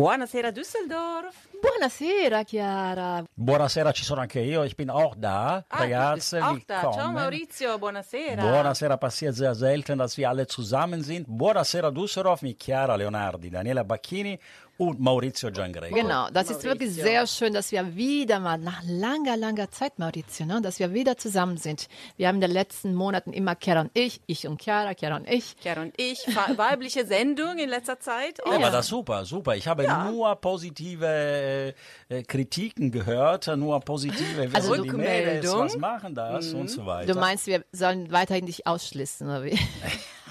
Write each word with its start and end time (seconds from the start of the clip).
Buonasera 0.00 0.50
Düsseldorf. 0.50 1.34
Buonasera 1.60 2.42
Chiara. 2.44 3.22
Buonasera, 3.34 3.92
ci 3.92 4.02
sono 4.02 4.22
anche 4.22 4.40
io. 4.40 4.64
Ich 4.64 4.74
bin 4.74 4.88
auch 4.88 5.14
da. 5.14 5.64
Ah, 5.68 5.78
Ragazze, 5.78 6.42
auch 6.42 6.58
da. 6.66 6.90
Ciao. 6.90 7.12
Maurizio, 7.12 7.78
buonasera. 7.78 8.40
Buonasera, 8.40 8.96
passiert 8.96 9.34
sehr 9.34 9.54
selten, 9.54 9.98
dass 9.98 10.16
wir 10.16 10.30
alle 10.30 10.46
zusammen 10.46 11.02
sind. 11.02 11.26
Buonasera 11.28 11.90
Düsseldorf 11.90 12.40
mit 12.40 12.62
Chiara 12.62 12.94
Leonardi, 12.96 13.50
Daniela 13.50 13.82
Bacchini 13.84 14.38
und 14.80 14.98
Maurizio 14.98 15.50
Giangreco. 15.50 15.94
Genau, 15.94 16.28
das 16.32 16.48
ist 16.48 16.64
wirklich 16.64 16.88
Maurizio. 16.88 17.04
sehr 17.04 17.26
schön, 17.26 17.52
dass 17.52 17.70
wir 17.70 17.96
wieder 17.96 18.40
mal 18.40 18.56
nach 18.56 18.82
langer, 18.86 19.36
langer 19.36 19.70
Zeit, 19.70 19.98
Maurizio, 19.98 20.46
ne, 20.46 20.62
dass 20.62 20.78
wir 20.78 20.94
wieder 20.94 21.18
zusammen 21.18 21.58
sind. 21.58 21.86
Wir 22.16 22.28
haben 22.28 22.36
in 22.36 22.40
den 22.40 22.50
letzten 22.50 22.94
Monaten 22.94 23.34
immer 23.34 23.56
Chiara 23.62 23.82
und 23.82 23.90
ich, 23.92 24.22
ich 24.26 24.48
und 24.48 24.62
Chiara, 24.62 24.94
Chiara 24.94 25.16
und 25.16 25.28
ich. 25.28 25.54
Chiara 25.60 25.82
und 25.82 25.92
ich, 25.98 26.26
weibliche 26.56 27.04
Sendung 27.04 27.58
in 27.58 27.68
letzter 27.68 28.00
Zeit. 28.00 28.38
Ja, 28.38 28.52
aber 28.52 28.70
das 28.70 28.86
ist 28.86 28.90
super, 28.90 29.26
super. 29.26 29.54
Ich 29.54 29.68
habe 29.68 29.86
nur 30.10 30.34
positive 30.36 31.04
äh, 31.06 31.74
äh, 32.08 32.22
Kritiken 32.22 32.90
gehört, 32.90 33.48
nur 33.58 33.80
positive 33.80 34.48
Also 34.54 34.72
also 34.72 34.82
die 34.82 34.92
Mädels, 34.92 35.52
was 35.52 35.76
machen 35.76 36.14
das 36.14 36.54
und 36.54 36.70
so 36.70 36.86
weiter. 36.86 37.12
Du 37.12 37.20
meinst, 37.20 37.46
wir 37.46 37.66
sollen 37.72 38.10
weiterhin 38.10 38.46
dich 38.46 38.66
ausschließen, 38.66 39.26
oder 39.26 39.44
wie? 39.44 39.58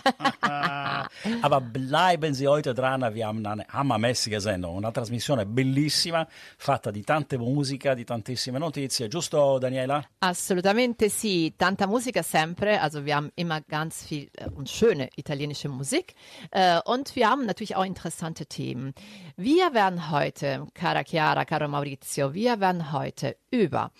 Aber 1.41 1.61
bleiben 1.61 2.33
Sie 2.33 2.47
heute 2.47 2.73
dran, 2.73 3.13
wir 3.13 3.27
haben 3.27 3.45
eine 3.45 3.65
hammermäßige 3.67 4.38
Sendung, 4.39 4.75
una 4.75 4.91
trasmissione 4.91 5.45
bellissima, 5.45 6.27
fatta 6.57 6.91
di 6.91 7.03
tante 7.03 7.37
musica, 7.37 7.93
di 7.93 8.03
tantissime 8.03 8.57
notizie, 8.57 9.07
giusto 9.07 9.57
Daniela? 9.57 10.03
Assolutamente 10.19 11.09
sì, 11.09 11.53
tanta 11.55 11.87
Musica 11.87 12.21
sempre. 12.21 12.79
Also 12.79 13.03
wir 13.03 13.15
haben 13.15 13.31
immer 13.35 13.61
ganz 13.67 14.03
viel 14.03 14.29
äh, 14.33 14.47
und 14.55 14.69
schöne 14.69 15.09
italienische 15.15 15.69
Musik. 15.69 16.13
Äh, 16.51 16.79
und 16.85 17.15
wir 17.15 17.29
haben 17.29 17.45
natürlich 17.45 17.75
auch 17.75 17.85
interessante 17.85 18.45
Themen. 18.45 18.93
Wir 19.35 19.73
werden 19.73 20.11
heute, 20.11 20.67
cara 20.73 21.03
Chiara, 21.03 21.45
caro 21.45 21.67
Maurizio, 21.67 22.33
wir 22.33 22.59
werden 22.59 22.91
heute 22.91 23.37
über 23.51 23.91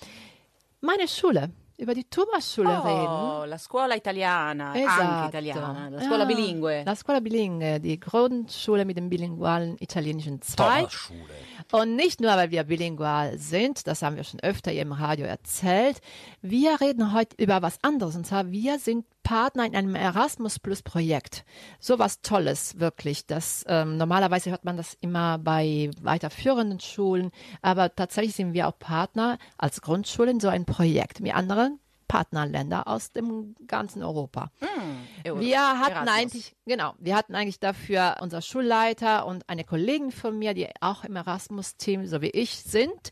meine 0.81 1.07
Schule, 1.07 1.51
über 1.79 1.93
die 1.93 2.03
Thomas-Schule 2.03 2.69
reden. 2.83 3.07
Oh, 3.07 3.45
la 3.45 3.57
scuola 3.57 3.95
italiana, 3.95 4.75
Esatto. 4.75 5.01
anche 5.01 5.27
italiana, 5.29 5.89
la 5.89 6.01
scuola 6.01 6.23
Ah, 6.23 6.25
bilingue. 6.25 6.83
La 6.85 6.95
scuola 6.95 7.21
bilingue, 7.21 7.79
die 7.79 7.97
Grundschule 7.99 8.83
mit 8.85 8.97
dem 8.97 9.07
bilingualen 9.09 9.77
italienischen 9.79 10.41
Zweig. 10.41 10.89
Thomas 10.89 10.93
Schule. 10.93 11.19
Und 11.71 11.95
nicht 11.95 12.19
nur, 12.19 12.31
weil 12.31 12.49
wir 12.49 12.63
bilingual 12.63 13.37
sind, 13.37 13.85
das 13.85 14.01
haben 14.01 14.15
wir 14.15 14.23
schon 14.23 14.39
öfter 14.39 14.71
hier 14.71 14.81
im 14.81 14.91
Radio 14.91 15.27
erzählt. 15.27 16.01
Wir 16.41 16.81
reden 16.81 17.13
heute 17.13 17.35
über 17.37 17.61
was 17.61 17.77
anderes. 17.83 18.15
Und 18.15 18.25
zwar, 18.25 18.49
wir 18.49 18.79
sind 18.79 19.05
Partner 19.21 19.65
in 19.67 19.75
einem 19.75 19.93
Erasmus 19.93 20.57
Plus 20.57 20.81
Projekt. 20.81 21.45
So 21.79 21.99
was 21.99 22.21
Tolles, 22.21 22.79
wirklich. 22.79 23.27
Das, 23.27 23.63
ähm, 23.67 23.97
normalerweise 23.97 24.49
hört 24.49 24.65
man 24.65 24.77
das 24.77 24.97
immer 24.99 25.37
bei 25.37 25.91
weiterführenden 26.01 26.79
Schulen. 26.79 27.29
Aber 27.61 27.93
tatsächlich 27.95 28.35
sind 28.35 28.53
wir 28.53 28.67
auch 28.67 28.79
Partner 28.79 29.37
als 29.59 29.81
Grundschule 29.81 30.31
in 30.31 30.39
so 30.39 30.47
ein 30.47 30.65
Projekt 30.65 31.19
mit 31.19 31.35
anderen 31.35 31.79
Partnerländer 32.09 32.87
aus 32.87 33.13
dem 33.13 33.55
ganzen 33.67 34.03
Europa. 34.03 34.51
Euro- 35.25 35.39
Wir 35.39 35.61
hatten 35.79 35.91
Erasmus. 35.93 36.13
eigentlich, 36.15 36.55
genau, 36.65 36.93
wir 36.99 37.15
hatten 37.15 37.35
eigentlich 37.35 37.59
dafür 37.61 38.17
unser 38.19 38.41
Schulleiter 38.41 39.25
und 39.25 39.47
eine 39.47 39.63
Kollegin 39.63 40.11
von 40.11 40.37
mir, 40.37 40.53
die 40.53 40.67
auch 40.81 41.05
im 41.05 41.15
Erasmus-Team, 41.15 42.05
so 42.07 42.21
wie 42.21 42.31
ich, 42.31 42.57
sind. 42.57 43.11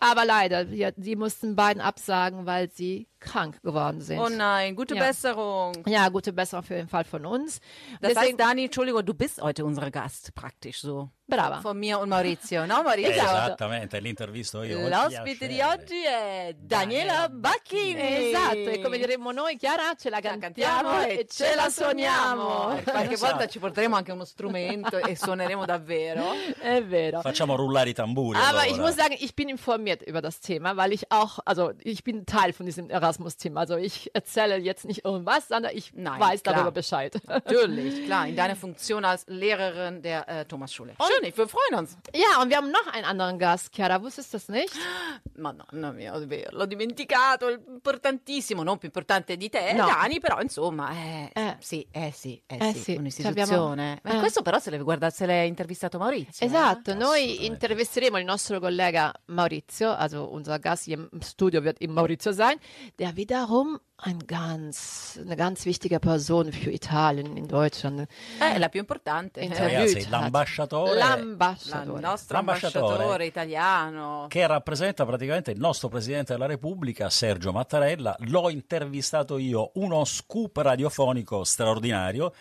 Aber 0.00 0.24
leider, 0.24 0.70
wir, 0.70 0.92
die 0.92 1.16
mussten 1.16 1.56
beiden 1.56 1.82
absagen, 1.82 2.46
weil 2.46 2.70
sie 2.70 3.08
krank 3.18 3.60
geworden 3.62 4.00
sind. 4.00 4.18
Oh 4.18 4.28
nein, 4.28 4.74
gute 4.76 4.94
Ja. 4.94 5.04
Besserung. 5.04 5.72
ja, 5.86 6.08
gute 6.08 6.32
Besserung 6.32 6.64
für 6.64 6.74
den 6.74 6.88
Fall 6.88 7.04
von 7.04 7.24
uns. 7.26 7.60
Das 8.00 8.12
Deswegen, 8.12 8.38
heißt, 8.38 8.40
Dani, 8.40 8.64
Entschuldigung, 8.64 9.04
du 9.04 9.14
bist 9.14 9.40
heute 9.40 9.64
unser 9.64 9.90
Gast 9.90 10.34
praktisch 10.34 10.80
so. 10.80 11.10
Brava. 11.28 11.60
Von 11.60 11.76
mir 11.80 11.98
und 11.98 12.08
Maurizio, 12.08 12.66
no 12.66 12.84
Maurizio? 12.84 13.10
Esattamente, 13.10 13.98
l'intervisto 13.98 14.62
io. 14.62 14.88
L'ospite 14.88 15.48
di 15.48 15.60
oggi 15.60 16.04
è 16.04 16.54
Daniela 16.56 17.28
Bacchini. 17.28 18.28
Esatto, 18.28 18.56
e 18.56 18.80
come 18.80 18.96
diremmo 18.96 19.32
noi, 19.32 19.56
Chiara, 19.56 19.94
ce 19.98 20.08
la 20.08 20.20
cantiamo 20.20 21.02
e 21.04 21.26
ce 21.28 21.56
la 21.56 21.68
suoniamo. 21.68 22.80
Qualche 22.84 23.14
Esatto. 23.14 23.32
volta 23.32 23.48
ci 23.48 23.58
porteremo 23.58 23.96
anche 23.96 24.12
uno 24.12 24.24
strumento 24.24 24.98
e 24.98 25.16
suoneremo 25.16 25.64
davvero. 25.64 26.26
È 26.60 26.80
vero. 26.84 27.20
Facciamo 27.22 27.56
rullare 27.56 27.90
i 27.90 27.92
tamburi. 27.92 28.38
Aber 28.38 28.60
allora. 28.60 28.66
ich 28.66 28.78
muss 28.78 28.94
sagen, 28.94 29.16
ich 29.18 29.34
bin 29.34 29.48
informiert 29.48 30.02
über 30.06 30.20
das 30.20 30.38
Thema, 30.38 30.76
weil 30.76 30.92
ich 30.92 31.10
auch, 31.10 31.40
also 31.44 31.72
ich 31.82 32.04
bin 32.04 32.24
Teil 32.24 32.52
von 32.52 32.66
diesem 32.66 32.88
Erasmus-Team. 33.06 33.56
Also 33.56 33.76
ich 33.76 34.10
erzähle 34.14 34.56
jetzt 34.58 34.84
nicht 34.84 35.04
irgendwas, 35.04 35.48
sondern 35.48 35.72
ich 35.74 35.92
Nein, 35.94 36.20
weiß 36.20 36.42
klar. 36.42 36.54
darüber 36.56 36.72
Bescheid. 36.72 37.14
Natürlich, 37.26 38.04
klar, 38.06 38.26
in 38.26 38.36
deiner 38.36 38.56
Funktion 38.56 39.04
als 39.04 39.24
Lehrerin 39.28 40.02
der 40.02 40.28
äh, 40.28 40.44
Thomasschule. 40.44 40.94
Schön, 41.00 41.28
ich, 41.28 41.36
wir 41.36 41.48
freuen 41.48 41.78
uns. 41.80 41.96
ja, 42.14 42.40
und 42.42 42.48
wir 42.50 42.56
haben 42.56 42.70
noch 42.70 42.86
einen 42.92 43.04
anderen 43.04 43.38
Gast, 43.38 43.72
Chiara. 43.74 44.02
Wusstest 44.02 44.32
du 44.32 44.36
das 44.38 44.48
nicht? 44.48 44.74
Madonna 45.36 45.92
mia, 45.92 46.18
vero, 46.26 46.50
l'ho 46.56 46.66
dimenticato, 46.66 47.48
importantissimo, 47.50 48.62
non 48.62 48.78
più 48.78 48.88
importante 48.88 49.36
di 49.36 49.48
te, 49.48 49.72
No. 49.74 49.86
Dani, 49.86 50.18
però 50.20 50.40
insomma, 50.40 50.90
eh, 50.92 51.30
Eh. 51.34 51.56
sì, 51.60 51.86
eh 51.90 52.12
sì, 52.14 52.40
eh, 52.46 52.56
Eh 52.58 52.72
sì, 52.72 52.78
sì, 52.80 52.94
un'istituzione. 52.96 54.00
abbiamo- 54.02 54.16
eh. 54.16 54.20
questo 54.20 54.42
però 54.42 54.58
se 54.58 54.70
l'è, 54.70 54.78
guarda, 54.78 55.10
se 55.10 55.26
l'è 55.26 55.40
intervistato 55.42 55.98
Maurizio. 55.98 56.44
eh? 56.44 56.48
Esatto, 56.48 56.94
noi 56.94 57.44
intervisteremo 57.46 58.18
il 58.18 58.24
nostro 58.24 58.58
collega 58.60 59.12
Maurizio, 59.26 59.90
also 59.94 60.32
unser 60.32 60.58
Gast 60.58 60.84
hier 60.86 60.98
im 61.12 61.20
Studio 61.20 61.60
wird 61.62 61.80
eben 61.80 61.94
Maurizio 61.94 62.32
sein, 62.32 62.56
der 62.98 63.14
wiederum 63.16 63.78
ein 63.98 64.18
ganz, 64.26 65.18
eine 65.22 65.36
ganz 65.36 65.64
wichtige 65.66 66.00
Person 66.00 66.52
für 66.52 66.70
Italien 66.70 67.36
in 67.36 67.46
Deutschland 67.46 68.08
Eh, 68.40 68.54
è 68.54 68.58
la 68.58 68.68
più 68.68 68.80
importante. 68.80 69.40
interviewt 69.40 69.88
Ragazzi, 69.94 70.08
l'ambasciatore 70.10 70.94
La- 70.94 71.16
L'ambasciatore. 71.16 71.94
il 72.00 72.00
nostro 72.04 72.38
ambasciatore 72.38 73.26
italiano. 73.26 74.26
che 74.28 74.46
rappresenta 74.46 75.04
praticamente 75.06 75.50
il 75.50 75.58
nostro 75.58 75.88
Presidente 75.88 76.32
della 76.32 76.46
Repubblica, 76.46 77.08
Sergio 77.10 77.52
Mattarella. 77.52 78.16
L'ho 78.20 78.48
intervistato 78.50 79.38
io, 79.38 79.70
uno 79.74 80.04
scoop 80.04 80.56
radiofonico 80.58 81.44
straordinario. 81.44 82.32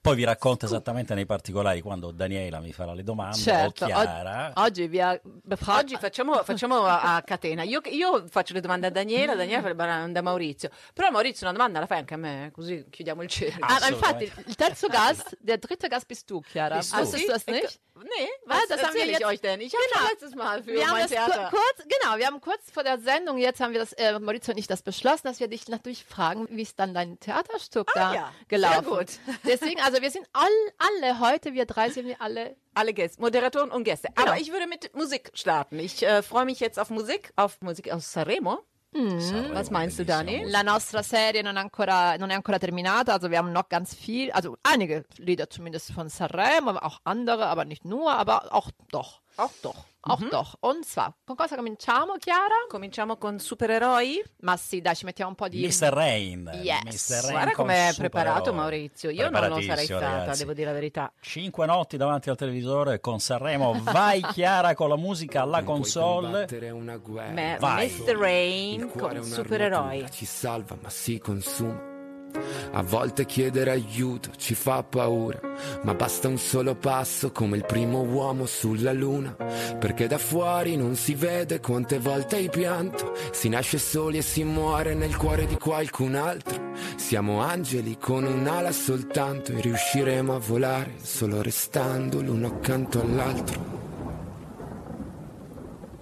Poi 0.00 0.14
vi 0.16 0.24
racconto 0.24 0.64
esattamente 0.64 1.14
nei 1.14 1.26
particolari 1.26 1.80
quando 1.80 2.10
Daniela 2.12 2.60
mi 2.60 2.72
farà 2.72 2.94
le 2.94 3.02
domande 3.02 3.36
Certo, 3.36 3.84
o 3.84 3.86
Chiara. 3.88 4.52
oggi 4.56 4.82
wir 4.84 5.20
befragen. 5.22 5.84
Oggi 5.84 5.96
facciamo, 5.96 6.34
facciamo 6.44 6.84
a, 6.84 7.16
a 7.16 7.22
catena. 7.22 7.62
Io, 7.62 7.80
io 7.86 8.24
faccio 8.28 8.54
le 8.54 8.60
domande 8.60 8.86
a 8.86 8.90
Daniela, 8.90 9.34
Daniela 9.34 9.60
fa 9.62 9.68
le 9.68 9.74
domande 9.74 10.18
a 10.18 10.22
Maurizio. 10.22 10.70
Però 10.94 11.10
Maurizio 11.10 11.46
una 11.46 11.56
domanda 11.56 11.80
la 11.80 11.86
fai 11.86 11.98
anche 11.98 12.14
a 12.14 12.16
me, 12.16 12.50
così 12.54 12.86
chiudiamo 12.88 13.22
il 13.22 13.28
cerchio. 13.28 13.64
Ah, 13.64 13.86
infatti, 13.88 14.30
il 14.46 14.54
terzo 14.54 14.86
Gast, 14.88 15.36
der 15.40 15.58
dritte 15.58 15.88
Gast 15.88 16.06
bist 16.06 16.26
du, 16.28 16.40
Chiara. 16.40 16.76
Bist 16.76 16.94
du? 16.94 17.00
Wusstest 17.00 17.26
du 17.26 17.32
das 17.32 17.46
nicht? 17.46 17.80
Nee, 17.98 18.28
Ah, 18.46 18.54
was 18.60 18.68
das 18.68 18.82
haben 18.84 18.94
wir 18.94 19.06
ich 19.10 19.26
euch 19.26 19.40
denn? 19.40 19.60
Ich 19.60 19.72
habe 19.74 19.82
Genau. 19.92 20.08
letztes 20.08 20.34
Mal 20.36 20.62
für 20.62 20.70
Wir 20.72 20.86
haben 20.86 20.92
mein 20.92 21.08
das 21.08 21.10
ku- 21.10 21.16
Theater... 21.32 21.50
kurz, 21.50 21.88
genau, 21.88 22.16
wir 22.16 22.26
haben 22.26 22.40
kurz 22.40 22.70
vor 22.70 22.84
der 22.84 23.00
Sendung, 23.00 23.38
jetzt 23.38 23.58
haben 23.60 23.72
wir 23.72 23.80
das, 23.80 23.92
äh, 23.94 24.16
Maurizio 24.20 24.52
und 24.52 24.58
ich 24.58 24.68
das 24.68 24.82
beschlossen, 24.82 25.22
dass 25.26 25.40
wir 25.40 25.48
dich 25.48 25.66
natürlich 25.66 26.04
fragen, 26.04 26.46
wie 26.48 26.62
ist 26.62 26.78
dann 26.78 26.94
dein 26.94 27.18
Theaterstück 27.18 27.90
da 27.94 28.10
Ah, 28.10 28.14
ja, 28.14 28.32
gelaufen? 28.46 28.84
sehr 28.84 28.98
gut. 28.98 29.38
Deswegen, 29.44 29.80
also 29.80 29.97
wir 30.02 30.10
sind 30.10 30.26
all, 30.32 30.48
alle 30.78 31.20
heute, 31.20 31.54
wir 31.54 31.66
drei 31.66 31.90
sind 31.90 32.06
wir 32.06 32.20
alle 32.20 32.56
Alle 32.74 32.92
Gäste, 32.94 33.20
Moderatoren 33.20 33.70
und 33.70 33.84
Gäste. 33.84 34.08
Genau. 34.14 34.28
Aber 34.28 34.40
ich 34.40 34.52
würde 34.52 34.66
mit 34.66 34.94
Musik 34.94 35.30
starten. 35.34 35.78
Ich 35.78 36.02
äh, 36.02 36.22
freue 36.22 36.44
mich 36.44 36.60
jetzt 36.60 36.78
auf 36.78 36.90
Musik, 36.90 37.32
auf 37.36 37.60
Musik 37.60 37.90
aus 37.92 38.12
Sanremo. 38.12 38.60
Sanremo, 38.92 39.54
Was 39.54 39.70
meinst 39.70 39.98
du, 39.98 40.04
Dani? 40.04 40.44
La 40.46 40.62
nostra 40.62 41.02
serie 41.02 41.42
non, 41.42 41.56
ancora, 41.56 42.16
non 42.16 42.30
è 42.30 42.34
ancora 42.34 42.58
terminata, 42.58 43.12
also 43.12 43.28
wir 43.30 43.38
haben 43.38 43.52
noch 43.52 43.68
ganz 43.68 43.94
viel, 43.94 44.30
also 44.32 44.56
einige 44.62 45.04
Lieder 45.18 45.50
zumindest 45.50 45.92
von 45.92 46.08
Sanremo, 46.08 46.70
aber 46.70 46.84
auch 46.84 47.00
andere, 47.04 47.46
aber 47.46 47.64
nicht 47.66 47.84
nur, 47.84 48.12
aber 48.12 48.54
auch 48.54 48.70
doch. 48.90 49.20
Auch 49.40 49.52
doch. 49.60 49.84
Auch 50.00 50.20
doch. 50.30 50.56
Und 50.60 50.84
zwar, 50.84 51.14
con 51.24 51.36
cosa 51.36 51.54
cominciamo, 51.54 52.14
Chiara? 52.18 52.54
Cominciamo 52.68 53.16
con 53.18 53.38
supereroi. 53.38 54.20
Ma 54.40 54.56
sì, 54.56 54.80
dai, 54.80 54.96
ci 54.96 55.04
mettiamo 55.04 55.30
un 55.30 55.36
po' 55.36 55.48
di... 55.48 55.64
Mr. 55.64 55.90
Rain. 55.92 56.50
Yes. 56.62 57.10
Mr. 57.10 57.20
Rain 57.22 57.32
Guarda 57.32 57.52
com'è 57.52 57.74
Supereroi. 57.92 57.94
preparato 57.94 58.52
Maurizio. 58.52 59.10
Io 59.10 59.28
non 59.30 59.48
lo 59.48 59.60
sarei 59.60 59.84
stata, 59.84 60.18
ragazzi. 60.18 60.38
devo 60.40 60.54
dire 60.54 60.66
la 60.66 60.72
verità. 60.72 61.12
Cinque 61.20 61.66
notti 61.66 61.96
davanti 61.96 62.30
al 62.30 62.36
televisore 62.36 63.00
con 63.00 63.20
Sanremo. 63.20 63.78
Vai 63.82 64.20
Chiara 64.32 64.74
con 64.74 64.88
la 64.88 64.96
musica 64.96 65.42
alla 65.42 65.62
Puoi 65.62 65.76
console. 65.76 66.70
una 66.72 66.96
guerra. 66.96 67.32
Ma- 67.32 67.56
Vai. 67.58 67.88
Mr. 67.88 68.16
Rain 68.16 68.90
è 68.92 68.98
con 68.98 69.22
supereroi. 69.22 70.10
Ci 70.10 70.24
salva 70.24 70.76
ma 70.80 70.90
si 70.90 71.18
consuma. 71.18 71.96
A 72.72 72.82
volte 72.82 73.24
chiedere 73.24 73.70
aiuto 73.70 74.30
ci 74.36 74.54
fa 74.54 74.82
paura, 74.82 75.40
ma 75.82 75.94
basta 75.94 76.28
un 76.28 76.38
solo 76.38 76.74
passo 76.74 77.32
come 77.32 77.56
il 77.56 77.64
primo 77.64 78.02
uomo 78.02 78.46
sulla 78.46 78.92
luna, 78.92 79.34
perché 79.78 80.06
da 80.06 80.18
fuori 80.18 80.76
non 80.76 80.94
si 80.94 81.14
vede 81.14 81.60
quante 81.60 81.98
volte 81.98 82.36
hai 82.36 82.50
pianto, 82.50 83.16
si 83.32 83.48
nasce 83.48 83.78
soli 83.78 84.18
e 84.18 84.22
si 84.22 84.44
muore 84.44 84.94
nel 84.94 85.16
cuore 85.16 85.46
di 85.46 85.56
qualcun 85.56 86.14
altro. 86.14 86.66
Siamo 86.96 87.40
angeli 87.40 87.96
con 87.98 88.24
un'ala 88.24 88.72
soltanto 88.72 89.52
e 89.52 89.60
riusciremo 89.60 90.34
a 90.34 90.38
volare 90.38 90.94
solo 91.02 91.42
restando 91.42 92.20
l'uno 92.20 92.48
accanto 92.48 93.00
all'altro. 93.00 93.76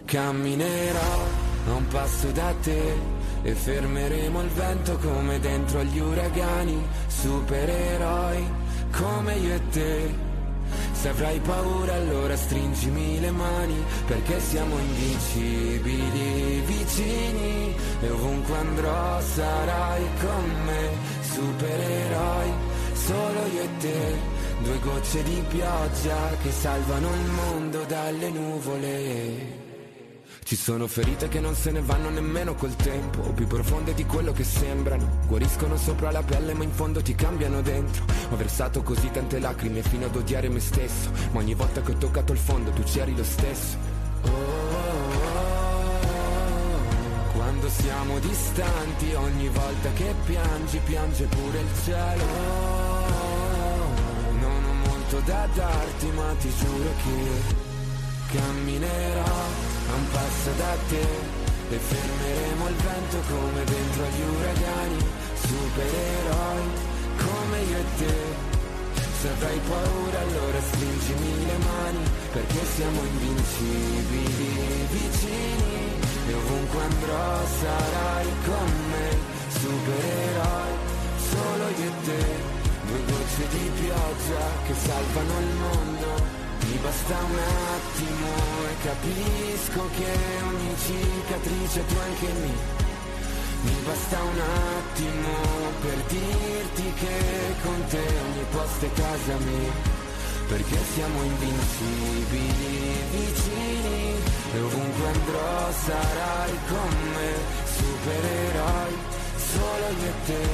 Camminerò 0.04 1.24
a 1.68 1.72
un 1.72 1.86
passo 1.88 2.30
da 2.30 2.54
te 2.60 3.15
e 3.46 3.54
fermeremo 3.54 4.42
il 4.42 4.48
vento 4.48 4.98
come 4.98 5.38
dentro 5.38 5.78
agli 5.78 6.00
uragani, 6.00 6.84
supereroi 7.06 8.44
come 8.90 9.34
io 9.36 9.54
e 9.54 9.60
te. 9.70 10.14
Se 10.90 11.08
avrai 11.10 11.38
paura 11.38 11.94
allora 11.94 12.36
stringimi 12.36 13.20
le 13.20 13.30
mani 13.30 13.84
perché 14.08 14.40
siamo 14.40 14.76
invincibili 14.76 16.60
vicini 16.66 17.76
e 18.00 18.10
ovunque 18.10 18.56
andrò 18.56 19.20
sarai 19.20 20.02
con 20.20 20.64
me, 20.64 20.88
supereroi, 21.20 22.50
solo 22.94 23.46
io 23.54 23.62
e 23.62 23.68
te. 23.78 24.34
Due 24.64 24.78
gocce 24.80 25.22
di 25.22 25.44
pioggia 25.46 26.36
che 26.42 26.50
salvano 26.50 27.08
il 27.14 27.30
mondo 27.30 27.84
dalle 27.84 28.28
nuvole. 28.30 29.65
Ci 30.46 30.54
sono 30.54 30.86
ferite 30.86 31.26
che 31.26 31.40
non 31.40 31.56
se 31.56 31.72
ne 31.72 31.80
vanno 31.80 32.08
nemmeno 32.08 32.54
col 32.54 32.76
tempo, 32.76 33.20
più 33.32 33.48
profonde 33.48 33.94
di 33.94 34.06
quello 34.06 34.30
che 34.30 34.44
sembrano. 34.44 35.18
Guariscono 35.26 35.76
sopra 35.76 36.12
la 36.12 36.22
pelle 36.22 36.54
ma 36.54 36.62
in 36.62 36.70
fondo 36.70 37.02
ti 37.02 37.16
cambiano 37.16 37.62
dentro. 37.62 38.04
Ho 38.30 38.36
versato 38.36 38.84
così 38.84 39.10
tante 39.10 39.40
lacrime 39.40 39.82
fino 39.82 40.06
ad 40.06 40.14
odiare 40.14 40.48
me 40.48 40.60
stesso, 40.60 41.10
ma 41.32 41.40
ogni 41.40 41.54
volta 41.54 41.80
che 41.80 41.90
ho 41.90 41.96
toccato 41.96 42.32
il 42.32 42.38
fondo 42.38 42.70
tu 42.70 42.84
c'eri 42.84 43.16
lo 43.16 43.24
stesso. 43.24 43.76
Quando 47.32 47.68
siamo 47.68 48.20
distanti, 48.20 49.14
ogni 49.14 49.48
volta 49.48 49.92
che 49.94 50.14
piangi, 50.26 50.78
piange 50.84 51.24
pure 51.24 51.58
il 51.58 51.70
cielo. 51.82 52.24
Non 54.38 54.64
ho 54.64 54.72
molto 54.88 55.18
da 55.24 55.48
darti, 55.52 56.06
ma 56.14 56.32
ti 56.38 56.52
giuro 56.56 56.90
che 57.02 58.38
camminerò 58.38 59.75
a 59.96 59.98
un 59.98 60.08
passo 60.10 60.50
da 60.56 60.74
te. 60.88 61.06
E 61.68 61.78
fermeremo 61.78 62.68
il 62.68 62.76
vento 62.76 63.18
come 63.32 63.64
dentro 63.64 64.04
agli 64.04 64.24
uragani, 64.38 64.98
supereroi 65.46 66.64
come 67.16 67.58
io 67.70 67.78
e 67.78 67.84
te. 67.98 68.14
Se 69.20 69.28
avrai 69.28 69.60
paura 69.68 70.18
allora 70.20 70.60
stringimi 70.60 71.46
le 71.46 71.58
mani 71.68 72.04
perché 72.32 72.60
siamo 72.76 73.00
invincibili 73.02 74.86
vicini. 74.92 75.74
E 76.28 76.34
ovunque 76.34 76.82
andrò 76.82 77.46
sarai 77.60 78.28
con 78.44 78.70
me, 78.92 79.08
supereroi 79.48 80.74
solo 81.30 81.64
io 81.80 81.90
e 81.90 82.04
te, 82.04 82.24
due 82.86 83.00
gocce 83.06 83.44
di 83.48 83.70
pioggia 83.80 84.44
che 84.66 84.74
salvano 84.74 85.40
il 85.40 85.54
mondo 85.64 86.15
mi 86.68 86.76
basta 86.78 87.16
un 87.16 87.38
attimo 87.38 88.30
e 88.70 88.74
capisco 88.82 89.88
che 89.96 90.12
ogni 90.42 90.74
cicatrice 90.84 91.86
tu 91.86 91.94
anche 91.96 92.26
mi. 92.40 92.54
Mi 93.62 93.76
basta 93.84 94.22
un 94.22 94.40
attimo 94.78 95.32
per 95.80 95.98
dirti 96.08 96.92
che 96.94 97.54
con 97.62 97.84
te 97.88 97.98
ogni 97.98 98.44
posto 98.50 98.84
è 98.84 98.92
casa 98.92 99.36
mia. 99.38 99.94
Perché 100.48 100.78
siamo 100.94 101.22
invincibili 101.22 103.02
vicini 103.10 104.14
e 104.54 104.60
ovunque 104.60 105.06
andrò 105.08 105.72
sarai 105.72 106.58
con 106.68 107.10
me, 107.14 107.32
supereroi 107.76 108.94
solo 109.36 109.86
io 110.00 110.06
e 110.06 110.24
te, 110.26 110.44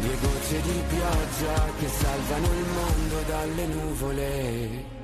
due 0.00 0.16
gocce 0.20 0.60
di 0.60 0.82
pioggia 0.88 1.70
che 1.78 1.88
salvano 1.88 2.46
il 2.46 2.66
mondo 2.74 3.22
dalle 3.26 3.66
nuvole. 3.66 4.97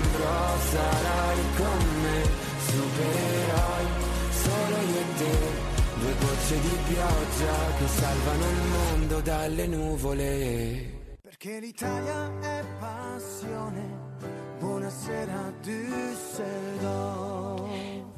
Andrò 0.00 0.58
sarai 0.72 1.40
con 1.56 1.82
me, 2.02 2.18
supereroi 2.68 3.86
solo 4.30 4.76
io 4.92 5.00
e 5.00 5.06
te. 5.18 5.34
Due 6.00 6.14
gocce 6.20 6.60
di 6.60 6.76
pioggia 6.88 7.56
che 7.78 7.86
salvano 7.86 8.44
il 8.48 8.62
mondo 8.76 9.20
dalle 9.20 9.66
nuvole. 9.66 10.98
Che 11.36 11.58
l'Italia 11.58 12.30
è 12.40 12.64
passione. 12.78 14.08
Buonasera 14.58 15.52
Düsseldorf. 15.62 17.49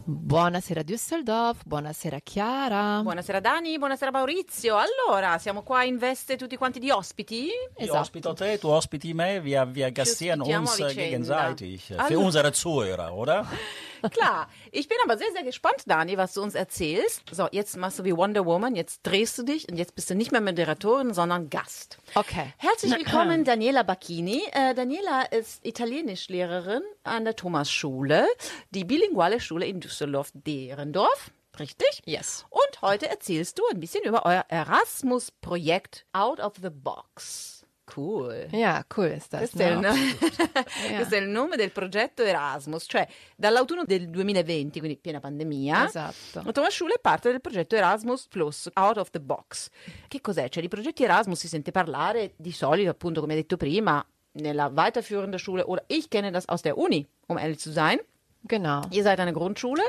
Buonasera 0.04 0.82
Düsseldorf, 0.82 1.62
buonasera 1.64 2.18
Chiara. 2.20 3.02
Buonasera 3.02 3.40
Dani, 3.40 3.78
buonasera 3.78 4.10
Maurizio. 4.10 4.76
Allora, 4.76 5.38
siamo 5.38 5.62
qua 5.62 5.84
in 5.84 5.96
veste 5.96 6.36
tutti 6.36 6.56
quanti 6.56 6.80
di 6.80 6.90
ospiti? 6.90 7.48
Ich 7.76 7.88
ospito 7.90 8.32
te, 8.34 8.58
du 8.58 8.68
ospiti 8.68 9.14
me, 9.14 9.40
wir, 9.44 9.64
wir 9.72 9.92
gastieren 9.92 10.40
uns 10.40 10.76
gegenseitig. 10.94 11.90
äh, 11.90 11.94
Für 11.94 12.02
Allora- 12.04 12.24
unsere 12.24 12.52
Zuhörer, 12.52 13.14
oder? 13.14 13.46
Klar, 14.10 14.48
ich 14.70 14.88
bin 14.88 14.98
aber 15.04 15.16
sehr, 15.16 15.30
sehr 15.32 15.44
gespannt, 15.44 15.82
Dani, 15.86 16.16
was 16.16 16.34
du 16.34 16.42
uns 16.42 16.54
erzählst. 16.54 17.22
So, 17.30 17.48
jetzt 17.52 17.76
machst 17.76 17.98
du 17.98 18.04
wie 18.04 18.16
Wonder 18.16 18.44
Woman, 18.46 18.74
jetzt 18.74 19.00
drehst 19.02 19.38
du 19.38 19.42
dich 19.44 19.68
und 19.68 19.76
jetzt 19.76 19.94
bist 19.94 20.10
du 20.10 20.14
nicht 20.14 20.32
mehr 20.32 20.40
Moderatorin, 20.40 21.14
sondern 21.14 21.50
Gast. 21.50 21.98
Okay. 22.14 22.52
Herzlich 22.58 22.92
willkommen, 22.92 23.44
Daniela 23.44 23.82
Bacchini. 23.82 24.42
Äh, 24.52 24.74
Daniela 24.74 25.22
ist 25.30 25.64
Italienischlehrerin 25.64 26.82
an 27.04 27.24
der 27.24 27.36
Thomasschule, 27.36 28.26
die 28.70 28.84
bilinguale 28.84 29.40
Schule 29.40 29.66
in 29.66 29.80
Düsseldorf-Derendorf. 29.80 31.30
Richtig? 31.58 32.02
Yes. 32.06 32.46
Und 32.48 32.80
heute 32.80 33.08
erzählst 33.08 33.58
du 33.58 33.62
ein 33.70 33.78
bisschen 33.78 34.04
über 34.04 34.24
euer 34.24 34.44
Erasmus-Projekt 34.48 36.06
Out 36.12 36.40
of 36.40 36.54
the 36.62 36.70
Box. 36.70 37.51
Cool. 37.94 38.48
Ja, 38.52 38.84
cool 38.94 39.08
ist 39.08 39.32
das. 39.32 39.40
Questo 39.40 39.62
è, 39.62 39.74
ne? 39.74 39.90
il, 39.90 40.16
questo 40.96 41.14
è 41.14 41.18
il 41.18 41.28
nome 41.28 41.56
del 41.56 41.72
progetto 41.72 42.22
Erasmus, 42.22 42.86
cioè 42.88 43.06
dall'autunno 43.36 43.84
del 43.84 44.08
2020, 44.08 44.78
quindi 44.78 44.96
piena 44.96 45.20
pandemia. 45.20 45.86
Esatto. 45.86 46.50
Thomas 46.52 46.72
Schule 46.72 46.94
è 46.94 47.00
parte 47.00 47.30
del 47.30 47.42
progetto 47.42 47.76
Erasmus 47.76 48.28
Plus, 48.28 48.70
Out 48.74 48.96
of 48.96 49.10
the 49.10 49.20
Box. 49.20 49.68
Che 50.08 50.20
cos'è? 50.22 50.48
Cioè 50.48 50.62
di 50.62 50.68
progetti 50.68 51.04
Erasmus 51.04 51.38
si 51.38 51.48
sente 51.48 51.70
parlare 51.70 52.32
di 52.36 52.52
solito, 52.52 52.90
appunto, 52.90 53.20
come 53.20 53.34
detto 53.34 53.58
prima, 53.58 54.04
nella 54.32 54.70
weiterführenden 54.70 55.38
Schule 55.38 55.64
oder 55.66 55.84
ich 55.88 56.08
kenne 56.08 56.30
das 56.30 56.48
aus 56.48 56.62
der 56.62 56.78
Uni, 56.78 57.06
um 57.26 57.36
ehrlich 57.36 57.58
zu 57.58 57.70
sein. 57.70 57.98
Genau. 58.44 58.82
Ihr 58.90 59.02
seid 59.02 59.20
eine 59.20 59.32
Grundschule. 59.32 59.82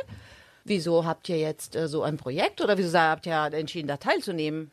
Wieso 0.66 1.06
habt 1.06 1.28
ihr 1.30 1.38
jetzt 1.38 1.76
äh, 1.76 1.88
so 1.88 2.04
ein 2.04 2.18
Projekt 2.18 2.62
oder 2.62 2.78
wieso 2.78 2.98
habt 2.98 3.26
ihr 3.26 3.54
entschieden, 3.54 3.88
da 3.88 3.98
teilzunehmen? 3.98 4.72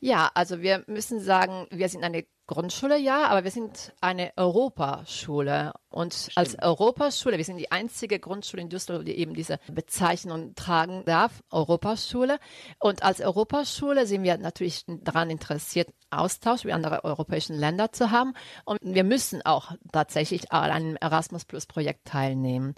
Ja, 0.00 0.30
also 0.34 0.60
wir 0.60 0.82
müssen 0.88 1.20
sagen, 1.20 1.66
wir 1.70 1.88
sind 1.88 2.02
eine 2.02 2.24
Grundschule, 2.52 2.98
ja, 2.98 3.26
aber 3.26 3.44
wir 3.44 3.50
sind 3.50 3.92
eine 4.00 4.32
Europaschule. 4.36 5.72
Und 5.92 6.30
als 6.36 6.58
Europaschule, 6.58 7.36
wir 7.36 7.44
sind 7.44 7.58
die 7.58 7.70
einzige 7.70 8.18
Grundschule 8.18 8.62
in 8.62 8.70
Düsseldorf, 8.70 9.04
die 9.04 9.18
eben 9.18 9.34
diese 9.34 9.58
Bezeichnung 9.70 10.54
tragen 10.54 11.04
darf, 11.04 11.42
Europaschule. 11.50 12.38
Und 12.78 13.02
als 13.02 13.20
Europaschule 13.20 14.06
sind 14.06 14.22
wir 14.22 14.38
natürlich 14.38 14.84
daran 14.86 15.28
interessiert, 15.28 15.88
Austausch 16.10 16.64
mit 16.64 16.74
anderen 16.74 17.00
europäischen 17.00 17.56
Ländern 17.56 17.88
zu 17.92 18.10
haben. 18.10 18.34
Und 18.64 18.78
wir 18.82 19.04
müssen 19.04 19.44
auch 19.44 19.72
tatsächlich 19.92 20.52
an 20.52 20.70
einem 20.70 20.96
Erasmus 20.96 21.44
Plus 21.44 21.66
Projekt 21.66 22.06
teilnehmen. 22.06 22.74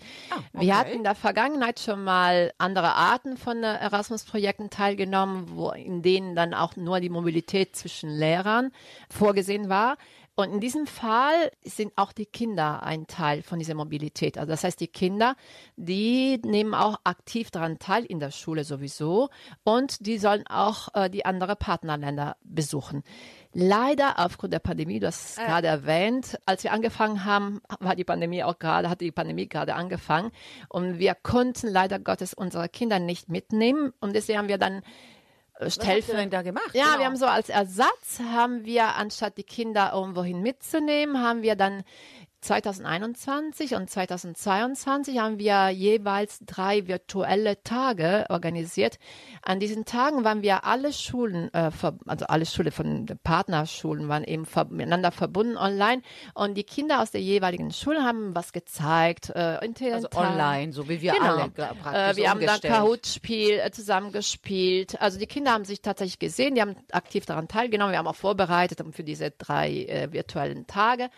Wir 0.53 0.61
okay. 0.61 0.73
hatten 0.73 0.93
in 0.93 1.05
der 1.05 1.15
Vergangenheit 1.15 1.81
schon 1.81 2.03
mal 2.03 2.53
andere 2.59 2.95
Arten 2.95 3.37
von 3.37 3.63
äh, 3.63 3.77
Erasmus-Projekten 3.77 4.71
teilgenommen, 4.71 5.51
wo 5.51 5.71
in 5.71 6.03
denen 6.03 6.35
dann 6.35 6.55
auch 6.55 6.77
nur 6.77 7.01
die 7.01 7.09
Mobilität 7.09 7.77
zwischen 7.77 8.11
Lehrern 8.11 8.71
vorgesehen 9.11 9.64
war. 9.69 9.97
Und 10.37 10.53
in 10.53 10.61
diesem 10.61 10.89
Fall 10.89 11.53
sind 11.63 11.93
auch 11.95 12.13
die 12.13 12.27
Kinder 12.27 12.83
ein 12.83 13.07
Teil 13.07 13.43
von 13.43 13.61
dieser 13.61 13.75
Mobilität. 13.75 14.37
Also 14.37 14.51
das 14.51 14.65
heißt, 14.65 14.81
die 14.81 14.89
Kinder, 14.89 15.37
die 15.77 16.41
nehmen 16.45 16.75
auch 16.75 16.99
aktiv 17.05 17.53
daran 17.53 17.79
teil 17.79 18.05
in 18.05 18.19
der 18.19 18.33
Schule 18.33 18.65
sowieso 18.65 19.29
und 19.63 20.05
die 20.07 20.19
sollen 20.19 20.45
auch 20.49 20.89
äh, 20.95 21.09
die 21.09 21.25
anderen 21.25 21.57
Partnerländer 21.57 22.37
besuchen. 22.43 23.05
Leider 23.53 24.19
aufgrund 24.19 24.53
der 24.53 24.59
Pandemie, 24.59 24.99
du 24.99 25.07
hast 25.07 25.25
es 25.25 25.37
gerade 25.37 25.69
erwähnt, 25.69 26.37
als 26.47 26.65
wir 26.65 26.73
angefangen 26.73 27.25
haben, 27.25 27.61
war 27.79 27.95
die 27.95 28.03
Pandemie 28.03 28.43
auch 28.43 28.59
gerade, 28.59 28.91
hat 28.91 29.01
die 29.01 29.13
Pandemie 29.13 29.49
gerade 29.49 29.77
angefangen 29.77 30.33
und 30.69 30.99
wir 30.99 31.15
konnten 31.15 31.69
leider 31.69 32.01
Gottes 32.01 32.35
unsere 32.35 32.69
Kinder 32.69 32.99
nicht 32.99 33.29
mitnehmen 33.29 33.93
und 34.01 34.17
deswegen 34.17 34.41
haben 34.41 34.49
wir 34.49 34.59
dann 34.59 34.83
Was 35.61 35.77
habt 35.79 35.87
ihr 35.87 36.03
Stellver- 36.03 36.17
denn 36.17 36.31
da 36.31 36.43
gemacht? 36.43 36.71
ja, 36.75 36.85
Genau. 36.87 36.99
wir 36.99 37.07
haben 37.07 37.17
so 37.17 37.27
als 37.27 37.49
Ersatz, 37.49 38.21
haben 38.33 38.65
wir, 38.65 38.97
anstatt 38.97 39.37
die 39.39 39.45
Kinder 39.45 39.93
irgendwohin 39.95 40.43
mitzunehmen, 40.43 41.23
haben 41.23 41.43
wir 41.43 41.55
dann 41.57 41.85
2021 42.45 43.75
und 43.75 43.89
2022 43.91 45.19
haben 45.19 45.39
wir 45.39 45.71
jeweils 45.71 46.41
drei 46.45 46.87
virtuelle 46.87 47.63
Tage 47.63 48.27
organisiert. 48.29 48.99
An 49.43 49.61
diesen 49.61 49.85
Tagen 49.85 50.25
waren 50.25 50.43
wir 50.43 50.65
alle 50.65 50.93
Schulen, 50.93 51.53
äh, 51.55 51.71
also 52.07 52.27
alle 52.27 52.47
Schulen 52.47 52.73
von 52.73 53.07
Partnerschulen 53.23 54.09
waren 54.09 54.25
eben 54.25 54.45
ver 54.47 54.67
miteinander 54.67 55.11
verbunden 55.11 55.57
online 55.57 56.03
und 56.35 56.55
die 56.55 56.65
Kinder 56.65 57.01
aus 57.03 57.11
der 57.11 57.23
jeweiligen 57.23 57.73
Schule 57.73 58.03
haben 58.05 58.35
was 58.35 58.53
gezeigt. 58.53 59.31
Äh, 59.31 59.65
in 59.65 59.75
Also 59.93 60.09
online, 60.15 60.73
so 60.73 60.89
wie 60.89 61.01
wir 61.01 61.13
Genau. 61.13 61.25
alle 61.37 61.49
praktisch 61.51 61.93
Äh, 61.95 62.17
wir 62.17 62.31
haben 62.31 62.41
dann. 62.41 62.61
Kahoot-Spiel 62.61 63.59
äh, 63.59 63.71
zusammen 63.71 64.13
gespielt. 64.13 65.01
Also 65.01 65.19
die 65.19 65.27
Kinder 65.27 65.53
haben 65.53 65.65
sich 65.65 65.81
tatsächlich 65.81 66.19
gesehen, 66.19 66.55
die 66.55 66.61
haben 66.61 66.77
aktiv 66.93 67.25
daran 67.27 67.49
teilgenommen. 67.49 67.93
Wir 67.93 67.99
haben 67.99 68.07
auch 68.07 68.15
vorbereitet 68.15 68.83
für 68.93 69.05
diese 69.05 69.31
drei 69.31 69.85
äh, 69.85 70.13
virtuellen 70.13 70.67
Tage, 70.67 71.09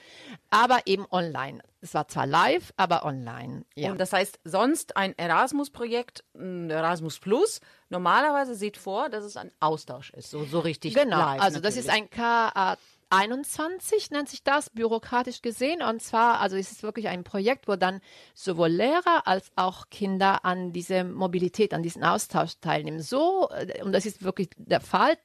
aber 0.51 0.81
eben 0.87 1.05
online. 1.17 1.63
Es 1.81 1.95
war 1.95 2.09
zwar 2.09 2.27
live, 2.27 2.73
aber 2.77 3.05
online. 3.05 3.65
Ja. 3.75 3.91
Und 3.93 3.99
das 4.01 4.13
heißt, 4.13 4.41
sonst 4.45 4.97
ein 4.97 5.17
Erasmus-Projekt, 5.17 6.25
Erasmus 6.35 7.19
Plus, 7.19 7.61
normalerweise 7.89 8.55
sieht 8.55 8.77
vor, 8.77 9.09
dass 9.09 9.25
es 9.25 9.37
ein 9.37 9.53
Austausch 9.61 10.11
ist, 10.11 10.31
so, 10.31 10.45
so 10.45 10.61
richtig 10.61 10.95
Genau, 10.95 11.19
live. 11.19 11.41
also 11.43 11.61
das 11.61 11.77
ist 11.77 11.87
natürlich. 11.87 12.11
ein 12.13 12.19
KA 12.53 12.77
21 13.11 14.11
nennt 14.11 14.29
sich 14.29 14.43
das, 14.43 14.71
bürokratisch 14.71 15.43
gesehen. 15.43 15.83
Und 15.83 16.03
zwar, 16.03 16.41
also 16.41 16.57
es 16.57 16.73
ist 16.73 16.83
wirklich 16.83 17.09
ein 17.09 17.25
Projekt, 17.25 17.69
wo 17.69 17.77
dann 17.77 18.01
sowohl 18.35 18.69
Lehrer 18.69 19.27
als 19.27 19.51
auch 19.57 19.91
Kinder 19.91 20.45
an 20.45 20.73
diese 20.73 21.05
Mobilität, 21.05 21.73
an 21.73 21.83
diesen 21.83 22.03
Austausch 22.03 22.55
teilnehmen. 22.61 23.01
So, 23.01 23.49
äh, 23.51 23.83
und 23.83 23.93
das 23.93 24.07
ist 24.07 24.25
wirklich 24.25 24.51
der 24.57 24.81
Fall, 24.81 25.17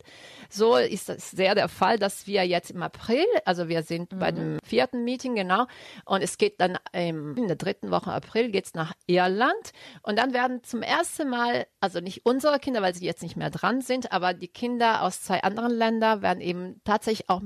so 0.50 0.78
ist 0.78 1.10
das 1.10 1.32
sehr 1.32 1.56
der 1.56 1.70
Fall, 1.70 1.98
dass 1.98 2.28
wir 2.28 2.46
jetzt 2.46 2.72
im 2.72 2.84
April, 2.84 3.26
also 3.46 3.68
wir 3.68 3.84
sind 3.84 4.18
bei 4.20 4.32
dem 4.32 4.60
vierten 4.64 5.04
Meeting, 5.04 5.36
genau, 5.36 5.66
und 6.06 6.22
es 6.22 6.38
geht 6.38 6.60
dann 6.62 6.78
ähm, 6.94 7.36
in 7.38 7.48
der 7.48 7.56
dritten 7.56 7.92
Woche 7.92 8.12
April 8.12 8.52
geht's 8.52 8.74
nach 8.74 8.94
Irland 9.08 9.72
und 10.04 10.18
dann 10.20 10.34
werden 10.34 10.64
zum 10.64 10.82
ersten 10.82 11.30
Mal, 11.30 11.68
also 11.80 12.00
nicht 12.00 12.26
unsere 12.26 12.60
Kinder, 12.60 12.82
weil 12.82 12.94
sie 12.94 13.06
jetzt 13.06 13.24
nicht 13.24 13.38
mehr 13.38 13.50
dran 13.50 13.82
sind, 13.82 14.12
aber 14.12 14.34
die 14.34 14.48
Kinder 14.48 15.04
aus 15.04 15.22
zwei 15.22 15.42
anderen 15.44 15.72
Ländern 15.72 16.22
werden 16.22 16.42
eben 16.42 16.82
tatsächlich 16.84 17.30
auch 17.30 17.42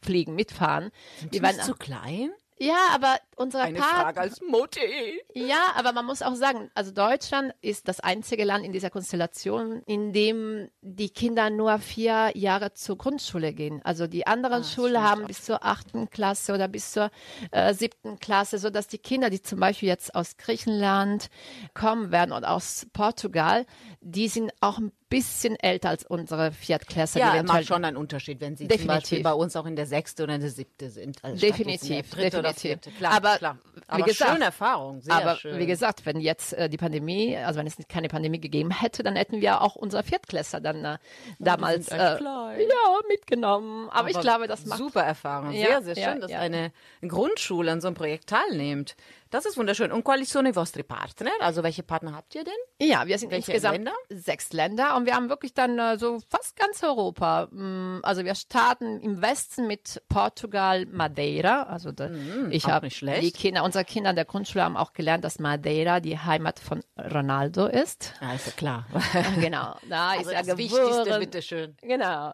mitfliegen, 0.00 0.34
mitfahren. 0.34 0.90
Die 1.22 1.28
Die 1.30 1.42
werden, 1.56 1.66
zu 1.66 1.74
klein? 1.74 2.32
ja, 2.58 2.88
aber 2.94 3.18
unsere 3.36 3.62
Eine 3.64 3.78
Part- 3.78 3.90
Frage 4.02 4.20
als 4.20 4.40
Mutti. 4.40 5.20
ja, 5.34 5.60
aber 5.76 5.92
man 5.92 6.04
muss 6.06 6.22
auch 6.22 6.34
sagen, 6.34 6.70
also 6.74 6.90
Deutschland 6.90 7.54
ist 7.60 7.86
das 7.86 8.00
einzige 8.00 8.44
Land 8.44 8.64
in 8.64 8.72
dieser 8.72 8.90
Konstellation, 8.90 9.82
in 9.86 10.12
dem 10.12 10.68
die 10.80 11.10
Kinder 11.10 11.50
nur 11.50 11.78
vier 11.78 12.32
Jahre 12.34 12.72
zur 12.74 12.98
Grundschule 12.98 13.52
gehen. 13.52 13.80
Also 13.84 14.06
die 14.06 14.26
anderen 14.26 14.64
Schulen 14.64 15.02
haben 15.02 15.26
bis 15.26 15.44
zur 15.44 15.64
achten 15.64 16.10
Klasse 16.10 16.54
oder 16.54 16.66
bis 16.68 16.92
zur 16.92 17.10
äh, 17.50 17.72
siebten 17.74 18.18
Klasse, 18.18 18.58
so 18.58 18.70
dass 18.70 18.88
die 18.88 18.98
Kinder, 18.98 19.30
die 19.30 19.40
zum 19.42 19.60
Beispiel 19.60 19.88
jetzt 19.88 20.14
aus 20.14 20.36
Griechenland 20.38 21.28
kommen 21.74 22.10
werden 22.10 22.32
und 22.32 22.44
aus 22.44 22.86
Portugal, 22.92 23.66
die 24.00 24.28
sind 24.28 24.50
auch 24.60 24.78
ein 24.78 24.92
bisschen 25.08 25.54
älter 25.60 25.90
als 25.90 26.04
unsere 26.04 26.50
Viertklässler. 26.50 27.20
Ja, 27.20 27.34
eventuell- 27.34 27.60
macht 27.60 27.66
schon 27.68 27.84
einen 27.84 27.96
Unterschied, 27.96 28.40
wenn 28.40 28.56
sie 28.56 28.64
Definitiv. 28.66 28.86
zum 28.86 29.00
Beispiel 29.00 29.22
bei 29.22 29.32
uns 29.34 29.54
auch 29.54 29.66
in 29.66 29.76
der 29.76 29.86
sechste 29.86 30.24
oder 30.24 30.34
in 30.34 30.40
der 30.40 30.50
siebte 30.50 30.90
sind. 30.90 31.22
Also 31.22 31.40
Definitiv, 31.40 32.10
dritte 32.10 32.40
oder 32.40 32.48
definitiv. 32.52 32.60
vierte. 32.62 32.90
Klar, 32.90 33.12
Aber 33.26 33.38
klar. 33.38 33.58
wie 33.74 33.80
Aber 33.88 34.02
gesagt- 34.04 34.32
schöne 34.32 34.44
Erfahrung, 34.46 35.00
sehr 35.00 35.14
Aber 35.14 35.36
schön. 35.36 35.58
wie 35.58 35.66
gesagt, 35.66 36.06
wenn 36.06 36.20
jetzt 36.20 36.52
äh, 36.54 36.68
die 36.68 36.76
Pandemie, 36.76 37.36
also 37.36 37.58
wenn 37.58 37.66
es 37.66 37.76
keine 37.88 38.08
Pandemie 38.08 38.40
gegeben 38.40 38.70
hätte, 38.70 39.02
dann 39.02 39.16
hätten 39.16 39.40
wir 39.40 39.60
auch 39.62 39.76
unser 39.76 40.02
Viertklässler 40.02 40.60
dann 40.60 40.84
äh, 40.84 40.98
damals 41.38 41.86
sind 41.86 41.98
echt 42.00 42.20
äh, 42.20 42.24
ja 42.24 42.98
mitgenommen. 43.08 43.88
Aber, 43.90 44.08
ich 44.10 44.18
glaube, 44.20 44.46
das 44.46 44.66
macht 44.66 44.78
super 44.78 45.02
Erfahrung. 45.02 45.52
Ja, 45.52 45.80
Sehr, 45.80 45.94
sehr 45.94 45.96
ja, 46.04 46.12
schön, 46.12 46.20
dass 46.20 46.32
eine 46.32 46.72
Grundschule 47.06 47.70
an 47.72 47.80
so 47.80 47.88
einem 47.88 47.96
Projekt 47.96 48.28
teilnimmt. 48.28 48.96
Das 49.30 49.44
ist 49.44 49.56
wunderschön. 49.58 49.90
Und 49.92 50.04
quali 50.04 50.24
sono 50.24 50.48
i 50.48 50.54
vostri 50.54 50.82
partner? 50.82 51.30
Also 51.40 51.62
welche 51.62 51.82
Partner 51.82 52.14
habt 52.14 52.34
ihr 52.34 52.44
denn? 52.44 52.54
Ja, 52.88 53.06
wir 53.06 53.18
sind 53.18 53.30
Welche 53.30 53.52
insgesamt 53.52 53.76
Länder? 53.78 53.92
sechs 54.08 54.52
Länder 54.52 54.96
und 54.96 55.06
wir 55.06 55.14
haben 55.14 55.28
wirklich 55.28 55.52
dann 55.54 55.78
äh, 55.78 55.98
so 55.98 56.20
fast 56.30 56.56
ganz 56.56 56.82
Europa. 56.82 57.48
Mm, 57.50 58.00
Also 58.02 58.24
wir 58.24 58.34
starten 58.34 59.00
im 59.00 59.20
Westen 59.22 59.66
mit 59.66 60.00
Portugal, 60.08 60.86
Madeira. 60.86 61.64
Also 61.64 61.90
da, 61.92 62.10
ich 62.50 62.64
auch 62.66 62.70
habe 62.70 62.86
nicht 62.86 62.96
schlecht. 62.98 63.22
die 63.22 63.32
Kinder, 63.32 63.64
unsere 63.64 63.84
Kinder 63.84 64.10
an 64.10 64.16
der 64.16 64.24
Grundschule 64.26 64.62
haben 64.64 64.76
auch 64.76 64.92
gelernt, 64.92 65.24
dass 65.24 65.38
Madeira 65.38 66.00
die 66.00 66.18
Heimat 66.18 66.58
von 66.60 66.82
Ronaldo 66.96 67.66
ist. 67.66 68.14
Ja, 68.20 68.32
ist 68.34 68.46
ja 68.46 68.52
klar. 68.52 68.86
genau, 69.40 69.74
da 69.88 70.10
Also 70.10 70.30
ist 70.30 70.36
er 70.36 70.42
das 70.44 70.56
Wichtigste, 70.56 71.02
geboren. 71.04 71.20
bitteschön. 71.20 71.76
Genau. 71.82 72.32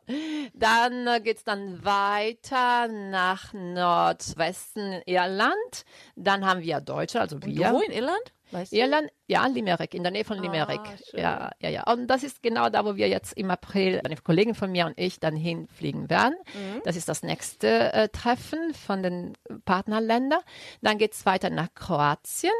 Dann 0.54 1.06
äh, 1.06 1.20
geht's 1.20 1.44
dann 1.44 1.84
weiter 1.84 2.88
nach 2.88 3.52
Nordwesten 3.52 5.00
Irland. 5.06 5.84
Dann 6.16 6.44
haben 6.44 6.60
wir 6.60 6.80
Deutsche, 6.80 7.20
also 7.20 7.36
Und 7.36 7.46
wir. 7.46 7.72
wo 7.72 7.80
in 7.80 7.92
Irland? 7.92 8.32
Weißt 8.52 8.72
du? 8.72 8.76
Irland, 8.76 9.10
ja, 9.26 9.46
Limerick, 9.46 9.94
in 9.94 10.02
der 10.02 10.12
Nähe 10.12 10.24
von 10.24 10.38
Limerick. 10.40 10.80
schön. 11.10 11.20
ja, 11.20 11.50
ja, 11.60 11.68
ja. 11.70 11.92
Und 11.92 12.06
das 12.06 12.22
ist 12.22 12.42
genau 12.42 12.68
da, 12.68 12.84
wo 12.84 12.96
wir 12.96 13.08
jetzt 13.08 13.32
im 13.32 13.50
April, 13.50 14.00
eine 14.04 14.16
Kollegin 14.16 14.54
von 14.54 14.70
mir 14.70 14.86
und 14.86 14.94
ich, 14.98 15.18
dann 15.20 15.34
hinfliegen 15.36 16.10
werden. 16.10 16.34
Das 16.84 16.96
ist 16.96 17.08
das 17.08 17.22
nächste 17.22 17.92
äh, 17.92 18.08
Treffen 18.10 18.74
von 18.74 19.02
den 19.02 19.32
Partnerländern. 19.64 20.40
Dann 20.82 20.98
geht's 20.98 21.24
weiter 21.26 21.50
nach 21.50 21.68
Kroatien. 21.74 22.52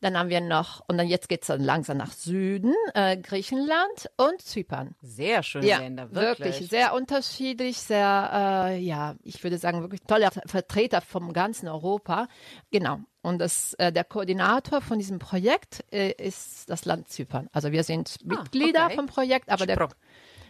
Dann 0.00 0.18
haben 0.18 0.30
wir 0.30 0.40
noch, 0.40 0.82
und 0.88 0.98
dann 0.98 1.06
jetzt 1.06 1.28
geht's 1.28 1.46
dann 1.46 1.60
langsam 1.62 1.96
nach 1.96 2.10
Süden, 2.12 2.74
äh, 2.94 3.16
Griechenland 3.16 4.10
und 4.16 4.40
Zypern. 4.42 4.96
Sehr 5.00 5.44
schöne 5.44 5.66
Ja, 5.66 5.78
Länder, 5.78 6.12
wirklich. 6.12 6.54
wirklich. 6.54 6.70
sehr 6.70 6.92
unterschiedlich, 6.94 7.78
sehr, 7.78 8.66
äh, 8.68 8.78
ja, 8.78 9.14
ich 9.22 9.42
würde 9.44 9.58
sagen, 9.58 9.80
wirklich 9.80 10.02
tolle 10.02 10.28
Vertreter 10.46 11.00
vom 11.02 11.32
ganzen 11.32 11.68
Europa. 11.68 12.26
Genau. 12.72 12.98
Und 13.22 13.38
das, 13.38 13.74
äh, 13.74 13.92
der 13.92 14.02
Koordinator 14.04 14.80
von 14.80 14.98
diesem 14.98 15.18
Projekt 15.20 15.84
äh, 15.92 16.10
ist 16.12 16.68
das 16.68 16.84
Land 16.84 17.08
Zypern. 17.08 17.48
Also 17.52 17.70
wir 17.70 17.84
sind 17.84 18.16
Mitglieder 18.24 18.82
Ah, 18.82 18.86
okay. 18.86 18.94
vom 18.96 19.06
Projekt, 19.06 19.48
aber 19.48 19.64
der, 19.64 19.76
Pro- 19.76 19.88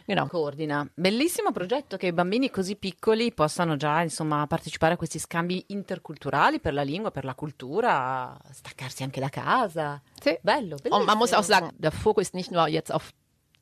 genau. 0.07 0.27
Coordina. 0.27 0.89
Bellissimo 0.97 1.53
progetto 1.53 1.99
che 1.99 2.13
bambini 2.15 2.49
così 2.51 2.77
piccoli 2.77 3.31
possano 3.33 3.77
già 3.77 4.01
insomma 4.03 4.47
partecipare 4.47 4.95
a 4.95 4.97
questi 4.97 5.19
scambi 5.19 5.63
interculturali 5.69 6.61
per 6.61 6.73
la 6.73 6.83
lingua, 6.83 7.11
per 7.11 7.25
la 7.27 7.35
cultura, 7.35 8.39
staccarsi 8.51 9.03
anche 9.03 9.21
da 9.21 9.29
casa. 9.29 10.01
Sì. 10.19 10.39
Bello, 10.41 10.77
bellissimo. 10.77 10.97
Und 10.97 11.05
man 11.07 11.19
muss 11.19 11.35
auch 11.35 11.43
sagen, 11.45 11.71
der 11.77 11.93
Fokus 11.93 12.29
ist 12.29 12.35
nicht 12.35 12.51
nur 12.51 12.69
jetzt 12.69 12.91
auf 12.91 13.13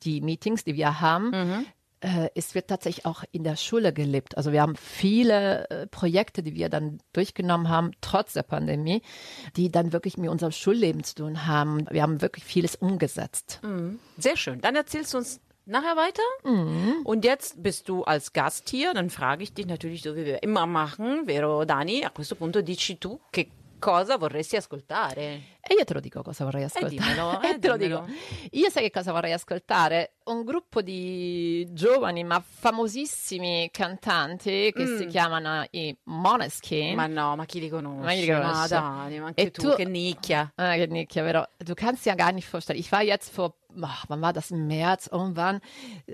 die 0.03 0.21
Meetings, 0.21 0.63
die 0.63 0.75
wir 0.75 1.01
haben. 1.01 1.29
Mhm. 1.31 1.65
Äh, 2.01 2.29
es 2.35 2.55
wird 2.55 2.67
tatsächlich 2.67 3.05
auch 3.05 3.23
in 3.31 3.43
der 3.43 3.55
Schule 3.55 3.93
gelebt. 3.93 4.35
Also 4.35 4.51
wir 4.51 4.61
haben 4.61 4.75
viele 4.75 5.69
äh, 5.69 5.87
Projekte, 5.87 6.43
die 6.43 6.55
wir 6.55 6.69
dann 6.69 6.99
durchgenommen 7.13 7.69
haben, 7.69 7.91
trotz 8.01 8.33
der 8.33 8.43
Pandemie, 8.43 9.01
die 9.55 9.71
dann 9.71 9.93
wirklich 9.93 10.17
mit 10.17 10.29
unserem 10.29 10.51
Schulleben 10.51 11.03
zu 11.03 11.15
tun 11.15 11.45
haben. 11.45 11.85
Wir 11.89 12.01
haben 12.01 12.21
wirklich 12.21 12.43
vieles 12.43 12.75
umgesetzt. 12.75 13.61
Sehr 14.17 14.35
schön. 14.35 14.61
Dann 14.61 14.75
erzählst 14.75 15.13
du 15.13 15.19
uns 15.19 15.39
nachher 15.65 15.95
weiter. 15.95 16.23
Mhm. 16.43 17.01
Und 17.03 17.23
jetzt 17.23 17.61
bist 17.61 17.87
du 17.87 18.03
als 18.03 18.33
Gast 18.33 18.69
hier. 18.69 18.93
Dann 18.93 19.09
frage 19.09 19.43
ich 19.43 19.53
dich 19.53 19.67
natürlich, 19.67 20.01
so 20.01 20.15
wie 20.15 20.25
wir 20.25 20.43
immer 20.43 20.65
machen, 20.65 21.25
vero 21.25 21.65
Dani? 21.65 22.03
A 22.03 22.09
questo 22.09 22.35
punto 22.35 22.61
dici 22.61 22.97
tu 22.97 23.19
che 23.31 23.47
cosa 23.81 24.17
vorresti 24.17 24.55
ascoltare. 24.55 25.57
E 25.59 25.73
io 25.77 25.83
te 25.83 25.93
lo 25.93 25.99
dico 25.99 26.21
cosa 26.21 26.43
vorrei 26.45 26.63
ascoltare. 26.63 26.95
dimmelo, 26.95 27.41
E 27.41 27.49
eh, 27.49 27.59
te 27.59 27.67
lo 27.67 27.77
dimmelo. 27.77 28.05
dico. 28.05 28.17
Io 28.51 28.69
sai 28.69 28.83
che 28.83 28.91
cosa 28.91 29.11
vorrei 29.11 29.33
ascoltare? 29.33 30.13
Un 30.25 30.43
gruppo 30.43 30.81
di 30.81 31.67
giovani 31.71 32.23
ma 32.23 32.39
famosissimi 32.45 33.69
cantanti 33.71 34.71
che 34.73 34.85
si 34.97 35.05
chiamano 35.07 35.65
i 35.71 35.95
Måneskin. 36.05 36.93
Mm. 36.93 36.95
Ma 36.95 37.07
no, 37.07 37.35
ma 37.35 37.45
chi 37.45 37.59
li 37.59 37.69
conosce? 37.69 38.03
Ma 38.05 38.11
chi 38.13 38.21
li 38.25 38.31
Ma 38.31 38.41
conosce? 38.41 38.67
Dani, 38.75 39.19
ma 39.19 39.25
anche 39.27 39.41
E 39.41 39.51
tu, 39.51 39.61
tu- 39.69 39.75
che 39.75 39.85
nicchia. 39.85 40.51
Ah, 40.55 40.75
che 40.75 40.87
nicchia, 40.87 41.23
vero? 41.23 41.47
Du 41.57 41.73
kannst 41.73 42.05
ja 42.05 42.13
gar 42.15 42.31
nicht 42.33 42.47
vorstellen. 42.47 42.79
Ich 42.79 42.91
war 42.91 43.01
jetzt 43.01 43.29
vor, 43.33 43.55
ach, 43.81 44.05
wann 44.07 44.21
war 44.21 44.33
das? 44.33 44.51
Im 44.51 44.67
März 44.67 45.07
irgendwann, 45.11 45.59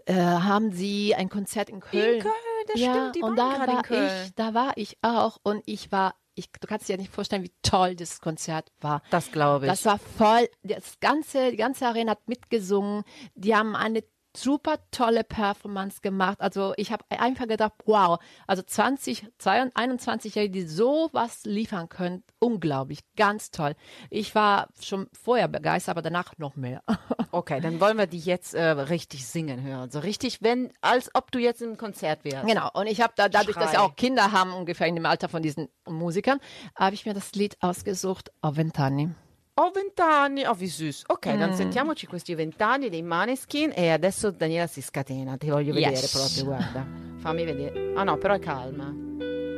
äh, 0.05 0.13
haben 0.13 0.71
sie 0.71 1.13
ein 1.15 1.29
Konzert 1.29 1.69
in 1.69 1.79
Köln. 1.79 2.21
Köln, 2.21 2.33
das 2.67 2.79
ja, 2.79 2.91
stimmt, 2.93 3.15
die 3.15 3.21
und 3.24 3.38
waren 3.38 3.51
da 3.51 3.57
gerade 3.57 3.71
in 3.71 3.75
war 3.77 3.83
Köln. 3.83 4.24
ich, 4.25 4.36
da 4.36 4.53
war 4.53 4.71
ich 4.75 4.97
auch 5.01 5.38
und 5.43 5.62
ich 5.65 5.91
war, 5.91 6.15
ich, 6.38 6.51
du 6.51 6.67
kannst 6.67 6.88
dir 6.88 6.94
ja 6.94 6.98
nicht 6.98 7.12
vorstellen, 7.12 7.44
wie 7.44 7.51
toll 7.63 7.96
das 7.96 8.22
Konzert 8.22 8.72
war. 8.79 9.01
Das 9.10 9.32
glaube 9.32 9.65
ich. 9.65 9.72
Das 9.72 9.86
war 9.86 9.98
voll, 9.98 10.48
das 10.63 11.00
ganze, 11.00 11.51
die 11.51 11.58
ganze 11.58 11.88
Arena 11.88 12.12
hat 12.12 12.27
mitgesungen. 12.27 13.03
Die 13.34 13.56
haben 13.56 13.75
eine 13.75 14.03
super 14.38 14.77
tolle 14.91 15.24
Performance 15.24 16.01
gemacht. 16.01 16.39
Also 16.39 16.74
ich 16.77 16.91
habe 16.91 17.03
einfach 17.10 17.48
gedacht, 17.48 17.74
wow, 17.86 18.20
also 18.46 18.62
20, 18.63 19.27
21-Jährige, 19.39 20.51
die 20.51 20.67
sowas 20.67 21.41
liefern 21.44 21.89
können, 21.89 22.24
unglaublich, 22.39 23.00
ganz 23.15 23.51
toll. 23.51 23.75
Ich 24.10 24.36
war 24.36 24.67
schon 24.79 25.08
vorher 25.13 25.48
begeistert, 25.48 25.94
aber 25.94 26.01
danach 26.01 26.38
noch 26.38 26.56
mehr. 26.56 26.84
Okay, 27.32 27.60
dann 27.60 27.82
wollen 27.82 27.98
wir 27.98 28.08
dich 28.08 28.25
jetzt 28.25 28.56
äh, 28.56 28.63
richtig 28.63 29.27
singen 29.27 29.62
hören. 29.62 29.91
So 29.91 30.00
richtig, 30.00 30.41
wenn, 30.41 30.72
als 30.82 31.10
ob 31.13 31.29
du 31.32 31.39
jetzt 31.39 31.62
im 31.62 31.77
Konzert 31.77 32.24
wärst. 32.24 32.48
Genau, 32.48 32.70
und 32.74 32.88
ich 32.88 33.01
habe 33.01 33.13
da, 33.17 33.27
dadurch, 33.27 33.58
dass 33.58 33.72
Schrei. 33.72 33.79
wir 33.79 33.84
auch 33.84 33.96
Kinder 33.96 34.32
haben, 34.32 34.53
ungefähr 34.53 34.88
in 34.88 34.96
dem 34.96 35.06
Alter 35.06 35.27
von 35.27 35.41
diesen 35.41 35.67
Musikern, 35.86 36.39
habe 36.75 36.96
ich 36.96 37.06
mir 37.06 37.13
das 37.13 37.34
Lied 37.34 37.58
ausgesucht, 37.60 38.32
Vent'anni. 38.41 39.12
Ho 39.60 39.72
vent'anni, 39.72 40.46
oh 40.46 40.54
wie 40.60 40.68
süß. 40.70 41.04
Ok, 41.08 41.26
Mm. 41.48 41.54
sentiamoci 41.54 42.06
questi 42.06 42.36
vent'anni 42.36 42.90
dei 42.90 43.02
Maneskin 43.02 43.72
e 43.76 43.90
adesso 43.90 44.30
Daniela 44.30 44.68
si 44.68 44.82
scatena, 44.84 45.36
ti 45.36 45.50
voglio 45.50 45.74
vedere 45.74 45.94
Yes. 45.96 46.12
proprio, 46.12 46.44
guarda. 46.44 46.86
Fammi 47.18 47.44
vedere. 47.44 47.92
Ah 47.96 48.04
no, 48.04 48.18
però 48.18 48.36
è 48.36 48.40
calma. 48.40 48.94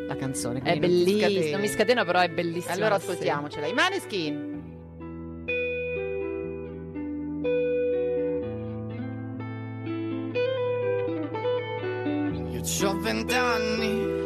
la 0.08 0.16
canzone. 0.16 0.62
È 0.64 0.80
quindi 0.80 1.52
non 1.52 1.62
mi 1.62 1.68
scateno, 1.68 2.04
però 2.04 2.20
è 2.22 2.30
bellissimo. 2.30 2.74
Allora 2.74 2.98
sì. 2.98 3.04
ascoltiamocela. 3.06 3.68
I 3.68 3.74
Maneskin. 3.74 4.48
Io 12.52 12.88
ho 12.88 13.00
vent'anni, 13.00 14.19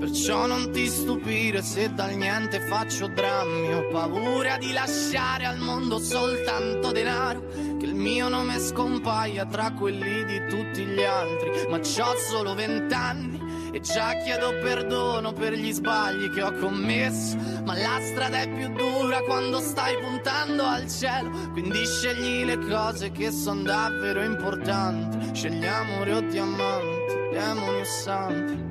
perciò 0.00 0.46
non 0.46 0.72
ti 0.72 0.88
stupire 0.88 1.60
se 1.60 1.92
dal 1.92 2.14
niente 2.14 2.58
faccio 2.60 3.06
drammi. 3.06 3.74
Ho 3.74 3.86
paura 3.88 4.56
di 4.56 4.72
lasciare 4.72 5.44
al 5.44 5.58
mondo 5.58 5.98
soltanto 5.98 6.90
denaro, 6.90 7.46
che 7.78 7.84
il 7.84 7.94
mio 7.94 8.30
nome 8.30 8.58
scompaia 8.58 9.44
tra 9.44 9.72
quelli 9.72 10.24
di 10.24 10.40
tutti 10.48 10.84
gli 10.86 11.02
altri. 11.02 11.50
Ma 11.68 11.78
c'ho 11.78 12.16
solo 12.30 12.54
vent'anni 12.54 13.68
e 13.72 13.80
già 13.80 14.14
chiedo 14.24 14.58
perdono 14.62 15.32
per 15.32 15.52
gli 15.52 15.70
sbagli 15.70 16.30
che 16.30 16.42
ho 16.42 16.52
commesso. 16.54 17.36
Ma 17.64 17.76
la 17.76 18.00
strada 18.00 18.40
è 18.40 18.48
più 18.48 18.72
dura 18.72 19.20
quando 19.20 19.60
stai 19.60 19.98
puntando 19.98 20.64
al 20.64 20.88
cielo, 20.88 21.30
quindi 21.52 21.84
scegli 21.84 22.44
le 22.44 22.58
cose 22.58 23.12
che 23.12 23.30
sono 23.30 23.62
davvero 23.62 24.22
importanti. 24.22 25.34
Scegli 25.34 25.66
amore 25.66 26.14
o 26.14 26.20
diamanti, 26.22 27.14
demoni 27.32 27.80
o 27.80 27.84
santi. 27.84 28.69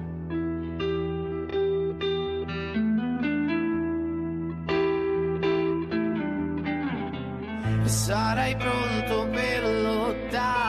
Sarai 7.90 8.56
pronto 8.56 9.28
per 9.30 9.64
lottare 9.64 10.69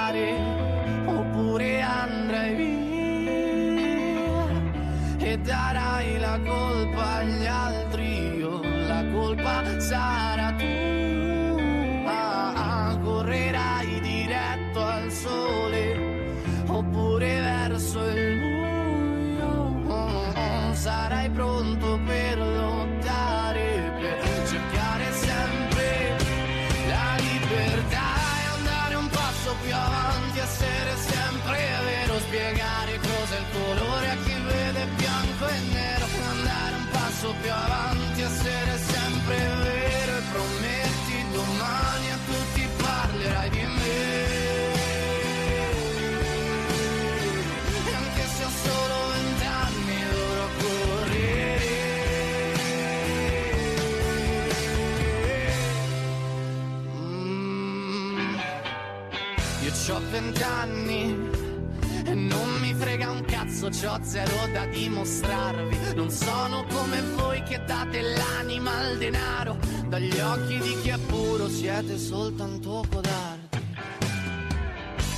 c'ho 63.70 63.98
zero 64.02 64.48
da 64.52 64.66
dimostrarvi. 64.66 65.94
Non 65.94 66.10
sono 66.10 66.64
come 66.68 67.00
voi 67.16 67.42
che 67.42 67.60
date 67.64 68.00
l'anima 68.02 68.76
al 68.76 68.98
denaro. 68.98 69.58
Dagli 69.86 70.18
occhi 70.18 70.58
di 70.58 70.80
chi 70.82 70.88
è 70.90 70.98
puro 70.98 71.48
siete 71.48 71.98
soltanto 71.98 72.85
codardi. 72.90 73.59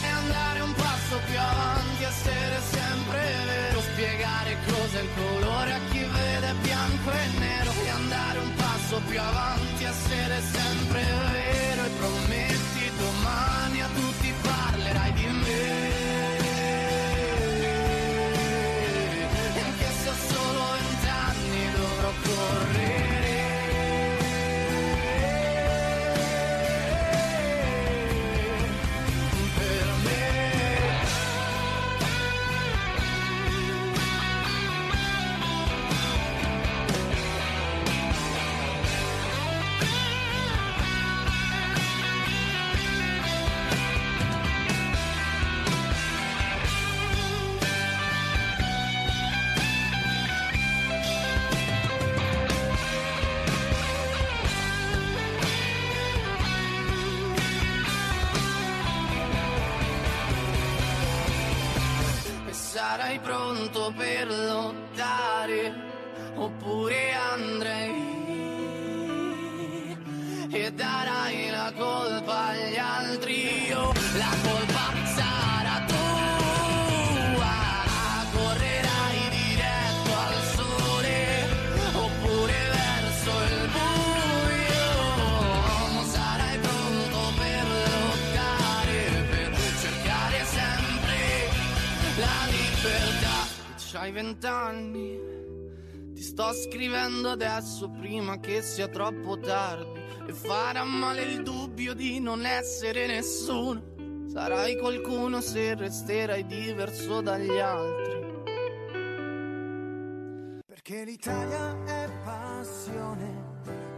E 0.03 0.07
andare 0.07 0.61
un 0.61 0.75
passo 0.75 1.17
più 1.27 1.39
avanti, 1.39 2.03
essere 2.05 2.61
sempre 2.71 3.21
vero, 3.47 3.81
spiegare 3.81 4.57
cos'è 4.67 5.01
il 5.01 5.09
colore 5.15 5.73
a 5.73 5.81
chi 5.91 6.01
vede 6.01 6.55
bianco 6.63 7.11
e 7.11 7.39
nero. 7.39 7.71
E 7.85 7.89
andare 7.89 8.39
un 8.39 8.55
passo 8.55 9.01
più 9.09 9.21
avanti, 9.21 9.85
essere 9.85 10.41
sempre 10.41 11.03
vero 11.03 11.32
pronto 63.73 63.93
per 63.97 64.29
lottare 64.29 65.82
vent'anni, 94.13 95.19
ti 96.15 96.23
sto 96.23 96.53
scrivendo 96.53 97.31
adesso 97.31 97.91
prima 97.91 98.39
che 98.39 98.63
sia 98.63 98.87
troppo 98.89 99.39
tardi 99.39 100.01
e 100.29 100.33
farà 100.33 100.85
male 100.85 101.23
il 101.23 101.43
dubbio 101.43 101.95
di 101.95 102.21
non 102.21 102.47
essere 102.47 103.07
nessuno. 103.07 103.91
Sarai 104.29 104.79
qualcuno 104.79 105.41
se 105.41 105.75
resterai 105.75 106.47
diverso 106.47 107.21
dagli 107.21 107.59
altri. 107.59 108.21
Perché 110.67 111.05
l'Italia 111.05 111.85
è 111.85 112.09
passione. 112.23 113.51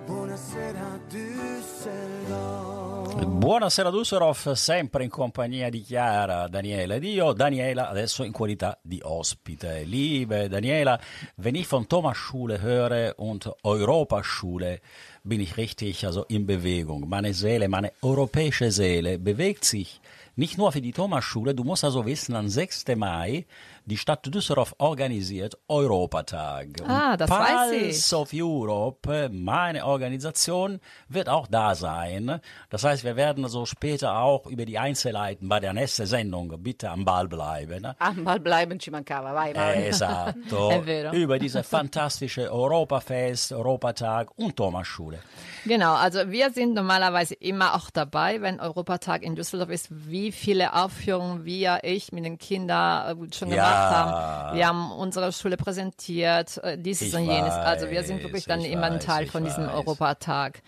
Buonasera 0.06 1.00
Düsseldorf. 1.08 2.83
Buonasera 3.16 3.90
Dusserov, 3.90 4.52
sempre 4.52 5.04
in 5.04 5.10
compagnia 5.10 5.70
di 5.70 5.82
Chiara, 5.82 6.48
Daniela 6.48 6.96
ed 6.96 7.04
io. 7.04 7.32
Daniela 7.32 7.88
adesso 7.88 8.24
in 8.24 8.32
qualità 8.32 8.78
di 8.82 8.98
ospite. 9.02 9.84
Liebe 9.84 10.48
Daniela, 10.48 10.98
wenn 11.36 11.54
ich 11.54 11.66
von 11.66 11.86
Thomas 11.86 12.16
Schule 12.16 12.60
höre 12.60 13.14
und 13.16 13.48
Europaschule, 13.62 14.80
bin 15.22 15.40
ich 15.40 15.56
richtig 15.56 16.04
also 16.04 16.24
in 16.28 16.44
Bewegung. 16.44 17.08
Meine 17.08 17.32
Seele, 17.32 17.68
meine 17.68 17.92
europäische 18.02 18.70
Seele 18.70 19.18
bewegt 19.18 19.64
sich 19.64 20.00
nicht 20.36 20.58
nur 20.58 20.72
für 20.72 20.80
die 20.80 20.92
Thomas-Schule. 20.92 21.54
Du 21.54 21.64
musst 21.64 21.84
also 21.84 22.06
wissen, 22.06 22.34
am 22.34 22.48
6. 22.48 22.84
Mai, 22.96 23.46
die 23.86 23.98
Stadt 23.98 24.24
Düsseldorf 24.26 24.74
organisiert 24.78 25.58
Europatag. 25.68 26.68
Ah, 26.88 27.16
das 27.16 27.30
weiß 27.30 27.72
ich. 27.72 27.82
Pulse 27.82 28.16
of 28.16 28.30
Europe, 28.32 29.28
meine 29.30 29.84
Organisation, 29.84 30.80
wird 31.08 31.28
auch 31.28 31.46
da 31.46 31.74
sein. 31.74 32.40
Das 32.70 32.84
heißt, 32.84 33.04
wir 33.04 33.16
werden 33.16 33.44
also 33.44 33.66
später 33.66 34.16
auch 34.18 34.46
über 34.46 34.64
die 34.64 34.78
Einzelheiten 34.78 35.48
bei 35.48 35.60
der 35.60 35.74
nächsten 35.74 36.06
Sendung 36.06 36.62
bitte 36.62 36.90
am 36.90 37.04
Ball 37.04 37.28
bleiben. 37.28 37.86
Am 37.98 38.24
Ball 38.24 38.40
bleiben 38.40 38.80
ci 38.80 38.90
mancava, 38.90 39.34
vai, 39.34 39.54
vai. 39.54 39.86
Esatto. 39.86 40.72
Über 41.12 41.38
diese 41.38 41.62
fantastische 41.62 42.50
Europafest, 42.50 43.52
Europatag 43.52 44.30
und 44.36 44.56
Thomas-Schule. 44.56 45.18
Genau, 45.64 45.94
also 45.94 46.30
wir 46.30 46.50
sind 46.50 46.74
normalerweise 46.74 47.34
immer 47.34 47.74
auch 47.74 47.90
dabei, 47.90 48.40
wenn 48.40 48.60
Europatag 48.60 49.22
in 49.22 49.34
Düsseldorf 49.34 49.70
ist. 49.70 49.88
Wie 49.90 50.32
viele 50.32 50.74
Aufführungen 50.74 51.44
wir, 51.44 51.80
ich 51.82 52.12
mit 52.12 52.24
den 52.24 52.38
Kindern 52.38 53.18
äh, 53.18 53.34
schon 53.34 53.50
Ja. 53.50 53.73
Gemacht 53.74 53.94
haben. 53.94 54.56
Wir 54.56 54.68
haben 54.68 54.92
unsere 54.92 55.32
Schule 55.32 55.56
präsentiert, 55.56 56.58
äh, 56.62 56.78
dieses 56.78 57.08
Ich 57.08 57.14
und 57.14 57.24
jenes. 57.24 57.52
Also 57.52 57.90
wir 57.90 58.02
sind 58.04 58.22
wirklich 58.22 58.44
dann 58.44 58.60
immer 58.60 58.86
ein 58.86 59.00
Teil 59.00 59.26
von 59.26 59.44
diesem 59.44 59.66
weiß. 59.66 59.74
Europatag. 59.74 60.62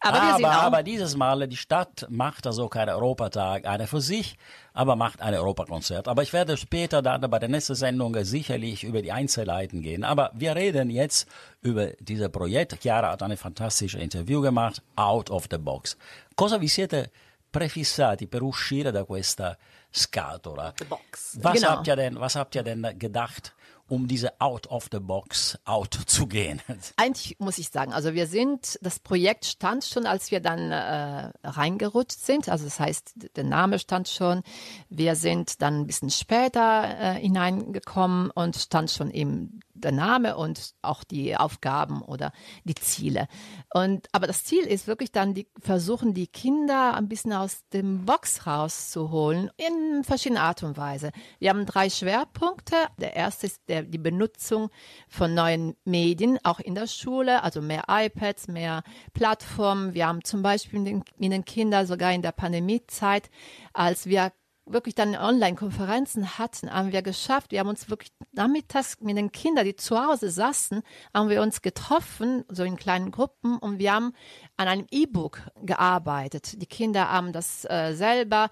Aber, 0.00 0.20
Aber, 0.20 0.48
auch 0.48 0.62
aber 0.62 0.82
dieses 0.82 1.16
Mal, 1.16 1.46
die 1.46 1.56
Stadt 1.56 2.06
macht 2.08 2.46
also 2.46 2.68
keinen 2.68 2.90
Europatag, 2.90 3.66
eine 3.66 3.86
für 3.86 4.00
sich, 4.00 4.38
aber 4.72 4.96
macht 4.96 5.20
ein 5.20 5.34
Europakonzert. 5.34 6.08
Aber 6.08 6.22
ich 6.22 6.32
werde 6.32 6.56
später 6.56 7.02
dann 7.02 7.20
bei 7.30 7.38
der 7.38 7.48
nächsten 7.48 7.74
Sendung 7.74 8.16
sicherlich 8.24 8.84
über 8.84 9.02
die 9.02 9.12
Einzelheiten 9.12 9.82
gehen. 9.82 10.04
Aber 10.04 10.30
wir 10.34 10.56
reden 10.56 10.88
jetzt 10.90 11.28
über 11.60 11.88
dieses 12.00 12.30
Projekt. 12.30 12.78
Chiara 12.80 13.10
hat 13.10 13.22
ein 13.22 13.36
fantastisches 13.36 14.00
Interview 14.00 14.40
gemacht, 14.40 14.82
Out 14.96 15.30
of 15.30 15.48
the 15.50 15.58
Box. 15.58 15.96
Cosa 16.34 16.58
vi 16.60 16.68
siete 16.68 17.10
prefissati 17.50 18.26
per 18.26 18.42
uscire 18.42 18.92
da 18.92 19.04
questa 19.04 19.56
scatola? 19.92 20.74
The 20.78 20.84
box. 20.84 21.38
Was, 21.42 21.54
Genau. 21.54 21.68
habt 21.70 21.86
ihr 21.86 21.96
denn, 21.96 22.20
was 22.20 22.36
habt 22.36 22.54
ihr 22.54 22.62
denn 22.62 22.98
gedacht, 22.98 23.54
um 23.88 24.06
diese 24.06 24.40
Out 24.40 24.68
of 24.68 24.88
the 24.92 25.00
Box 25.00 25.58
out 25.64 25.92
zu 26.06 26.28
gehen? 26.28 26.62
Eigentlich 26.96 27.36
muss 27.40 27.58
ich 27.58 27.70
sagen, 27.70 27.92
also 27.92 28.14
wir 28.14 28.28
sind, 28.28 28.78
das 28.82 29.00
Projekt 29.00 29.44
stand 29.46 29.84
schon, 29.84 30.06
als 30.06 30.30
wir 30.30 30.38
dann 30.40 30.70
äh, 30.70 31.32
reingerutscht 31.42 32.20
sind. 32.20 32.48
Also 32.48 32.64
das 32.66 32.78
heißt, 32.78 33.14
der 33.34 33.44
Name 33.44 33.80
stand 33.80 34.08
schon. 34.08 34.42
Wir 34.90 35.16
sind 35.16 35.60
dann 35.60 35.80
ein 35.80 35.86
bisschen 35.88 36.10
später 36.10 36.84
äh, 36.84 37.14
hineingekommen 37.20 38.30
und 38.30 38.54
stand 38.56 38.92
schon 38.92 39.10
eben 39.10 39.58
der 39.84 39.92
Name 39.92 40.36
und 40.36 40.74
auch 40.82 41.04
die 41.04 41.36
Aufgaben 41.36 42.02
oder 42.02 42.32
die 42.64 42.74
Ziele. 42.74 43.26
Und 43.72 44.08
aber 44.12 44.26
das 44.26 44.44
Ziel 44.44 44.64
ist 44.64 44.86
wirklich 44.86 45.12
dann, 45.12 45.34
die 45.34 45.48
versuchen 45.60 46.14
die 46.14 46.26
Kinder 46.26 46.94
ein 46.94 47.08
bisschen 47.08 47.32
aus 47.32 47.62
dem 47.72 48.04
Box 48.04 48.46
rauszuholen 48.46 49.50
in 49.56 50.04
verschiedene 50.04 50.40
Art 50.40 50.62
und 50.62 50.76
Weise. 50.76 51.10
Wir 51.38 51.50
haben 51.50 51.66
drei 51.66 51.90
Schwerpunkte. 51.90 52.76
Der 52.98 53.14
erste 53.16 53.46
ist 53.46 53.60
der, 53.68 53.82
die 53.82 53.98
Benutzung 53.98 54.70
von 55.08 55.34
neuen 55.34 55.76
Medien, 55.84 56.38
auch 56.44 56.60
in 56.60 56.74
der 56.74 56.86
Schule, 56.86 57.42
also 57.42 57.60
mehr 57.60 57.84
iPads, 57.88 58.48
mehr 58.48 58.82
Plattformen. 59.12 59.94
Wir 59.94 60.06
haben 60.06 60.24
zum 60.24 60.42
Beispiel 60.42 60.80
mit 60.80 61.04
den, 61.18 61.30
den 61.30 61.44
Kindern 61.44 61.86
sogar 61.86 62.12
in 62.12 62.22
der 62.22 62.32
Pandemiezeit, 62.32 63.30
als 63.72 64.06
wir 64.06 64.32
wirklich 64.72 64.94
dann 64.94 65.16
Online-Konferenzen 65.16 66.38
hatten, 66.38 66.72
haben 66.72 66.92
wir 66.92 67.02
geschafft. 67.02 67.52
Wir 67.52 67.60
haben 67.60 67.68
uns 67.68 67.90
wirklich 67.90 68.12
nachmittags 68.32 69.00
mit 69.00 69.16
den 69.16 69.32
Kindern, 69.32 69.64
die 69.64 69.76
zu 69.76 69.98
Hause 69.98 70.30
saßen, 70.30 70.82
haben 71.14 71.28
wir 71.28 71.42
uns 71.42 71.62
getroffen, 71.62 72.44
so 72.48 72.62
in 72.64 72.76
kleinen 72.76 73.10
Gruppen, 73.10 73.58
und 73.58 73.78
wir 73.78 73.92
haben 73.92 74.12
an 74.56 74.68
einem 74.68 74.86
E-Book 74.90 75.42
gearbeitet. 75.62 76.60
Die 76.60 76.66
Kinder 76.66 77.10
haben 77.10 77.32
das 77.32 77.64
äh, 77.64 77.94
selber 77.94 78.50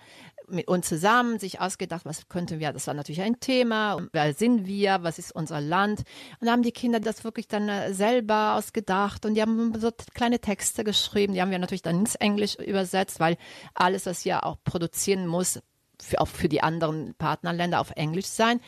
mit 0.51 0.69
uns 0.69 0.89
zusammen 0.89 1.39
sich 1.39 1.61
ausgedacht, 1.61 2.05
was 2.05 2.29
könnten 2.29 2.59
wir, 2.59 2.73
das 2.73 2.87
war 2.87 2.95
natürlich 2.95 3.21
ein 3.21 3.41
Thema, 3.41 3.99
wer 4.13 4.33
sind 4.35 4.67
wir, 4.67 5.03
was 5.03 5.19
ist 5.19 5.33
unser 5.33 5.61
Land 5.61 6.05
und 6.41 6.47
da 6.47 6.53
haben 6.53 6.63
die 6.63 6.73
Kinder 6.73 7.01
das 7.01 7.25
wirklich 7.25 7.49
dann 7.49 7.69
äh, 7.69 7.93
selber 7.93 8.55
ausgedacht 8.55 9.27
und 9.27 9.35
die 9.35 9.43
haben 9.43 9.79
so 9.79 9.91
kleine 10.15 10.41
Texte 10.41 10.85
geschrieben, 10.85 11.35
die 11.35 11.43
haben 11.43 11.51
wir 11.51 11.59
natürlich 11.59 11.83
dann 11.83 12.01
ins 12.01 12.15
Englisch 12.15 12.55
übersetzt, 12.57 13.21
weil 13.21 13.37
alles, 13.75 14.07
was 14.07 14.25
wir 14.25 14.45
auch 14.45 14.57
produzieren 14.65 15.27
muss, 15.27 15.61
für, 16.03 16.21
auch 16.21 16.29
für 16.29 16.49
die 16.49 16.63
anderen 16.63 17.15
Partnerländer 17.15 17.81
auf 17.81 17.91
Englisch 17.97 18.27
sein. 18.27 18.61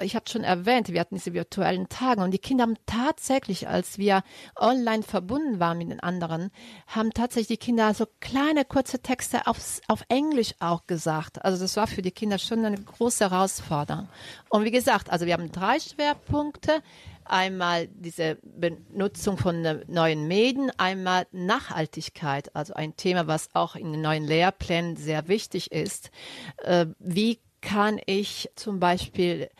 Ich 0.00 0.14
habe 0.14 0.28
schon 0.28 0.44
erwähnt, 0.44 0.88
wir 0.88 1.00
hatten 1.00 1.16
diese 1.16 1.34
virtuellen 1.34 1.88
Tage 1.88 2.22
und 2.22 2.30
die 2.32 2.38
Kinder 2.38 2.62
haben 2.62 2.76
tatsächlich, 2.86 3.68
als 3.68 3.98
wir 3.98 4.22
online 4.56 5.02
verbunden 5.02 5.60
waren 5.60 5.78
mit 5.78 5.90
den 5.90 6.00
anderen, 6.00 6.50
haben 6.86 7.12
tatsächlich 7.12 7.58
die 7.58 7.66
Kinder 7.66 7.92
so 7.94 8.06
kleine 8.20 8.64
kurze 8.64 9.00
Texte 9.00 9.46
auf, 9.46 9.58
auf 9.88 10.04
Englisch 10.08 10.54
auch 10.60 10.86
gesagt. 10.86 11.44
Also 11.44 11.62
das 11.62 11.76
war 11.76 11.86
für 11.86 12.02
die 12.02 12.10
Kinder 12.10 12.38
schon 12.38 12.64
eine 12.64 12.80
große 12.80 13.30
Herausforderung. 13.30 14.08
Und 14.48 14.64
wie 14.64 14.70
gesagt, 14.70 15.10
also 15.10 15.26
wir 15.26 15.34
haben 15.34 15.52
drei 15.52 15.78
Schwerpunkte. 15.80 16.82
Einmal 17.30 17.88
diese 17.88 18.38
Benutzung 18.42 19.36
von 19.36 19.64
äh, 19.64 19.84
neuen 19.86 20.26
Medien, 20.28 20.70
einmal 20.78 21.26
Nachhaltigkeit, 21.30 22.54
also 22.56 22.74
ein 22.74 22.96
Thema, 22.96 23.26
was 23.26 23.50
auch 23.54 23.76
in 23.76 23.92
den 23.92 24.00
neuen 24.00 24.24
Lehrplänen 24.24 24.96
sehr 24.96 25.28
wichtig 25.28 25.70
ist. 25.70 26.10
Äh, 26.58 26.86
wie 26.98 27.38
kann 27.60 28.00
ich 28.06 28.50
zum 28.54 28.80
Beispiel 28.80 29.50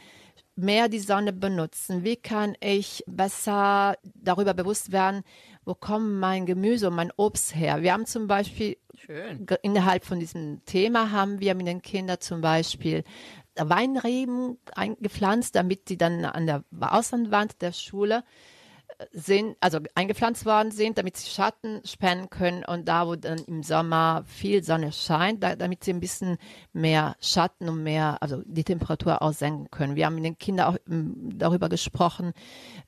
mehr 0.57 0.89
die 0.89 0.99
Sonne 0.99 1.33
benutzen? 1.33 2.05
Wie 2.05 2.17
kann 2.17 2.57
ich 2.61 3.05
besser 3.07 3.97
darüber 4.15 4.55
bewusst 4.55 4.93
werden, 4.93 5.23
wo 5.65 5.75
kommen 5.75 6.19
mein 6.19 6.47
Gemüse 6.47 6.89
und 6.89 6.97
mein 6.97 7.13
Obst 7.17 7.55
her? 7.55 7.83
Wir 7.83 7.93
haben 7.93 8.07
zum 8.07 8.27
Beispiel 8.27 8.77
Schön. 8.97 9.47
innerhalb 9.63 10.05
von 10.05 10.19
diesem 10.19 10.65
Thema 10.65 11.11
haben 11.13 11.41
wir 11.41 11.55
mit 11.55 11.67
den 11.67 11.83
Kindern 11.83 12.21
zum 12.21 12.41
Beispiel 12.41 13.05
Weinreben 13.59 14.59
eingepflanzt, 14.75 15.55
damit 15.55 15.89
die 15.89 15.99
dann 15.99 16.25
an 16.25 16.47
der 16.47 16.65
Außenwand 16.81 17.61
der 17.63 17.73
Schule 17.73 18.25
sind, 19.13 19.57
also 19.61 19.79
eingepflanzt 19.95 20.45
worden 20.45 20.73
sind, 20.73 20.99
damit 20.99 21.17
sie 21.17 21.31
Schatten 21.31 21.81
spenden 21.85 22.31
können 22.31 22.65
und 22.65 22.89
da, 22.89 23.07
wo 23.07 23.15
dann 23.15 23.39
im 23.47 23.63
Sommer 23.63 24.25
viel 24.27 24.65
Sonne 24.65 24.93
scheint, 24.93 25.43
da, 25.43 25.55
damit 25.55 25.85
sie 25.85 25.93
ein 25.93 26.01
bisschen 26.01 26.37
mehr 26.73 27.15
Schatten 27.21 27.69
und 27.69 27.83
mehr, 27.85 28.19
also 28.21 28.43
die 28.45 28.65
Temperatur 28.65 29.23
aussenken 29.23 29.71
können. 29.71 29.95
Wir 29.95 30.07
haben 30.07 30.17
mit 30.17 30.25
den 30.25 30.39
Kindern 30.39 30.75
auch 30.75 30.79
darüber 30.87 31.69
gesprochen, 31.69 32.33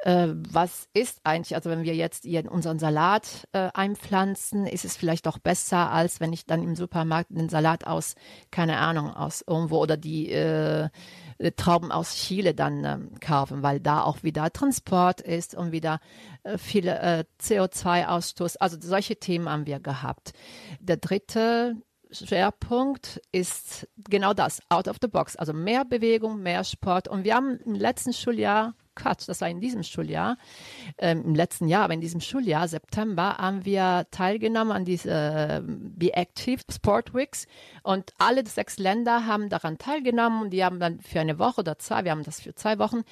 äh, 0.00 0.28
was 0.34 0.88
ist 0.94 1.20
eigentlich, 1.22 1.54
also 1.54 1.70
wenn 1.70 1.84
wir 1.84 1.94
jetzt 1.94 2.24
hier 2.24 2.50
unseren 2.50 2.80
Salat 2.80 3.46
äh, 3.52 3.68
einpflanzen, 3.72 4.66
ist 4.66 4.84
es 4.84 4.96
vielleicht 4.96 5.26
doch 5.26 5.38
besser, 5.38 5.92
als 5.92 6.18
wenn 6.18 6.32
ich 6.32 6.44
dann 6.44 6.62
im 6.62 6.74
Supermarkt 6.74 7.30
den 7.30 7.48
Salat 7.48 7.86
aus, 7.86 8.14
keine 8.50 8.78
Ahnung, 8.78 9.14
aus 9.14 9.44
irgendwo 9.46 9.78
oder 9.78 9.96
die 9.96 10.30
äh, 10.30 10.88
Trauben 11.56 11.90
aus 11.90 12.14
Chile 12.14 12.54
dann 12.54 12.84
ähm, 12.84 13.20
kaufen, 13.20 13.62
weil 13.62 13.80
da 13.80 14.02
auch 14.02 14.22
wieder 14.22 14.52
Transport 14.52 15.20
ist 15.20 15.54
und 15.54 15.72
wieder 15.72 16.00
äh, 16.42 16.58
viel 16.58 16.88
äh, 16.88 17.24
CO2-Ausstoß. 17.40 18.56
Also 18.58 18.76
solche 18.80 19.16
Themen 19.16 19.48
haben 19.48 19.66
wir 19.66 19.80
gehabt. 19.80 20.32
Der 20.80 20.98
dritte 20.98 21.76
Schwerpunkt 22.10 23.20
ist 23.32 23.88
genau 24.08 24.34
das, 24.34 24.60
out 24.68 24.88
of 24.88 24.96
the 25.00 25.08
box, 25.08 25.36
also 25.36 25.52
mehr 25.52 25.84
Bewegung, 25.84 26.42
mehr 26.42 26.64
Sport. 26.64 27.08
Und 27.08 27.24
wir 27.24 27.34
haben 27.34 27.58
im 27.64 27.74
letzten 27.74 28.12
Schuljahr, 28.12 28.74
Quatsch, 29.00 29.28
das 29.28 29.40
war 29.40 29.48
in 29.48 29.60
diesem 29.60 29.82
Schuljahr, 29.82 30.36
ähm, 30.98 31.22
im 31.24 31.34
letzten 31.34 31.68
Jahr, 31.68 31.84
aber 31.84 31.94
in 31.94 32.00
diesem 32.00 32.20
Schuljahr, 32.20 32.68
September, 32.68 33.38
haben 33.38 33.64
wir 33.64 34.06
teilgenommen 34.10 34.72
an 34.72 34.84
dieser 34.84 35.58
äh, 35.58 35.62
Be 35.64 36.12
Active 36.14 36.62
Sport 36.70 37.14
Weeks. 37.14 37.46
Und 37.82 38.12
alle 38.18 38.44
sechs 38.46 38.78
Länder 38.78 39.26
haben 39.26 39.48
daran 39.48 39.78
teilgenommen 39.78 40.42
und 40.42 40.50
die 40.50 40.64
haben 40.64 40.80
dann 40.80 41.00
für 41.00 41.20
eine 41.20 41.38
Woche 41.38 41.60
oder 41.60 41.78
zwei, 41.78 42.04
wir 42.04 42.10
haben 42.10 42.24
das 42.24 42.40
für 42.40 42.54
zwei 42.54 42.78
Wochen, 42.78 43.02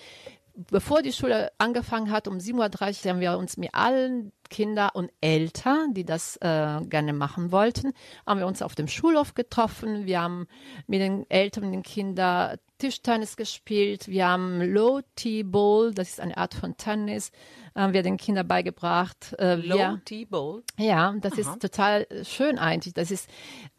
bevor 0.71 1.03
die 1.03 1.13
Schule 1.13 1.53
angefangen 1.59 2.11
hat, 2.11 2.27
um 2.27 2.39
7.30 2.39 3.05
Uhr 3.05 3.11
haben 3.11 3.21
wir 3.21 3.39
uns 3.39 3.57
mit 3.57 3.75
allen 3.75 4.33
Kinder 4.49 4.91
und 4.95 5.11
Eltern, 5.21 5.95
die 5.95 6.05
das 6.05 6.37
äh, 6.37 6.81
gerne 6.89 7.13
machen 7.13 7.53
wollten, 7.53 7.93
haben 8.27 8.41
wir 8.41 8.47
uns 8.47 8.63
auf 8.63 8.75
dem 8.75 8.89
Schulhof 8.89 9.35
getroffen. 9.35 10.07
Wir 10.07 10.21
haben 10.21 10.47
mit 10.87 11.01
den 11.01 11.29
Eltern 11.31 11.65
und 11.65 11.73
den 11.73 11.83
Kindern 11.83 12.59
Tischtennis 12.79 13.37
gespielt. 13.37 14.09
Wir 14.09 14.29
haben 14.29 14.63
Low 14.63 15.01
T-Ball, 15.17 15.93
das 15.93 16.11
ist 16.11 16.21
eine 16.21 16.37
Art 16.37 16.55
von 16.55 16.77
Tennis, 16.77 17.33
haben 17.75 17.93
wir 17.93 18.03
den 18.03 18.17
Kindern 18.17 18.47
beigebracht. 18.47 19.35
Äh, 19.39 19.57
Low 19.57 19.99
Tea 20.05 20.25
Bowl. 20.25 20.63
ja, 20.79 21.15
das 21.21 21.37
ist 21.39 21.61
total 21.61 22.07
äh, 22.09 22.25
schön 22.25 22.59
eigentlich. 22.59 22.95
Das 22.95 23.11
ist 23.11 23.29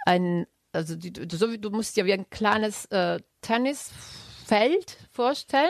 ein, 0.06 0.46
also 0.74 0.96
die, 0.96 1.14
du, 1.14 1.36
so 1.36 1.52
wie 1.52 1.58
du 1.58 1.70
musst 1.70 1.96
dir 1.96 2.06
wie 2.06 2.14
ein 2.14 2.30
kleines 2.30 2.86
äh, 2.86 3.20
Tennisfeld 4.50 4.98
vorstellen, 5.12 5.70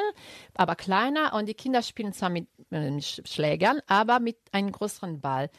aber 0.56 0.76
kleiner 0.76 1.34
und 1.34 1.48
die 1.48 1.54
Kinder 1.54 1.82
spielen 1.84 2.13
zwar 2.13 2.30
mit 2.30 2.48
äh, 2.72 2.78
Sch- 3.00 3.28
Schlägern, 3.28 3.82
aber 3.88 4.20
mit 4.20 4.38
einem 4.52 4.72
größeren 4.72 5.20
Ball. 5.20 5.50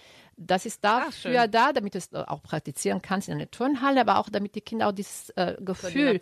Das 0.43 0.65
ist 0.65 0.83
dafür 0.83 1.43
schön. 1.43 1.51
da, 1.51 1.73
damit 1.75 1.95
du 1.95 1.99
es 1.99 2.15
auch 2.15 2.43
praktizieren 2.43 3.03
kannst 3.03 3.29
in 3.29 3.35
einer 3.35 3.51
Turnhalle, 3.51 4.01
aber 4.01 4.19
auch 4.19 4.31
damit 4.31 4.55
die 4.55 4.63
Kinder 4.63 4.89
auch 4.89 4.93
dieses 4.93 5.29
äh, 5.37 5.57
Gefühl 5.61 6.19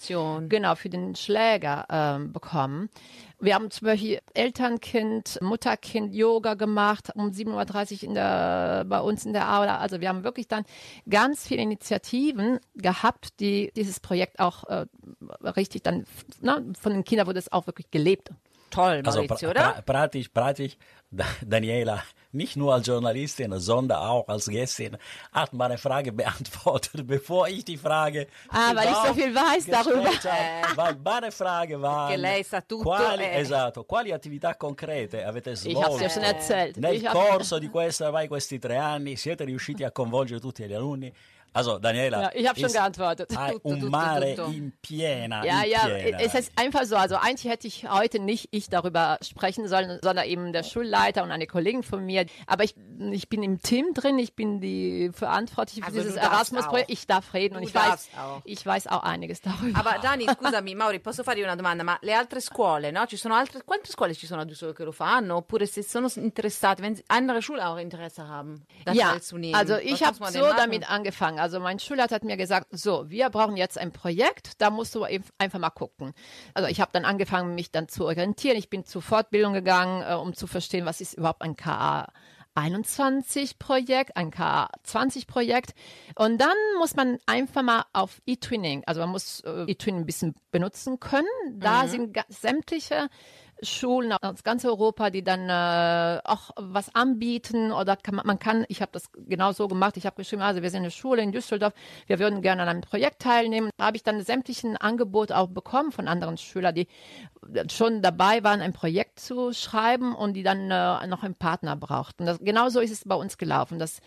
genau 0.48 0.74
für 0.74 0.88
den 0.88 1.14
Schläger 1.14 1.86
ähm, 1.88 2.32
bekommen. 2.32 2.90
Wir 3.38 3.54
haben 3.54 3.70
zum 3.70 3.86
Beispiel 3.86 4.18
Elternkind, 4.34 5.38
Mutterkind 5.40 6.12
Yoga 6.12 6.54
gemacht 6.54 7.10
um 7.14 7.30
7.30 7.30 8.02
Uhr 8.02 8.02
in 8.08 8.14
der, 8.14 8.84
bei 8.88 8.98
uns 8.98 9.24
in 9.24 9.32
der 9.32 9.56
Aula. 9.56 9.78
Also 9.78 10.00
wir 10.00 10.08
haben 10.08 10.24
wirklich 10.24 10.48
dann 10.48 10.64
ganz 11.08 11.46
viele 11.46 11.62
Initiativen 11.62 12.58
gehabt, 12.74 13.38
die 13.38 13.70
dieses 13.76 14.00
Projekt 14.00 14.40
auch 14.40 14.64
äh, 14.64 14.86
richtig 15.44 15.84
dann, 15.84 16.04
na, 16.40 16.60
von 16.80 16.92
den 16.92 17.04
Kindern 17.04 17.28
wurde 17.28 17.38
es 17.38 17.52
auch 17.52 17.68
wirklich 17.68 17.92
gelebt. 17.92 18.30
Toll, 18.70 19.02
Also 19.04 19.22
Maurizio, 19.22 19.50
pra 19.52 19.62
oder? 19.70 19.72
pra 19.72 19.82
praktisch, 19.82 20.28
praktisch, 20.28 20.76
Da- 21.10 21.24
Daniela, 21.40 22.02
nicht 22.32 22.54
nur 22.56 22.74
als 22.74 22.86
Journalistin, 22.86 23.58
sondern 23.58 23.98
auch 23.98 24.28
als 24.28 24.46
Gästin, 24.46 24.98
hat 25.32 25.54
meine 25.54 25.78
Frage 25.78 26.12
beantwortet, 26.12 27.06
bevor 27.06 27.48
ich 27.48 27.64
die 27.64 27.78
Frage 27.78 28.26
Ah, 28.50 28.72
weil 28.74 28.88
ich 28.90 28.96
so 29.06 29.14
viel 29.14 29.34
weiß 29.34 29.64
darüber. 29.66 30.10
habe. 30.10 30.76
Weil 30.76 30.96
meine 31.02 31.30
Frage 31.32 31.80
war, 31.80 32.10
quali, 32.82 33.22
eh. 33.24 33.40
esatto, 33.40 33.84
quali 33.84 34.12
attività 34.12 34.54
concrete 34.56 35.24
avete 35.24 35.52
Ich 35.52 35.60
svolto 35.60 35.96
nel 36.76 36.94
Ich 36.96 37.04
corso 37.10 37.58
di 37.58 37.68
questa, 37.70 38.10
questi 38.28 38.58
tre 38.58 38.76
anni? 38.76 39.16
Siete 39.16 39.44
riusciti 39.44 39.84
a 39.84 39.90
coinvolgere 39.90 40.40
tutti 40.40 40.62
gli 40.66 40.74
alunni? 40.74 41.10
Also 41.52 41.78
Daniela, 41.78 42.22
Ja, 42.22 42.30
ich 42.34 42.46
habe 42.48 42.60
schon 42.60 42.72
geantwortet. 42.72 43.30
tutto, 43.30 43.76
mare 43.88 44.30
in 44.52 44.72
piena, 44.82 45.44
Ja, 45.44 45.62
in 45.62 45.70
ja, 45.70 45.78
piena. 45.86 46.18
es 46.20 46.34
ist 46.34 46.52
einfach 46.56 46.84
so. 46.84 46.96
Also 46.96 47.16
eigentlich 47.16 47.50
hätte 47.50 47.66
ich 47.66 47.88
heute 47.90 48.18
nicht 48.20 48.48
ich 48.52 48.68
darüber 48.68 49.18
sprechen 49.22 49.66
sollen, 49.68 49.98
sondern 50.02 50.26
eben 50.26 50.52
der 50.52 50.62
Schulleiter 50.62 51.22
und 51.22 51.30
eine 51.32 51.46
Kollegin 51.46 51.82
von 51.82 52.04
mir. 52.04 52.26
Aber 52.46 52.64
ich, 52.64 52.74
ich 53.12 53.28
bin 53.28 53.42
im 53.42 53.60
Team 53.60 53.94
drin, 53.94 54.18
ich 54.18 54.34
bin 54.34 54.60
die 54.60 55.10
Verantwortliche 55.12 55.80
für 55.80 55.86
Also 55.88 56.00
dieses 56.00 56.16
Erasmus-Projekt. 56.16 56.90
Ich 56.90 57.06
darf 57.06 57.32
reden 57.34 57.56
und 57.56 57.62
Du 57.62 57.68
ich 57.68 57.74
weiß, 57.74 58.08
auch. 58.18 58.40
ich 58.44 58.64
weiß 58.64 58.86
auch 58.88 59.02
einiges 59.02 59.40
darüber. 59.40 59.78
Aber 59.78 59.98
Dani, 60.00 60.26
scusami, 60.38 60.74
Mauri, 60.74 60.98
posso 61.00 61.22
fargli 61.24 61.42
una 61.42 61.56
domanda? 61.56 61.82
Ma 61.84 61.98
le 62.02 62.14
altre 62.14 62.40
scuole, 62.40 62.92
no? 62.92 63.06
Ci 63.06 63.16
sono 63.16 63.34
altre, 63.34 63.62
quante 63.64 63.90
scuole 63.90 64.14
ci 64.14 64.26
sono 64.26 64.42
a 64.42 64.44
Düsseldorf 64.44 64.76
che 64.76 64.84
lo 64.84 64.92
fanno? 64.92 65.36
Oppure 65.36 65.66
se 65.66 65.82
sono 65.82 66.08
interessate, 66.16 66.82
wenn 66.82 67.00
andere 67.08 67.40
Schulen 67.42 67.62
auch 67.64 67.78
Interesse 67.78 68.26
haben, 68.26 68.64
das 68.84 68.94
ja, 68.96 69.10
teilzunehmen? 69.10 69.54
also 69.58 69.74
Was 69.74 69.82
ich 69.82 69.90
muss 69.90 70.02
habe 70.02 70.16
so 70.32 70.40
machen? 70.40 70.56
damit 70.56 70.90
angefangen. 70.90 71.37
Also 71.38 71.60
mein 71.60 71.78
Schulleiter 71.78 72.14
hat 72.16 72.24
mir 72.24 72.36
gesagt, 72.36 72.66
so, 72.70 73.08
wir 73.08 73.30
brauchen 73.30 73.56
jetzt 73.56 73.78
ein 73.78 73.92
Projekt, 73.92 74.60
da 74.60 74.70
musst 74.70 74.94
du 74.94 75.04
einfach 75.38 75.58
mal 75.58 75.70
gucken. 75.70 76.12
Also 76.54 76.68
ich 76.68 76.80
habe 76.80 76.90
dann 76.92 77.04
angefangen, 77.04 77.54
mich 77.54 77.70
dann 77.70 77.88
zu 77.88 78.04
orientieren. 78.04 78.56
Ich 78.56 78.70
bin 78.70 78.84
zur 78.84 79.02
Fortbildung 79.02 79.52
gegangen, 79.52 80.02
äh, 80.02 80.14
um 80.14 80.34
zu 80.34 80.46
verstehen, 80.46 80.84
was 80.86 81.00
ist 81.00 81.14
überhaupt 81.14 81.42
ein 81.42 81.56
KA 81.56 82.08
21-Projekt, 82.56 84.16
ein 84.16 84.30
K20-Projekt. 84.30 85.72
Und 86.16 86.38
dann 86.40 86.56
muss 86.78 86.96
man 86.96 87.18
einfach 87.26 87.62
mal 87.62 87.84
auf 87.92 88.20
E-Twinning, 88.26 88.82
also 88.86 89.00
man 89.00 89.10
muss 89.10 89.40
äh, 89.40 89.64
E-Twinning 89.68 90.02
ein 90.02 90.06
bisschen 90.06 90.34
benutzen 90.50 90.98
können. 91.00 91.26
Da 91.54 91.86
sind 91.88 92.14
ga- 92.14 92.24
sämtliche 92.28 93.08
Schulen 93.62 94.12
aus 94.12 94.44
ganz 94.44 94.64
Europa, 94.64 95.10
die 95.10 95.22
dann 95.22 95.48
äh, 95.48 96.20
auch 96.24 96.50
was 96.56 96.94
anbieten 96.94 97.72
oder 97.72 97.96
kann 97.96 98.14
man, 98.14 98.26
man 98.26 98.38
kann, 98.38 98.64
ich 98.68 98.80
habe 98.80 98.92
das 98.92 99.10
genau 99.26 99.52
so 99.52 99.68
gemacht, 99.68 99.96
ich 99.96 100.06
habe 100.06 100.16
geschrieben, 100.16 100.42
also 100.42 100.62
wir 100.62 100.70
sind 100.70 100.82
eine 100.82 100.90
Schule 100.90 101.22
in 101.22 101.32
Düsseldorf, 101.32 101.72
wir 102.06 102.18
würden 102.18 102.40
gerne 102.40 102.62
an 102.62 102.68
einem 102.68 102.80
Projekt 102.82 103.22
teilnehmen. 103.22 103.70
Da 103.76 103.86
habe 103.86 103.96
ich 103.96 104.02
dann 104.02 104.22
sämtlichen 104.22 104.76
Angebote 104.76 105.36
auch 105.36 105.48
bekommen 105.48 105.92
von 105.92 106.08
anderen 106.08 106.36
Schülern, 106.38 106.74
die 106.74 106.86
schon 107.70 108.02
dabei 108.02 108.44
waren, 108.44 108.60
ein 108.60 108.72
Projekt 108.72 109.20
zu 109.20 109.52
schreiben 109.52 110.14
und 110.14 110.34
die 110.34 110.42
dann 110.42 110.70
äh, 110.70 111.06
noch 111.06 111.22
einen 111.22 111.34
Partner 111.34 111.76
brauchten. 111.76 112.26
Das, 112.26 112.38
genau 112.38 112.68
so 112.68 112.80
ist 112.80 112.92
es 112.92 113.04
bei 113.04 113.14
uns 113.14 113.38
gelaufen. 113.38 113.78
Das, 113.78 114.00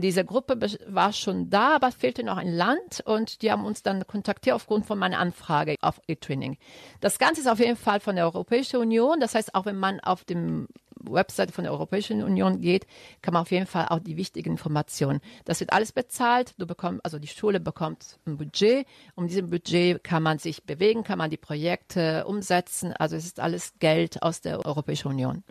Diese 0.00 0.24
Gruppe 0.24 0.58
war 0.88 1.12
schon 1.12 1.50
da, 1.50 1.76
aber 1.76 1.92
fehlte 1.92 2.24
noch 2.24 2.36
ein 2.36 2.52
Land 2.52 3.02
und 3.04 3.42
die 3.42 3.52
haben 3.52 3.64
uns 3.64 3.82
dann 3.82 4.06
kontaktiert 4.06 4.56
aufgrund 4.56 4.86
von 4.86 4.98
meiner 4.98 5.18
Anfrage 5.18 5.76
auf 5.80 6.00
E-Twinning. 6.08 6.58
Das 7.00 7.18
Ganze 7.18 7.42
ist 7.42 7.46
auf 7.46 7.60
jeden 7.60 7.76
Fall 7.76 8.00
von 8.00 8.16
der 8.16 8.24
Europäischen 8.24 8.76
Union. 8.76 8.87
Das 9.20 9.34
heißt, 9.34 9.54
auch 9.54 9.66
wenn 9.66 9.78
man 9.78 10.00
auf 10.00 10.24
dem 10.24 10.68
Webseite 11.00 11.52
von 11.52 11.64
der 11.64 11.72
Europäischen 11.72 12.22
Union 12.22 12.60
geht, 12.60 12.86
kann 13.22 13.34
man 13.34 13.42
auf 13.42 13.50
jeden 13.50 13.66
Fall 13.66 13.86
auch 13.88 14.00
die 14.00 14.16
wichtigen 14.16 14.50
Informationen. 14.50 15.20
Das 15.44 15.60
wird 15.60 15.72
alles 15.72 15.92
bezahlt. 15.92 16.54
Du 16.58 16.66
bekommst, 16.66 17.04
also 17.04 17.18
die 17.18 17.28
Schule 17.28 17.60
bekommt 17.60 18.18
ein 18.26 18.36
Budget. 18.36 18.86
Um 19.14 19.28
diesem 19.28 19.50
Budget 19.50 20.02
kann 20.02 20.22
man 20.22 20.38
sich 20.38 20.64
bewegen, 20.64 21.04
kann 21.04 21.18
man 21.18 21.30
die 21.30 21.36
Projekte 21.36 22.24
umsetzen. 22.26 22.92
Also 22.92 23.16
es 23.16 23.24
ist 23.24 23.40
alles 23.40 23.74
Geld 23.78 24.22
aus 24.22 24.40
der 24.40 24.64
Europäischen 24.64 25.08
Union. 25.08 25.44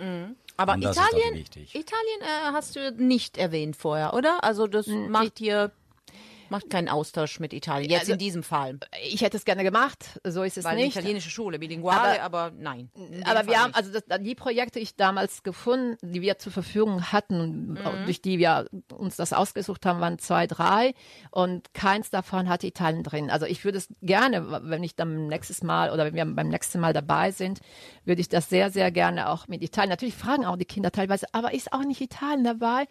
Aber 0.58 0.76
ist 0.76 0.97
auch 0.97 1.08
Italien. 1.10 1.36
Italien 1.38 2.21
äh, 2.21 2.52
hast 2.52 2.76
du 2.76 2.91
nicht 2.91 3.38
erwähnt 3.38 3.76
vorher, 3.76 4.13
oder? 4.13 4.43
Also 4.43 4.67
das 4.67 4.88
macht 4.88 5.39
dir 5.39 5.71
macht 6.51 6.69
keinen 6.69 6.89
Austausch 6.89 7.39
mit 7.39 7.53
Italien. 7.53 7.89
Jetzt 7.89 8.01
Also- 8.01 8.13
in 8.13 8.17
diesem 8.19 8.43
Fall. 8.43 8.79
Ich 9.03 9.21
hätte 9.21 9.38
es 9.38 9.45
gerne 9.45 9.63
gemacht, 9.63 10.19
so 10.23 10.43
ist 10.43 10.57
es 10.57 10.63
Weil 10.65 10.73
eine 10.73 10.81
nicht. 10.83 10.95
italienische 10.95 11.29
Schule, 11.29 11.60
bilinguale, 11.60 12.21
aber, 12.21 12.51
nein. 12.57 12.89
In 12.95 13.12
dem 13.12 13.23
Aber 13.23 13.36
Fall 13.39 13.47
wir 13.47 13.60
haben, 13.62 13.67
nicht. 13.67 13.75
also 13.77 13.91
das, 13.91 14.03
die 14.21 14.36
Projekte, 14.36 14.79
die 14.79 14.83
ich 14.83 14.95
damals 14.95 15.43
gefunden, 15.43 15.97
die 16.01 16.21
wir 16.21 16.38
zur 16.39 16.51
Verfügung 16.51 17.12
hatten, 17.12 17.71
Mhm. 17.73 17.77
durch 18.05 18.21
die 18.21 18.38
wir 18.39 18.67
uns 18.95 19.15
das 19.15 19.33
ausgesucht 19.33 19.86
haben, 19.86 19.99
waren 19.99 20.19
zwei, 20.19 20.47
drei 20.47 20.93
und 21.31 21.73
keins 21.73 22.10
davon 22.10 22.49
hatte 22.49 22.67
Italien 22.67 23.03
drin. 23.03 23.29
Also 23.29 23.45
ich 23.45 23.63
würde 23.65 23.77
es 23.77 23.88
gerne, 24.01 24.62
wenn 24.63 24.83
ich 24.83 24.95
dann 24.95 25.27
nächstes 25.27 25.63
Mal 25.63 25.91
oder 25.91 26.05
wenn 26.05 26.15
wir 26.15 26.25
beim 26.25 26.47
nächsten 26.49 26.79
Mal 26.79 26.93
dabei 26.93 27.31
sind, 27.31 27.60
würde 28.05 28.21
ich 28.21 28.29
das 28.29 28.49
sehr, 28.49 28.71
sehr 28.71 28.91
gerne 28.91 29.29
auch 29.29 29.47
mit 29.47 29.62
Italien. 29.62 29.89
Natürlich 29.89 30.15
fragen 30.15 30.45
auch 30.45 30.57
die 30.57 30.65
Kinder 30.65 30.91
teilweise, 30.91 31.27
aber 31.33 31.53
ist 31.53 31.73
auch 31.73 31.83
nicht 31.83 32.01
Italien 32.01 32.43
dabei? 32.43 32.86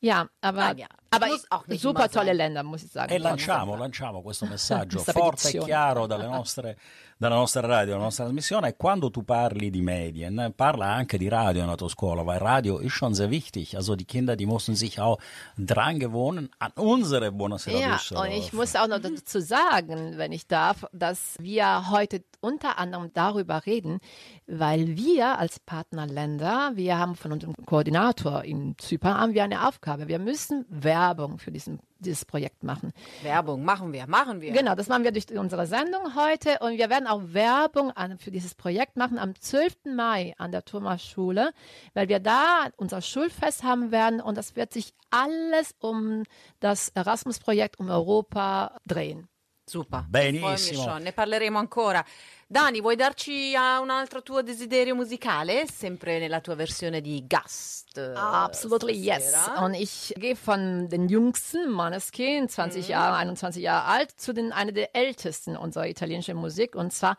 Ja, 0.00 0.28
aber, 0.40 0.62
Ah, 0.62 0.74
ja. 0.76 0.86
Aber 1.10 1.26
Muss 1.26 1.44
auch 1.50 1.66
nicht 1.66 1.82
super 1.82 2.08
tolle. 2.08 2.32
Länder, 2.32 2.62
muss 2.62 2.82
ich 2.84 2.90
sagen. 2.92 3.12
E 3.12 3.18
lanciamo, 3.18 3.76
lanciamo 3.76 4.22
questo 4.22 4.46
messaggio 4.46 5.00
forte 5.00 5.48
e 5.50 5.58
chiaro 5.58 6.06
dalle 6.06 6.28
nostre, 6.28 6.76
dalla 7.18 7.34
nostra 7.34 7.60
radio, 7.62 7.94
dalla 7.94 8.04
nostra 8.04 8.24
trasmissione. 8.24 8.68
E 8.68 8.76
quando 8.76 9.10
tu 9.10 9.24
parli 9.24 9.70
di 9.70 9.80
Medien, 9.82 10.52
parla 10.54 10.86
anche 10.92 11.18
di 11.18 11.28
Radio 11.28 11.62
in 11.62 11.66
der 11.66 11.76
tua 11.76 11.88
Scuola, 11.88 12.22
weil 12.24 12.38
Radio 12.38 12.78
ist 12.78 12.92
schon 12.92 13.14
sehr 13.14 13.30
wichtig. 13.30 13.74
Also 13.76 13.96
die 13.96 14.04
Kinder, 14.04 14.36
die 14.36 14.46
mussten 14.46 14.76
sich 14.76 15.00
auch 15.00 15.18
dran 15.56 15.98
gewöhnen 15.98 16.48
an 16.60 16.70
unsere 16.76 17.32
Buonasera 17.32 17.78
Ja, 17.78 17.92
Düsseldorf. 17.96 18.26
und 18.28 18.32
ich 18.32 18.52
muss 18.52 18.76
auch 18.76 18.86
noch 18.86 19.00
dazu 19.00 19.40
sagen, 19.40 20.16
wenn 20.16 20.30
ich 20.30 20.46
darf, 20.46 20.86
dass 20.92 21.34
wir 21.40 21.90
heute 21.90 22.22
unter 22.40 22.78
anderem 22.78 23.10
darüber 23.12 23.66
reden, 23.66 23.98
weil 24.46 24.96
wir 24.96 25.38
als 25.38 25.58
Partnerländer, 25.58 26.72
wir 26.74 26.98
haben 26.98 27.16
von 27.16 27.32
unserem 27.32 27.54
Koordinator 27.66 28.44
in 28.44 28.76
Zypern, 28.78 29.18
haben 29.18 29.34
wir 29.34 29.42
eine 29.42 29.66
Aufgabe. 29.66 30.06
Wir 30.06 30.18
müssen 30.20 30.64
Werbung 30.68 30.99
für 31.38 31.50
diesen, 31.50 31.80
dieses 31.98 32.24
Projekt 32.24 32.62
machen. 32.62 32.92
Werbung 33.22 33.64
machen 33.64 33.92
wir, 33.92 34.06
machen 34.06 34.40
wir. 34.40 34.52
Genau, 34.52 34.74
das 34.74 34.88
machen 34.88 35.04
wir 35.04 35.12
durch 35.12 35.30
unsere 35.30 35.66
Sendung 35.66 36.14
heute 36.14 36.58
und 36.60 36.78
wir 36.78 36.90
werden 36.90 37.06
auch 37.06 37.22
Werbung 37.32 37.90
an, 37.92 38.18
für 38.18 38.30
dieses 38.30 38.54
Projekt 38.54 38.96
machen 38.96 39.18
am 39.18 39.34
12. 39.34 39.76
Mai 39.94 40.34
an 40.38 40.52
der 40.52 40.64
Thomas-Schule, 40.64 41.52
weil 41.94 42.08
wir 42.08 42.20
da 42.20 42.68
unser 42.76 43.02
Schulfest 43.02 43.62
haben 43.62 43.90
werden 43.90 44.20
und 44.20 44.36
das 44.36 44.56
wird 44.56 44.72
sich 44.72 44.94
alles 45.10 45.74
um 45.80 46.24
das 46.60 46.88
Erasmus-Projekt 46.90 47.78
um 47.78 47.88
Europa 47.90 48.76
drehen. 48.86 49.28
Super. 49.68 50.06
Benissimo. 50.10 50.52
Ich 50.52 50.62
freue 50.62 50.76
mich 50.76 50.84
schon, 50.84 51.02
ne 51.04 51.12
parleremo 51.12 51.58
ancora. 51.60 52.04
Dani, 52.52 52.80
vuoi 52.80 52.96
darci 52.96 53.54
un 53.54 53.90
altro 53.90 54.22
tuo 54.22 54.42
desiderio 54.42 54.96
musicale? 54.96 55.66
Sempre 55.72 56.18
nella 56.18 56.40
tua 56.40 56.56
versione 56.56 57.00
di 57.00 57.24
Gast. 57.24 57.96
eh, 57.96 58.12
Absolutely 58.16 58.92
yes. 58.96 59.34
Und 59.58 59.74
ich 59.74 60.12
gehe 60.16 60.34
von 60.34 60.88
den 60.88 61.08
jüngsten, 61.08 61.70
Maneskin, 61.70 62.48
20 62.48 62.88
Jahre, 62.88 63.14
21 63.18 63.62
Jahre 63.62 63.84
alt, 63.84 64.10
zu 64.20 64.32
den 64.32 64.50
einer 64.50 64.72
der 64.72 64.96
ältesten 64.96 65.56
unserer 65.56 65.86
italienischen 65.86 66.36
Musik 66.36 66.74
und 66.74 66.92
zwar 66.92 67.16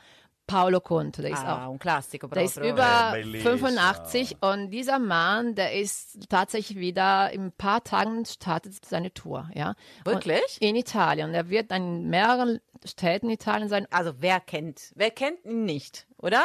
Paolo 0.52 0.82
Conte. 0.82 1.22
Der 1.22 1.32
ist 1.32 1.44
Ah, 1.46 1.66
auch 1.66 1.72
un 1.72 1.80
classico 1.80 2.28
Der 2.28 2.44
ist 2.44 2.58
über 2.58 3.12
bellissimo. 3.14 3.52
85 3.58 4.38
und 4.42 4.70
dieser 4.72 5.00
Mann, 5.00 5.56
der 5.56 5.74
ist 5.80 6.30
tatsächlich 6.30 6.78
wieder 6.78 7.32
in 7.32 7.46
ein 7.46 7.52
paar 7.54 7.84
Tagen 7.84 8.26
startet 8.26 8.74
seine 8.86 9.14
Tour, 9.14 9.50
ja. 9.54 9.76
Wirklich? 10.04 10.42
Und 10.62 10.68
in 10.68 10.76
Italien. 10.76 11.34
Er 11.34 11.50
wird 11.50 11.72
in 11.72 12.10
mehreren 12.10 12.60
Städten 12.84 13.28
in 13.28 13.34
Italien 13.36 13.70
sein. 13.70 13.88
Also 13.92 14.12
wer 14.20 14.40
kennt, 14.42 14.92
wer 14.96 15.12
kennt 15.12 15.46
ihn 15.46 15.64
nicht, 15.66 16.06
oder? 16.18 16.44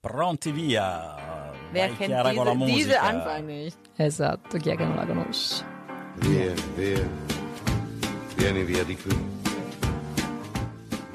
Pronti 0.00 0.54
via. 0.54 1.52
Wer 1.72 1.88
Vai 1.90 1.96
kennt 1.96 2.10
Chiara 2.14 2.32
con 2.34 2.60
diese, 2.60 2.72
diese. 2.88 3.00
Anfang 3.02 3.46
nicht? 3.46 3.76
Esatto, 3.98 4.56
chi 4.58 4.70
è 4.70 4.76
che 4.76 4.84
non 4.84 4.96
la 4.96 5.04
conosce? 5.04 5.64
Vieni, 6.20 6.54
vieni, 6.76 7.08
vieni 8.36 8.64
via 8.64 8.84
di 8.84 8.96
qui. 8.96 9.35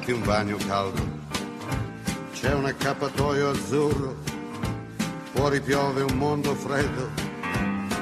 fatti 0.00 0.12
un 0.12 0.22
bagno 0.22 0.56
caldo. 0.66 1.02
C'è 2.32 2.54
un 2.54 2.64
accappatoio 2.64 3.50
azzurro, 3.50 4.16
fuori 5.32 5.60
piove 5.60 6.02
un 6.02 6.16
mondo 6.16 6.54
freddo. 6.54 7.08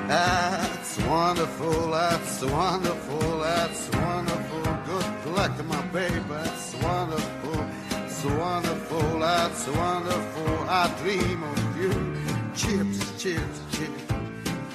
That's 0.06 0.96
wonderful, 1.06 1.90
that's 1.90 2.42
wonderful, 2.42 3.40
that's 3.40 3.88
wonderful. 3.92 4.62
Good 4.86 5.34
luck, 5.34 5.64
my 5.64 5.82
baby, 5.92 6.22
that's 6.28 6.74
wonderful, 6.80 7.66
it's 8.04 8.24
wonderful, 8.24 9.18
that's 9.18 9.66
wonderful. 9.66 10.68
I 10.68 10.88
dream 11.02 11.42
of 11.42 11.76
you. 11.76 11.92
Chips, 12.54 13.12
chips, 13.18 13.60
chips. 13.70 14.02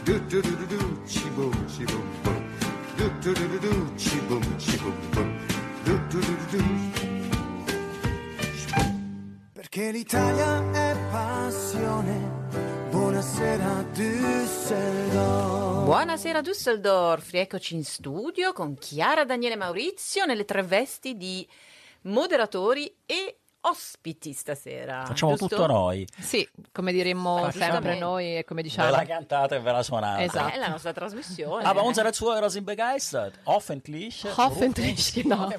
Do 0.04 0.20
do 0.20 0.42
do 0.42 0.56
do 0.56 0.66
do, 0.66 1.02
chi 1.08 1.30
boom, 1.36 1.54
chi 1.68 1.86
boom. 1.86 2.06
Do 2.98 3.10
do 3.22 3.34
do 3.34 3.48
do 3.48 3.60
do, 3.60 3.94
chi 3.98 4.20
boom, 4.28 4.44
chi 4.60 4.78
boom 4.78 4.96
boom. 5.12 5.40
Do 5.86 5.98
do 6.10 6.22
do 6.22 6.36
do 6.52 6.58
do. 6.58 6.93
l'Italia 9.94 10.72
è 10.72 10.98
passione. 11.12 12.48
Buonasera 12.90 13.84
Düsseldorf. 13.94 15.84
Buonasera 15.84 16.42
Düsseldorf, 16.42 17.30
rieccoci 17.30 17.76
in 17.76 17.86
studio 17.86 18.54
con 18.54 18.76
Chiara, 18.76 19.24
Daniele 19.24 19.56
Maurizio 19.56 20.26
nelle 20.26 20.46
tre 20.46 20.64
vesti 20.64 21.16
di 21.16 21.48
moderatori 22.06 22.92
e 23.06 23.42
ospiti 23.66 24.34
stasera. 24.34 25.06
Facciamo 25.06 25.36
giusto? 25.36 25.56
tutto 25.56 25.68
noi. 25.68 26.08
Sì, 26.20 26.48
come 26.72 26.92
diremmo 26.92 27.44
Facciamo. 27.44 27.72
sempre 27.74 27.98
noi 27.98 28.38
e 28.38 28.44
come 28.44 28.62
Ve 28.62 28.68
diciamo. 28.68 28.90
la 28.90 29.06
cantate 29.06 29.56
e 29.56 29.60
ve 29.60 29.72
la 29.72 29.84
suonate. 29.84 30.24
Esatto. 30.24 30.54
È 30.54 30.58
la 30.58 30.68
nostra 30.68 30.92
trasmissione. 30.94 31.64
Aber 31.64 31.84
unsere 31.84 32.12
Zuhörer 32.14 32.50
sind 32.50 32.66
begeistert. 32.66 33.40
Hoffentlich. 33.44 34.26
Hoffentlich, 34.38 35.14
genau. 35.14 35.50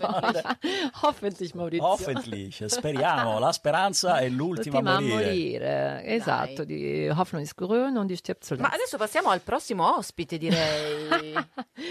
Hoffentlich, 1.02 1.54
Maurizio. 1.54 1.86
Hoffentlich. 1.86 2.64
Speriamo. 2.66 3.38
La 3.38 3.52
speranza 3.52 4.18
è 4.18 4.28
l'ultima 4.28 4.78
a 4.78 4.82
L'ultima 4.82 4.96
a 4.96 5.00
morire. 5.00 5.24
morire. 5.24 6.04
Esatto, 6.04 6.64
die 6.64 7.10
Hoffnung 7.10 7.42
ist 7.42 7.54
grün 7.56 7.96
und 7.96 8.06
die 8.08 8.16
stirbt 8.16 8.44
zuletzt. 8.44 8.66
Ma 8.68 8.74
adesso 8.74 8.96
passiamo 8.96 9.30
al 9.30 9.40
prossimo 9.40 9.96
ospite, 9.96 10.38
direi. 10.38 11.32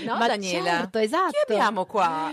No, 0.06 0.18
Ma 0.18 0.28
Daniela? 0.28 0.64
certo, 0.64 0.98
esatto. 0.98 1.32
Chi 1.46 1.52
abbiamo 1.54 1.86
qua? 1.86 2.30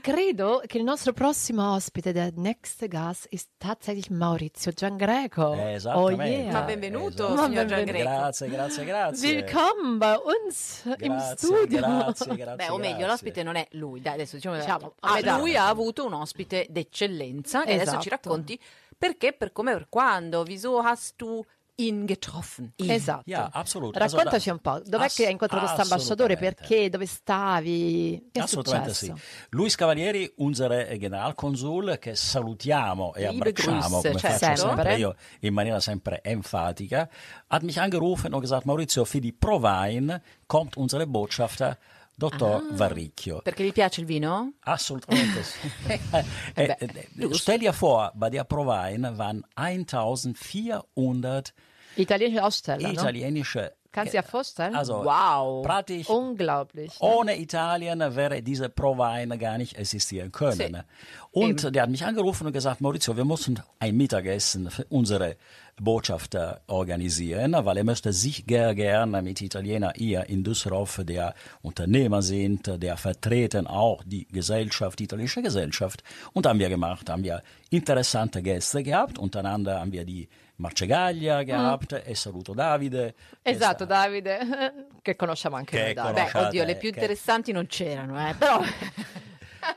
Credo 0.00 0.62
che 0.66 0.78
il 0.78 0.84
nostro 0.84 1.12
prossimo 1.12 1.72
ospite, 1.74 2.12
der 2.12 2.32
nächste 2.36 2.88
Gast, 3.24 3.26
ist 3.32 3.50
tatsächlich 3.58 4.10
Maurizio 4.10 4.72
Giangreco. 4.72 5.54
Eh, 5.54 5.64
Oh 5.64 5.68
esattamente. 5.76 6.24
yeah. 6.24 6.52
Ma 6.52 6.62
benvenuto, 6.62 7.26
Esatto. 7.32 7.44
signor. 7.44 7.64
Giangreco. 7.66 8.02
Grazie, 8.04 8.48
grazie, 8.48 8.84
grazie. 8.84 9.28
Willkommen 9.42 9.98
bei 9.98 10.16
uns 10.16 10.82
im 10.84 11.12
Grazie, 11.14 11.36
studio. 11.36 11.78
Grazie, 11.80 12.36
grazie. 12.36 12.56
Beh, 12.56 12.68
o 12.70 12.76
meglio, 12.78 12.88
grazie. 12.96 13.06
l'ospite 13.06 13.42
non 13.42 13.56
è 13.56 13.66
lui, 13.72 14.00
dai, 14.00 14.14
adesso 14.14 14.36
diciamo, 14.36 14.56
Diciamo, 14.56 14.94
Ah, 15.00 15.12
a 15.12 15.14
metà. 15.14 15.36
lui 15.38 15.56
ha 15.56 15.68
avuto 15.68 16.04
un 16.04 16.12
ospite 16.14 16.66
d'eccellenza 16.70 17.64
e 17.64 17.74
adesso 17.74 17.98
ci 18.00 18.08
Esatto. 18.08 18.28
racconti 18.30 18.58
perché, 18.96 19.32
per 19.32 19.52
come, 19.52 19.72
per 19.72 19.86
quando, 19.88 20.42
wieso 20.46 20.78
hast 20.78 21.14
du 21.16 21.44
ihn 21.76 22.06
getroffen? 22.06 22.72
Ihn. 22.76 22.90
Esatto. 22.90 23.48
Absolut. 23.52 23.96
Raccontaci 23.96 24.50
un 24.50 24.58
po', 24.60 24.80
dov'è 24.84 25.04
ass- 25.04 25.16
che 25.16 25.26
hai 25.26 25.32
incontrato 25.32 25.64
questo 25.64 25.82
ambasciatore? 25.82 26.36
Perché? 26.36 26.88
Dove 26.88 27.06
stavi? 27.06 28.28
Che 28.30 28.40
è 28.40 28.42
Assolutamente 28.42 28.94
sì. 28.94 29.12
Luis 29.50 29.74
Cavalieri, 29.74 30.30
unsere 30.36 30.96
Generalkonsul, 30.98 31.98
che 31.98 32.14
salutiamo 32.14 33.14
e 33.14 33.26
abbracciamo, 33.26 34.00
come 34.00 34.18
certo. 34.18 34.38
faccio 34.38 34.66
sempre 34.68 34.96
io, 34.96 35.16
in 35.40 35.54
maniera 35.54 35.80
sempre 35.80 36.20
enfatica, 36.22 37.08
hat 37.48 37.62
mich 37.62 37.78
angerufen 37.80 38.32
und 38.34 38.40
gesagt, 38.40 38.64
Maurizio, 38.64 39.04
für 39.04 39.20
die 39.20 39.32
Prowein 39.32 40.20
kommt 40.46 40.76
unsere 40.76 41.06
Botschafter 41.06 41.78
Dottor 42.16 42.62
Ah. 42.70 42.74
Varricchio. 42.74 43.40
Perché 43.42 43.64
gli 43.64 43.72
piace 43.72 44.00
il 44.00 44.06
vino? 44.06 44.52
Assolutamente 44.60 45.42
sì. 45.42 45.58
äh, 46.54 46.76
äh, 46.78 47.34
stell 47.34 47.58
dir 47.58 47.72
vor, 47.72 48.12
bei 48.14 48.30
der 48.30 48.44
Prowein 48.44 49.16
waren 49.18 49.44
1400 49.56 51.52
Italienische 51.96 52.42
Aussteller, 52.42 52.90
italienische 52.90 53.76
Kannst 53.94 54.12
du 54.12 54.18
dir 54.18 54.24
vorstellen? 54.24 54.74
Also 54.74 55.04
Wow. 55.04 55.64
praktisch 55.64 56.08
Unglaublich. 56.08 56.88
ne? 57.00 57.06
ohne 57.08 57.38
Italien 57.40 58.00
wäre 58.16 58.42
diese 58.42 58.68
Prowein 58.68 59.38
gar 59.38 59.56
nicht 59.56 59.76
existieren 59.76 60.32
können. 60.32 60.82
Und 61.30 61.72
der 61.72 61.82
hat 61.84 61.90
mich 61.90 62.04
angerufen 62.04 62.48
und 62.48 62.52
gesagt, 62.52 62.80
Maurizio, 62.80 63.16
wir 63.16 63.24
müssen 63.24 63.62
ein 63.78 63.96
Mittagessen 63.96 64.68
für 64.70 64.84
unsere 64.86 65.36
Botschafter 65.80 66.60
organisieren, 66.66 67.54
weil 67.64 67.76
er 67.76 67.84
möchte 67.84 68.12
sich 68.12 68.44
sehr 68.48 68.74
gerne 68.74 69.22
mit 69.22 69.40
Italienern 69.40 69.92
hier 69.94 70.28
in 70.28 70.42
Düsseldorf, 70.42 71.00
der 71.04 71.34
Unternehmer 71.62 72.20
sind, 72.22 72.66
der 72.82 72.96
vertreten 72.96 73.66
auch 73.68 74.02
die 74.04 74.26
Gesellschaft, 74.26 74.98
die 74.98 75.04
italienische 75.04 75.42
Gesellschaft. 75.42 76.02
Und 76.32 76.46
haben 76.46 76.58
wir 76.58 76.68
gemacht, 76.68 77.08
haben 77.10 77.22
wir 77.22 77.42
interessante 77.70 78.42
Gäste 78.42 78.82
gehabt, 78.82 79.18
untereinander 79.18 79.80
haben 79.80 79.92
wir 79.92 80.04
die 80.04 80.28
Marcegaglia 80.56 81.42
gehabt, 81.42 82.02
e 82.04 82.14
saluto 82.14 82.52
Davide. 82.52 83.14
che 83.42 83.50
Esatto, 83.50 83.84
sta- 83.84 83.94
Davide, 84.02 84.86
che 85.02 85.16
conosciamo 85.16 85.56
anche 85.56 85.92
Che 85.92 86.00
noi. 86.00 86.12
Beh, 86.12 86.30
oddio, 86.32 86.64
le 86.64 86.76
più 86.76 86.90
che- 86.90 86.98
interessanti 87.00 87.52
non 87.52 87.66
c'erano, 87.66 88.28
eh, 88.28 88.34
però... 88.34 88.60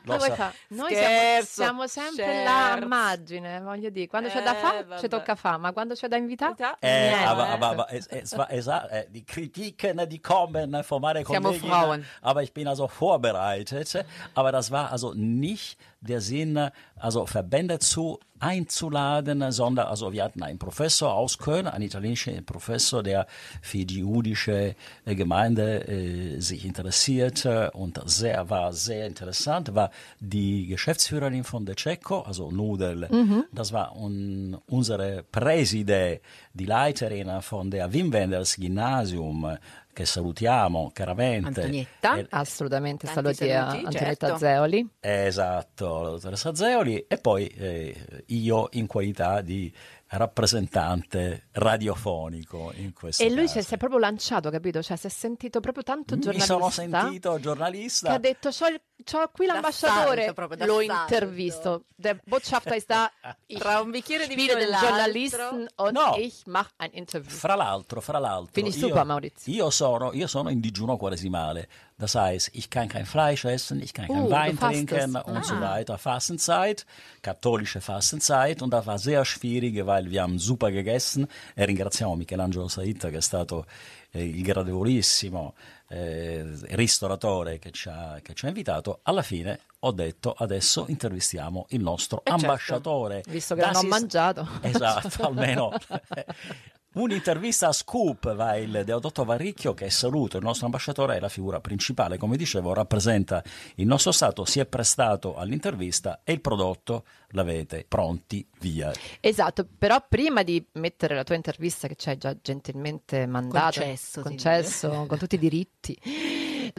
lo 0.04 0.18
Vuoi 0.18 0.30
sa- 0.30 0.36
fa- 0.36 0.54
Noi 0.70 0.94
siamo, 0.94 1.08
Scherzo, 1.08 1.62
siamo 1.62 1.88
sempre 1.88 2.44
là 2.44 2.66
a 2.66 2.70
scherzo. 2.72 2.88
margine, 2.90 3.60
voglio 3.62 3.90
dire, 3.90 4.08
quando 4.08 4.28
c'è 4.30 4.44
da 4.44 4.56
Eh, 4.56 4.60
fare 4.60 5.00
ci 5.00 5.08
tocca 5.08 5.36
fare, 5.36 5.58
ma 5.58 5.72
quando 5.72 5.94
c'è 5.96 6.08
da 6.10 6.18
invitare... 6.18 6.56
Äh, 6.80 7.08
Niente. 7.10 7.24
aber, 7.26 7.48
aber, 7.48 7.68
aber 7.70 7.94
es, 7.94 8.06
es 8.08 8.36
war, 8.36 8.52
es 8.52 8.66
war, 8.68 8.92
äh, 8.92 9.08
die 9.10 9.24
Kritiken, 9.24 10.06
die 10.08 10.20
kommen 10.20 10.84
von 10.84 11.02
Siamo 11.02 11.24
Kollegen, 11.24 11.68
Frauen. 11.68 12.06
aber 12.22 12.44
ich 12.44 12.52
bin 12.54 12.68
also 12.68 12.88
vorbereitet. 12.88 14.06
Aber 14.36 14.52
das 14.52 14.72
war 14.72 14.92
also 14.92 15.14
nicht 15.16 15.80
der 16.02 16.22
Sinn, 16.22 16.60
also 16.96 17.26
Verbände 17.26 17.80
zu 17.80 18.20
einzuladen, 18.40 19.52
sondern 19.52 19.88
also 19.88 20.12
wir 20.14 20.24
hatten 20.24 20.44
einen 20.44 20.60
Professor 20.60 21.14
aus 21.14 21.38
Köln, 21.38 21.68
einen 21.68 21.86
italienischen 21.86 22.46
Professor, 22.46 23.02
der 23.02 23.26
für 23.62 23.86
die 23.86 24.00
jüdische 24.00 24.76
äh, 25.06 25.16
Gemeinde 25.16 25.88
äh, 25.88 26.40
sich 26.40 26.66
interessierte 26.66 27.72
und 27.72 28.00
sehr 28.06 28.50
war 28.50 28.74
sehr 28.74 29.08
interessant, 29.08 29.74
war 29.74 29.92
die 30.20 30.68
Geschäftsführerin 30.68 31.44
von 31.44 31.66
der 31.66 31.76
Cecco, 31.76 32.22
also 32.22 32.52
Nudel, 32.52 33.08
das 33.52 33.74
war 33.74 33.96
un, 33.96 34.58
unsere 34.68 35.24
Preside, 35.24 36.22
die 36.54 36.66
Leiterin 36.66 37.42
von 37.42 37.72
der 37.72 37.92
Wim 37.92 38.14
Wenders 38.14 38.56
Gymnasium, 38.56 39.58
che 39.98 40.06
salutiamo 40.06 40.92
chiaramente. 40.94 41.48
Antonietta. 41.48 42.18
Eh, 42.18 42.28
Assolutamente, 42.30 43.08
Tanti 43.08 43.34
saluti 43.34 43.52
a 43.52 43.70
saluti, 43.70 43.86
Antonietta 43.86 44.28
certo. 44.28 44.38
Zeoli. 44.38 44.88
Esatto, 45.00 46.02
la 46.04 46.10
dottoressa 46.12 46.54
Zeoli 46.54 47.06
e 47.08 47.18
poi 47.18 47.48
eh, 47.48 48.24
io 48.28 48.68
in 48.74 48.86
qualità 48.86 49.42
di 49.42 49.74
rappresentante 50.10 51.48
radiofonico 51.52 52.72
in 52.76 52.94
questo 52.94 53.24
E 53.24 53.30
lui 53.30 53.46
caso. 53.46 53.62
si 53.62 53.74
è 53.74 53.78
proprio 53.78 54.00
lanciato, 54.00 54.50
capito? 54.50 54.82
Cioè 54.82 54.96
si 54.98 55.08
è 55.08 55.10
sentito 55.10 55.60
proprio 55.60 55.84
tanto 55.84 56.16
Mi 56.16 56.22
giornalista. 56.22 56.54
sono 56.54 56.70
sentito 56.70 57.34
Che 57.34 57.40
giornalista. 57.42 58.12
ha 58.14 58.18
detto, 58.18 58.50
c'ho, 58.50 58.68
il- 58.68 58.82
c'ho 59.04 59.30
qui 59.34 59.46
l'ambasciatore, 59.46 60.34
proprio 60.34 60.66
l'ho 60.66 60.82
intervisto. 60.82 61.84
Der 61.96 62.20
Botschafter 62.24 62.76
ist 62.76 62.88
da, 62.88 63.12
Tra 63.58 63.82
un 63.82 63.90
bicchiere 63.92 64.28
di 64.28 64.36
vino 64.36 64.54
e. 64.54 64.66
Journalisten 64.68 65.68
und 65.78 65.92
No. 65.92 66.16
ich 66.18 66.44
mache 66.46 66.72
ein 66.78 66.92
Interview. 66.94 67.30
Fra 67.36 67.56
l'altro, 67.56 68.02
fra 68.02 68.20
l'altro, 68.20 68.64
io, 68.64 68.72
super, 68.72 69.04
Maurizio. 69.06 69.52
Io 69.54 69.70
sono, 69.70 70.14
io 70.14 70.28
sono 70.28 70.50
in 70.50 70.60
digiuno 70.60 70.96
quaresimale. 70.98 71.68
Das 72.00 72.14
heißt, 72.14 72.52
ich 72.54 72.70
kann 72.70 72.90
kein 72.90 73.08
Fleisch 73.08 73.44
essen, 73.46 73.82
ich 73.82 73.92
kann 73.92 74.08
kein 74.08 74.26
Uh, 74.26 74.30
Wein 74.30 74.58
trinken 74.58 75.16
und 75.16 75.44
so 75.44 75.60
weiter. 75.60 75.98
Fastenzeit, 75.98 76.86
katholische 77.24 77.82
Fastenzeit 77.82 78.62
und 78.62 78.70
das 78.70 78.86
war 78.86 79.00
sehr 79.00 79.26
schwierig, 79.26 79.84
weil 79.88 80.12
wir 80.12 80.22
haben 80.22 80.38
super 80.38 80.72
gegessen. 80.72 81.28
E 81.56 81.66
ringraziamo 81.66 82.16
Michelangelo 82.16 82.68
Saitta 82.68 83.10
che 83.10 83.18
è 83.18 83.22
stato 83.22 83.66
eh, 84.12 84.24
il 84.24 84.44
gradevolissimo 84.44 85.56
eh, 85.90 86.46
ristoratore 86.76 87.58
che 87.58 87.72
ci, 87.72 87.90
ha, 87.90 88.20
che 88.22 88.36
ci, 88.36 88.46
ha, 88.46 88.50
invitato, 88.50 89.00
alla 89.02 89.24
fine 89.24 89.60
ho 89.80 89.92
detto 89.92 90.34
adesso 90.34 90.86
intervistiamo 90.90 91.66
il 91.70 91.82
nostro 91.82 92.20
eh 92.20 92.30
certo, 92.30 92.46
ambasciatore. 92.46 93.16
Certo, 93.16 93.32
visto 93.32 93.56
che 93.56 93.62
non 93.62 93.76
ho 93.76 93.84
mangiato. 93.84 94.48
Esatto, 94.62 95.24
almeno 95.24 95.72
Un'intervista 96.98 97.68
a 97.68 97.72
Scoop 97.74 98.34
va 98.34 98.58
il 98.58 98.82
Deodotto 98.84 99.24
Varricchio 99.24 99.76
che 99.76 99.88
saluto, 99.92 100.38
il 100.38 100.44
nostro 100.44 100.66
ambasciatore 100.66 101.18
è 101.18 101.20
la 101.20 101.30
figura 101.30 101.62
principale, 101.62 102.18
come 102.18 102.38
dicevo, 102.38 102.74
rappresenta 102.74 103.44
il 103.76 103.86
nostro 103.86 104.12
Stato, 104.12 104.46
si 104.46 104.60
è 104.60 104.66
prestato 104.66 105.36
all'intervista 105.36 106.22
e 106.24 106.34
il 106.34 106.42
prodotto 106.42 107.06
l'avete 107.30 107.86
pronti 107.88 108.48
via. 108.62 108.92
Esatto, 109.20 109.68
però 109.78 110.04
prima 110.10 110.42
di 110.42 110.66
mettere 110.74 111.14
la 111.14 111.24
tua 111.24 111.36
intervista 111.36 111.88
che 111.88 111.94
ci 111.94 112.10
hai 112.10 112.18
già 112.18 112.36
gentilmente 112.42 113.28
mandato, 113.28 113.80
concesso, 113.80 114.22
concesso 114.24 115.06
con 115.08 115.20
tutti 115.20 115.36
i 115.36 115.40
diritti, 115.40 115.96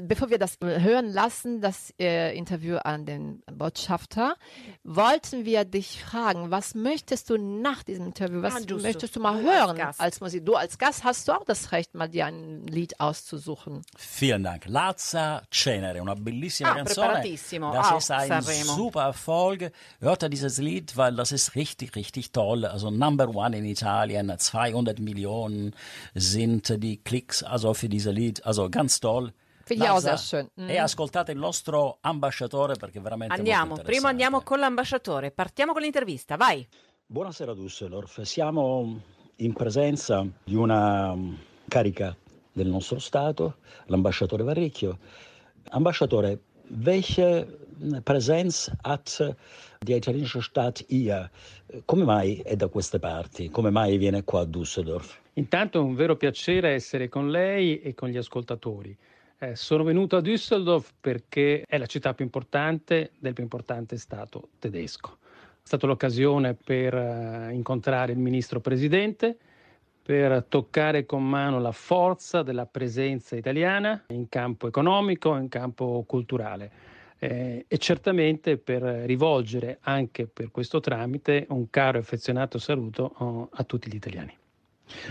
Bevor 0.03 0.31
wir 0.31 0.39
das 0.39 0.59
hören 0.61 1.13
lassen, 1.13 1.61
das 1.61 1.93
äh, 1.99 2.37
Interview 2.37 2.77
an 2.77 3.07
den 3.07 3.43
Botschafter, 3.53 4.35
wollten 4.85 5.45
wir 5.45 5.65
dich 5.65 6.03
fragen, 6.03 6.51
was 6.51 6.75
möchtest 6.75 7.31
du 7.31 7.37
nach 7.37 7.83
diesem 7.83 8.07
Interview, 8.07 8.43
was 8.43 8.57
ah, 8.57 8.75
möchtest 8.81 9.17
du 9.17 9.21
mal 9.21 9.41
hören 9.41 9.81
als, 9.81 10.01
als 10.01 10.21
Musik? 10.21 10.45
Du 10.47 10.55
als 10.55 10.79
Gast 10.79 11.05
hast 11.05 11.29
du 11.29 11.33
auch 11.33 11.45
das 11.45 11.73
Recht, 11.73 11.95
mal 11.95 12.09
dir 12.09 12.27
ein 12.27 12.67
Lied 12.67 13.01
auszusuchen. 13.01 13.83
Vielen 13.97 14.43
Dank. 14.43 14.67
Lazza 14.67 15.43
Cenere, 15.51 16.01
una 16.01 16.15
bellissima 16.15 16.73
ah, 16.73 16.75
Canzone. 16.77 17.23
Das 17.73 17.93
ist 18.05 18.11
ein 18.11 18.29
Sanremo. 18.29 18.73
super 18.75 19.03
Erfolg. 19.03 19.73
Hört 20.01 20.33
dieses 20.33 20.59
Lied, 20.59 20.97
weil 20.97 21.15
das 21.17 21.33
ist 21.33 21.55
richtig, 21.55 21.97
richtig 21.97 22.33
toll. 22.33 22.65
Also 22.65 22.91
Number 22.91 23.29
One 23.35 23.57
in 23.57 23.65
Italien, 23.65 24.33
200 24.37 24.99
Millionen 24.99 25.75
sind 26.15 26.83
die 26.83 26.99
Klicks 26.99 27.43
also 27.43 27.75
für 27.75 27.89
dieses 27.89 28.13
Lied. 28.13 28.45
Also 28.45 28.71
ganz 28.71 29.01
toll. 29.01 29.33
Sehr 29.77 30.17
schön. 30.19 30.51
Mm. 30.61 30.69
E 30.69 30.79
ascoltate 30.79 31.33
il 31.33 31.39
nostro 31.39 31.99
ambasciatore 32.01 32.77
perché 32.77 33.01
veramente 33.01 33.35
Andiamo, 33.35 33.77
prima 33.77 34.09
andiamo 34.09 34.43
con 34.43 34.59
l'ambasciatore. 34.59 35.31
Partiamo 35.31 35.73
con 35.73 35.83
l'intervista, 35.83 36.37
vai. 36.37 36.67
Buonasera 37.07 37.53
Düsseldorf, 37.53 38.21
siamo 38.23 39.01
in 39.37 39.53
presenza 39.55 40.27
di 40.45 40.55
una 40.55 41.15
mm, 41.15 41.35
carica 41.69 42.15
del 42.53 42.67
nostro 42.67 42.99
Stato, 42.99 43.57
l'ambasciatore 43.87 44.43
Varricchio. 44.43 44.99
Ambasciatore, 45.71 46.41
welche 46.85 47.47
mm, 47.83 47.99
Präsenz 48.03 48.71
hat 48.83 49.35
die 49.81 49.97
italienische 49.97 50.43
Stadt 50.43 50.85
hier? 50.89 51.31
Come 51.85 52.05
mai 52.05 52.41
è 52.45 52.57
da 52.57 52.69
queste 52.69 52.99
parti? 52.99 53.49
Come 53.49 53.71
mai 53.71 53.97
viene 53.97 54.25
qua 54.25 54.41
a 54.41 54.45
Düsseldorf? 54.45 55.17
Intanto 55.35 55.79
è 55.79 55.83
un 55.83 55.95
vero 55.95 56.17
piacere 56.17 56.75
essere 56.75 57.09
con 57.09 57.31
lei 57.31 57.81
e 57.81 57.95
con 57.95 58.09
gli 58.09 58.17
ascoltatori. 58.17 58.97
Eh, 59.41 59.55
sono 59.55 59.85
venuto 59.85 60.17
a 60.17 60.21
Düsseldorf 60.21 60.95
perché 61.01 61.63
è 61.65 61.79
la 61.79 61.87
città 61.87 62.13
più 62.13 62.25
importante 62.25 63.13
del 63.21 63.35
più 63.35 63.45
importante 63.45 63.97
Stato 63.97 64.49
tedesco. 64.59 65.19
È 65.21 65.63
stata 65.63 65.87
l'occasione 65.87 66.55
per 66.55 66.93
eh, 66.95 67.53
incontrare 67.53 68.11
il 68.11 68.19
ministro 68.19 68.61
presidente, 68.61 69.39
per 70.03 70.45
toccare 70.49 71.07
con 71.07 71.25
mano 71.25 71.61
la 71.61 71.71
forza 71.71 72.43
della 72.43 72.67
presenza 72.67 73.37
italiana 73.37 74.07
in 74.09 74.29
campo 74.29 74.67
economico, 74.67 75.37
in 75.37 75.49
campo 75.49 76.03
culturale. 76.05 76.71
Eh, 77.21 77.65
e 77.69 77.79
certamente 77.79 78.59
per 78.59 78.83
rivolgere 78.83 79.79
anche 79.83 80.27
per 80.27 80.51
questo 80.51 80.81
tramite 80.81 81.47
un 81.51 81.71
caro 81.71 81.99
e 81.99 82.01
affezionato 82.01 82.59
saluto 82.59 83.15
oh, 83.19 83.49
a 83.53 83.63
tutti 83.63 83.89
gli 83.89 83.97
italiani. 83.97 84.37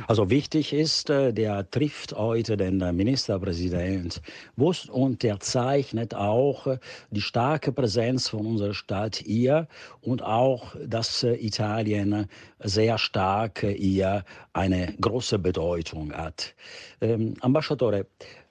Also 0.07 0.29
wichtig 0.29 0.73
ist, 0.73 1.09
äh, 1.09 1.33
der 1.33 1.69
trifft 1.69 2.13
heute 2.13 2.57
den 2.57 2.77
Ministerpräsident 2.95 4.21
und 4.55 5.23
der 5.23 5.39
zeichnet 5.39 6.13
auch 6.13 6.67
äh, 6.67 6.77
die 7.11 7.21
starke 7.21 7.71
Präsenz 7.71 8.29
von 8.29 8.45
unserer 8.45 8.73
Stadt 8.73 9.15
hier 9.17 9.67
und 10.01 10.21
auch, 10.23 10.75
dass 10.85 11.23
äh, 11.23 11.33
Italien 11.35 12.27
sehr 12.59 12.97
stark 12.97 13.59
hier 13.59 14.23
eine 14.53 14.93
große 14.99 15.39
Bedeutung 15.39 16.13
hat. 16.13 16.55
Ähm, 17.01 17.35
Ambasciatore, 17.41 18.07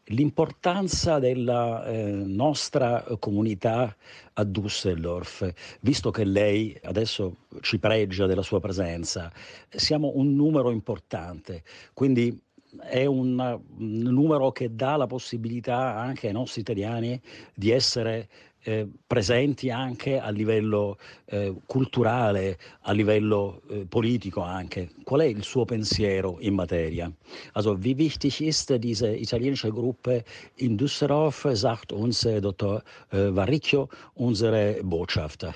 l'importanza 0.06 1.18
della 1.18 1.84
eh, 1.86 2.10
nostra 2.10 3.04
comunità 3.18 3.96
a 4.34 4.42
Düsseldorf, 4.44 5.52
visto 5.80 6.10
che 6.10 6.24
lei 6.24 6.78
adesso 6.84 7.36
ci 7.60 7.78
pregia 7.78 8.26
della 8.26 8.42
sua 8.42 8.60
presenza, 8.60 9.32
siamo 9.68 10.12
un 10.14 10.34
numero 10.34 10.70
importante, 10.70 11.62
quindi 11.92 12.40
è 12.82 13.06
un 13.06 13.60
numero 13.76 14.52
che 14.52 14.74
dà 14.74 14.96
la 14.96 15.06
possibilità 15.06 15.96
anche 15.96 16.26
ai 16.26 16.32
nostri 16.32 16.60
italiani 16.60 17.20
di 17.54 17.70
essere 17.70 18.28
eh, 18.66 18.88
presenti 19.06 19.70
anche 19.70 20.18
a 20.18 20.30
livello 20.30 20.98
eh, 21.26 21.54
culturale, 21.66 22.58
a 22.82 22.92
livello 22.92 23.62
eh, 23.70 23.86
politico 23.88 24.40
anche. 24.40 24.90
Qual 25.04 25.20
è 25.20 25.24
il 25.24 25.44
suo 25.44 25.64
pensiero 25.64 26.38
in 26.40 26.54
materia? 26.54 27.10
Also 27.52 27.76
wie 27.76 27.94
wichtig 27.94 28.40
ist 28.40 28.74
diese 28.74 29.08
italienische 29.08 29.70
Gruppe 29.70 30.24
in 30.56 30.76
Düsseldorf, 30.76 31.48
sagt 31.52 31.92
uns 31.92 32.26
Dottor 32.40 32.82
äh, 33.10 33.30
Varricchio, 33.30 33.88
unsere 34.14 34.80
Botschafter. 34.82 35.54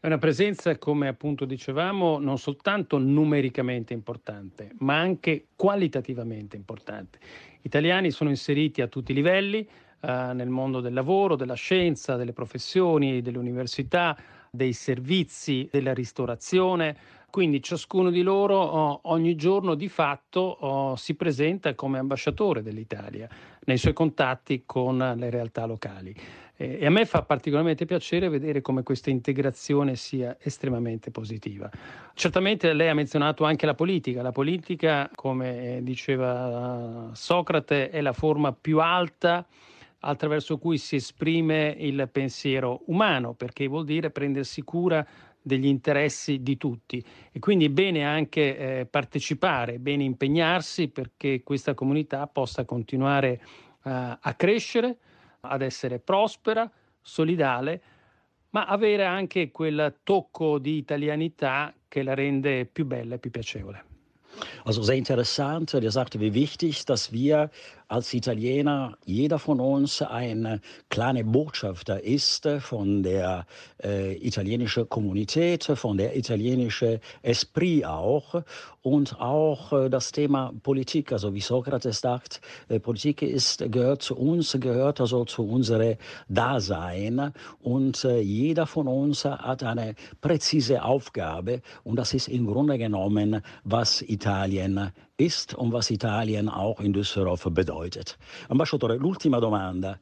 È 0.00 0.06
una 0.06 0.18
presenza, 0.18 0.78
come 0.78 1.08
appunto 1.08 1.44
dicevamo, 1.44 2.18
non 2.18 2.38
soltanto 2.38 2.98
numericamente 2.98 3.92
importante, 3.92 4.70
ma 4.78 4.96
anche 4.96 5.48
qualitativamente 5.56 6.56
importante. 6.56 7.18
Gli 7.60 7.66
italiani 7.66 8.12
sono 8.12 8.30
inseriti 8.30 8.80
a 8.80 8.86
tutti 8.86 9.10
i 9.10 9.14
livelli, 9.14 9.68
eh, 10.00 10.32
nel 10.32 10.48
mondo 10.48 10.80
del 10.80 10.92
lavoro, 10.92 11.36
della 11.36 11.54
scienza, 11.54 12.16
delle 12.16 12.32
professioni, 12.32 13.20
delle 13.20 13.38
università, 13.38 14.16
dei 14.50 14.72
servizi, 14.72 15.68
della 15.70 15.92
ristorazione. 15.92 16.96
Quindi 17.30 17.62
ciascuno 17.62 18.10
di 18.10 18.22
loro 18.22 18.58
oh, 18.58 19.00
ogni 19.04 19.34
giorno 19.34 19.74
di 19.74 19.88
fatto 19.88 20.40
oh, 20.40 20.96
si 20.96 21.14
presenta 21.14 21.74
come 21.74 21.98
ambasciatore 21.98 22.62
dell'Italia 22.62 23.28
nei 23.64 23.76
suoi 23.76 23.92
contatti 23.92 24.62
con 24.64 24.96
le 24.96 25.28
realtà 25.30 25.66
locali. 25.66 26.14
E 26.60 26.84
a 26.84 26.90
me 26.90 27.04
fa 27.04 27.22
particolarmente 27.22 27.84
piacere 27.84 28.28
vedere 28.28 28.60
come 28.62 28.82
questa 28.82 29.10
integrazione 29.10 29.94
sia 29.94 30.36
estremamente 30.40 31.12
positiva. 31.12 31.70
Certamente 32.14 32.72
lei 32.72 32.88
ha 32.88 32.94
menzionato 32.94 33.44
anche 33.44 33.64
la 33.64 33.74
politica. 33.74 34.22
La 34.22 34.32
politica, 34.32 35.08
come 35.14 35.78
diceva 35.82 37.10
Socrate, 37.12 37.90
è 37.90 38.00
la 38.00 38.12
forma 38.12 38.52
più 38.52 38.80
alta 38.80 39.46
attraverso 40.00 40.58
cui 40.58 40.78
si 40.78 40.96
esprime 40.96 41.74
il 41.78 42.08
pensiero 42.10 42.82
umano, 42.86 43.34
perché 43.34 43.66
vuol 43.66 43.84
dire 43.84 44.10
prendersi 44.10 44.62
cura 44.62 45.06
degli 45.40 45.66
interessi 45.66 46.42
di 46.42 46.56
tutti 46.56 47.02
e 47.32 47.38
quindi 47.38 47.66
è 47.66 47.70
bene 47.70 48.04
anche 48.04 48.56
eh, 48.80 48.86
partecipare, 48.86 49.74
è 49.74 49.78
bene 49.78 50.04
impegnarsi 50.04 50.88
perché 50.88 51.42
questa 51.42 51.74
comunità 51.74 52.26
possa 52.26 52.64
continuare 52.64 53.40
eh, 53.82 54.18
a 54.20 54.34
crescere, 54.36 54.98
ad 55.40 55.62
essere 55.62 55.98
prospera, 55.98 56.70
solidale, 57.00 57.82
ma 58.50 58.66
avere 58.66 59.04
anche 59.04 59.50
quel 59.50 60.00
tocco 60.02 60.58
di 60.58 60.76
italianità 60.76 61.72
che 61.86 62.02
la 62.02 62.14
rende 62.14 62.66
più 62.66 62.84
bella 62.84 63.14
e 63.14 63.18
più 63.18 63.30
piacevole. 63.30 63.84
Also 64.64 64.82
sehr 64.82 64.96
interessant. 64.96 65.74
Er 65.74 65.90
sagte, 65.90 66.18
wie 66.18 66.32
wichtig, 66.32 66.84
dass 66.84 67.10
wir 67.10 67.50
als 67.88 68.12
Italiener, 68.12 68.98
jeder 69.06 69.38
von 69.38 69.60
uns 69.60 70.02
ein 70.02 70.60
kleiner 70.90 71.24
Botschafter 71.24 72.02
ist 72.04 72.46
von 72.60 73.02
der 73.02 73.46
äh, 73.82 74.14
italienischen 74.16 74.88
Kommunität, 74.90 75.64
von 75.64 75.96
der 75.96 76.14
italienischen 76.14 77.00
Esprit 77.22 77.86
auch. 77.86 78.42
Und 78.82 79.18
auch 79.20 79.72
äh, 79.72 79.88
das 79.88 80.12
Thema 80.12 80.52
Politik, 80.62 81.12
also 81.12 81.34
wie 81.34 81.40
Sokrates 81.40 82.00
sagt, 82.00 82.42
äh, 82.68 82.78
Politik 82.78 83.22
ist, 83.22 83.70
gehört 83.72 84.02
zu 84.02 84.16
uns, 84.16 84.56
gehört 84.60 85.00
also 85.00 85.24
zu 85.24 85.48
unserem 85.48 85.96
Dasein. 86.28 87.32
Und 87.60 88.04
äh, 88.04 88.20
jeder 88.20 88.66
von 88.66 88.86
uns 88.86 89.24
hat 89.24 89.62
eine 89.62 89.94
präzise 90.20 90.84
Aufgabe. 90.84 91.62
Und 91.84 91.96
das 91.96 92.12
ist 92.12 92.28
im 92.28 92.46
Grunde 92.46 92.76
genommen, 92.76 93.40
was 93.64 94.02
Italien 94.02 94.92
ist 95.18 95.54
und 95.54 95.72
was 95.72 95.90
Italien 95.90 96.48
auch 96.48 96.80
in 96.80 96.92
Düsseldorf 96.92 97.44
bedeutet. 97.50 98.16
Ambasciatore, 98.48 98.96
l'ultima 98.96 99.38
domanda. 99.40 99.98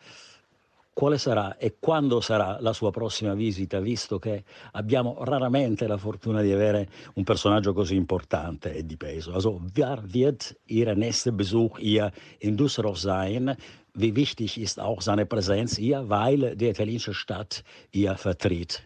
Quale 0.92 1.18
sarà 1.18 1.58
e 1.58 1.76
quando 1.78 2.22
sarà 2.22 2.56
la 2.60 2.72
sua 2.72 2.90
prossima 2.90 3.34
visita, 3.34 3.80
visto 3.80 4.18
che 4.18 4.44
abbiamo 4.72 5.24
raramente 5.24 5.86
la 5.86 5.98
fortuna 5.98 6.40
di 6.40 6.50
avere 6.50 6.88
un 7.16 7.24
personaggio 7.24 7.74
così 7.74 7.96
importante 7.96 8.74
e 8.74 8.86
di 8.86 8.96
peso? 8.96 9.34
Also, 9.34 9.60
wer 9.74 10.02
wird 10.02 10.56
Ihr 10.68 10.94
nächster 10.94 11.32
Besuch 11.32 11.78
hier 11.78 12.10
in 12.38 12.56
Düsseldorf 12.56 12.96
sein? 12.96 13.54
Wie 13.92 14.14
wichtig 14.14 14.58
ist 14.58 14.80
auch 14.80 15.02
seine 15.02 15.26
Präsenz 15.26 15.76
hier, 15.76 16.08
weil 16.08 16.56
die 16.56 16.68
italienische 16.68 17.12
Stadt 17.12 17.62
hier 17.90 18.16
vertritt? 18.16 18.82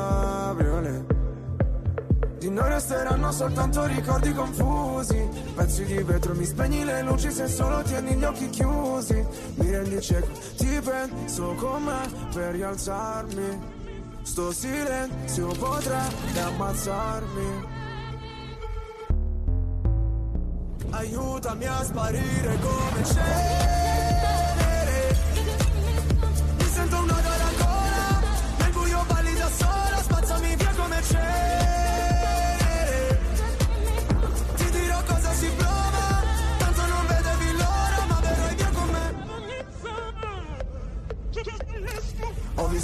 Di 2.38 2.50
noi 2.50 2.68
resteranno 2.68 3.32
soltanto 3.32 3.86
ricordi 3.86 4.32
confusi. 4.32 5.28
Pezzi 5.54 5.84
di 5.84 6.02
vetro, 6.02 6.34
mi 6.34 6.44
spegni 6.44 6.84
le 6.84 7.02
luci 7.02 7.30
se 7.30 7.46
solo 7.48 7.82
tieni 7.82 8.14
gli 8.14 8.24
occhi 8.24 8.48
chiusi. 8.48 9.24
Mi 9.56 9.70
rendi 9.70 10.00
cieco, 10.00 10.28
ti 10.56 10.80
penso 10.82 11.54
con 11.54 11.84
me 11.84 12.08
per 12.32 12.52
rialzarmi. 12.52 13.78
Sto 14.22 14.52
silenzio 14.52 15.48
potrebbe 15.48 16.40
ammazzarmi. 16.40 17.78
Aiutami 20.90 21.66
a 21.66 21.84
sparire 21.84 22.58
come 22.58 23.04
cenere 23.04 24.19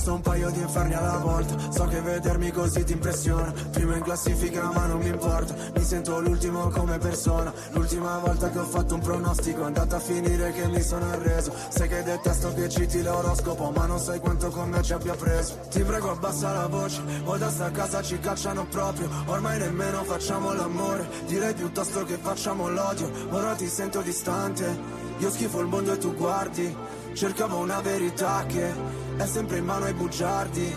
Visto 0.07 0.23
un 0.23 0.33
paio 0.33 0.51
di 0.51 0.61
inferni 0.61 0.95
alla 0.95 1.19
volta. 1.19 1.57
So 1.73 1.85
che 1.87 2.01
vedermi 2.01 2.53
così 2.53 2.85
ti 2.85 2.93
impressiona. 2.93 3.53
Primo 3.73 3.93
in 3.93 4.03
classifica 4.03 4.71
ma 4.71 4.87
non 4.87 5.01
mi 5.01 5.09
importa. 5.09 5.53
Mi 5.75 5.83
sento 5.83 6.21
l'ultimo 6.21 6.69
come 6.69 6.99
persona. 6.99 7.53
L'ultima 7.73 8.17
volta 8.19 8.49
che 8.51 8.61
ho 8.61 8.65
fatto 8.65 8.95
un 8.95 9.01
pronostico 9.01 9.63
È 9.63 9.65
andata 9.65 9.97
a 9.97 9.99
finire 9.99 10.53
che 10.53 10.69
mi 10.69 10.81
sono 10.81 11.11
arreso. 11.11 11.53
Sai 11.71 11.89
che 11.89 12.05
detesto 12.05 12.55
che 12.55 12.69
citi 12.69 13.03
l'oroscopo 13.03 13.73
Ma 13.73 13.87
non 13.87 13.99
sai 13.99 14.21
quanto 14.21 14.49
con 14.51 14.69
me 14.69 14.81
ci 14.81 14.93
abbia 14.93 15.17
preso. 15.17 15.59
Ti 15.71 15.83
prego 15.83 16.13
abbassa 16.13 16.53
la 16.53 16.69
voce. 16.69 17.03
O 17.25 17.37
da 17.37 17.51
sta 17.51 17.73
casa 17.73 18.01
ci 18.01 18.21
cacciano 18.21 18.65
proprio. 18.67 19.09
Ormai 19.25 19.59
nemmeno 19.59 20.05
facciamo 20.05 20.53
l'amore. 20.53 21.09
Direi 21.27 21.55
piuttosto 21.55 22.05
che 22.05 22.17
facciamo 22.17 22.69
l'odio. 22.69 23.11
Ora 23.31 23.55
ti 23.55 23.67
sento 23.67 24.03
distante. 24.03 24.79
Io 25.19 25.31
schifo 25.33 25.59
il 25.59 25.67
mondo 25.67 25.95
e 25.95 25.99
tu 25.99 26.15
guardi. 26.15 26.77
Cercavo 27.13 27.57
una 27.57 27.81
verità 27.81 28.45
che 28.47 29.06
è 29.17 29.27
sempre 29.27 29.59
in 29.59 29.64
mano 29.64 29.85
ai 29.87 29.95
bugiardi. 29.95 30.77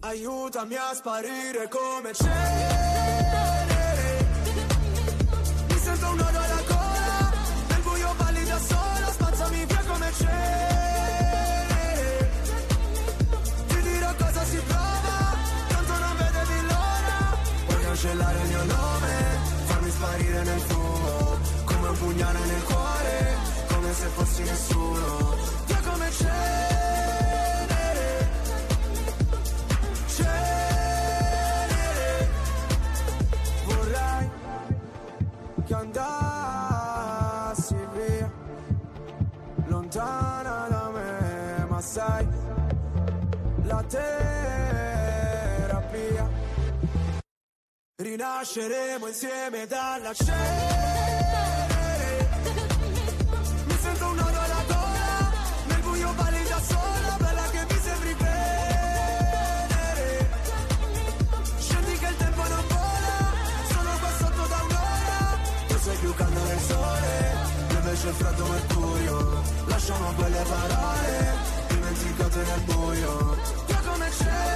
Aiutami 0.00 0.74
a 0.76 0.94
sparire 0.94 1.68
come 1.68 2.12
cenere. 2.12 3.58
Mi 5.68 5.78
sento 5.78 6.08
un 6.10 6.16
nodo 6.16 6.38
alla 6.38 6.62
gola 6.66 7.30
Nel 7.68 7.80
buio 7.82 8.14
balli 8.16 8.44
da 8.44 8.58
sola 8.58 9.10
Spazzami 9.12 9.64
via 9.66 9.82
come 9.86 10.12
cenere. 10.16 11.50
Ti 13.66 13.82
dirò 13.82 14.14
cosa 14.16 14.44
si 14.44 14.60
prova 14.66 15.36
Tanto 15.68 15.98
non 15.98 16.16
vedevi 16.16 16.60
l'ora. 16.62 17.36
Puoi 17.66 17.82
cancellare 17.82 18.40
il 18.40 18.48
mio 18.48 18.64
nome 18.64 19.38
Farmi 19.66 19.90
sparire 19.90 20.42
nel 20.44 20.60
fumo 20.60 21.38
Come 21.64 21.88
un 21.88 21.98
pugnale 21.98 22.38
nel 22.46 22.62
cuore 22.64 22.89
se 24.00 24.06
fossi 24.06 24.42
nessuno. 24.42 25.36
Via 25.66 25.80
come 25.80 26.10
cenere. 26.10 26.38
Cenere 30.16 31.50
Vorrei 33.66 34.30
che 35.66 35.74
andassi 35.74 36.96
via. 37.92 38.38
Lontana 39.66 40.66
da 40.68 40.90
me 40.90 41.66
Ma 41.68 41.80
sai 41.80 42.26
La 43.64 43.84
terapia 43.84 45.08
Rinasceremo 47.96 49.06
insieme 49.06 49.66
dalla 49.66 50.12
cenere 50.14 51.09
Io 68.02 68.08
invece 68.08 68.08
il 68.08 68.14
freddo 68.14 68.46
mercurio 68.46 69.42
Lasciamo 69.66 70.12
quelle 70.14 70.42
parole 70.42 71.34
Dimenticate 71.68 72.42
nel 72.44 72.60
buio 72.64 73.36
Via 73.66 73.80
come 73.84 74.10
Cenere 74.10 74.48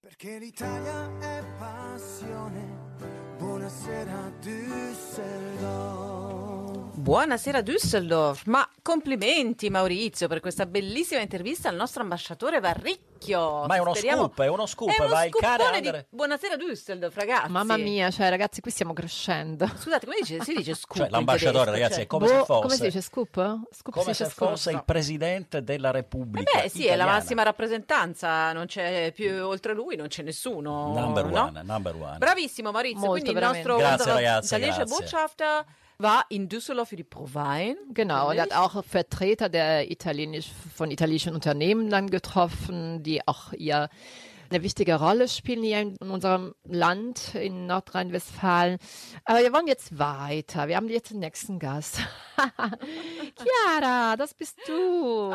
Perché 0.00 0.38
l'Italia 0.38 1.10
è 1.18 1.42
passione. 1.58 2.82
Buonasera 3.38 4.32
Düsseldorf. 4.40 5.84
Buonasera 6.96 7.60
Düsseldorf, 7.60 8.42
ma 8.46 8.66
complimenti 8.80 9.68
Maurizio 9.68 10.28
per 10.28 10.38
questa 10.38 10.64
bellissima 10.64 11.20
intervista 11.20 11.68
al 11.68 11.74
nostro 11.74 12.02
ambasciatore 12.02 12.60
Varricchio. 12.60 13.64
Ma 13.66 13.74
è 13.74 13.78
uno 13.78 13.94
Speriamo- 13.94 14.22
scoop, 14.26 14.40
è 14.42 14.46
uno 14.46 14.66
scoop, 14.66 14.90
È 14.90 15.00
uno 15.00 15.08
vai, 15.08 15.28
care 15.30 15.62
scoopone 15.64 15.80
di. 15.80 16.04
Buonasera 16.10 16.54
Düsseldorf, 16.54 17.14
ragazzi. 17.16 17.50
Mamma 17.50 17.76
mia, 17.76 18.10
cioè 18.12 18.28
ragazzi, 18.30 18.60
qui 18.60 18.70
stiamo 18.70 18.92
crescendo. 18.92 19.66
Scusate, 19.66 20.06
come 20.06 20.18
dice, 20.20 20.40
si 20.44 20.54
dice 20.54 20.74
scoop? 20.74 21.00
Cioè, 21.00 21.10
l'ambasciatore, 21.10 21.64
tedesco? 21.64 21.72
ragazzi, 21.72 21.94
Cioè- 21.94 22.04
è 22.04 22.06
come 22.06 22.26
Boh, 22.26 22.30
se 22.32 22.44
fosse, 22.44 22.60
come 22.62 22.74
si 22.76 22.82
dice 22.82 23.00
scoop? 23.00 23.58
Scoop 23.72 23.94
come 23.96 24.14
si 24.14 24.24
se 24.24 24.30
scoop. 24.30 24.50
fosse 24.50 24.70
il 24.70 24.82
presidente 24.84 25.64
della 25.64 25.90
Repubblica. 25.90 26.58
Eh 26.58 26.62
beh, 26.62 26.68
sì, 26.68 26.82
è 26.84 26.88
la 26.90 26.94
italiana. 26.94 27.12
massima 27.18 27.42
rappresentanza, 27.42 28.52
non 28.52 28.66
c'è 28.66 29.10
più 29.12 29.44
oltre 29.44 29.74
lui, 29.74 29.96
non 29.96 30.06
c'è 30.06 30.22
nessuno. 30.22 30.92
Number 30.94 31.24
no? 31.26 31.42
one, 31.42 31.62
number 31.64 31.94
one. 31.96 32.18
Bravissimo 32.18 32.70
Maurizio, 32.70 32.98
Molto, 33.00 33.12
quindi 33.14 33.30
il 33.30 33.34
veramente. 33.34 33.68
nostro 33.68 33.84
Grazie, 33.88 34.12
ragazzi, 34.12 34.58
grazie. 34.60 34.84
Botschafter 34.84 35.64
war 35.98 36.24
in 36.28 36.48
Düsseldorf 36.48 36.88
für 36.88 36.96
die 36.96 37.04
Prowein. 37.04 37.76
Genau, 37.92 38.30
und 38.30 38.36
er 38.36 38.42
hat 38.44 38.54
auch 38.54 38.84
Vertreter 38.84 39.48
der 39.48 39.90
italienisch, 39.90 40.50
von 40.74 40.90
italienischen 40.90 41.34
Unternehmen 41.34 41.90
dann 41.90 42.10
getroffen, 42.10 43.02
die 43.02 43.26
auch 43.26 43.52
ihr 43.52 43.88
eine 44.54 44.62
wichtige 44.62 44.94
Rolle 45.00 45.26
spielen 45.26 45.64
hier 45.64 45.80
in 45.80 45.96
unserem 45.96 46.54
Land 46.64 47.34
in 47.34 47.66
Nordrhein-Westfalen. 47.66 48.78
Aber 49.24 49.40
wir 49.40 49.52
wollen 49.52 49.66
jetzt 49.66 49.98
weiter. 49.98 50.68
Wir 50.68 50.76
haben 50.76 50.88
jetzt 50.88 51.10
den 51.10 51.18
nächsten 51.18 51.58
Gast. 51.58 51.98
Chiara, 53.36 54.16
das 54.16 54.34
bist 54.34 54.56
du. 54.66 54.72
Oh, 54.72 55.32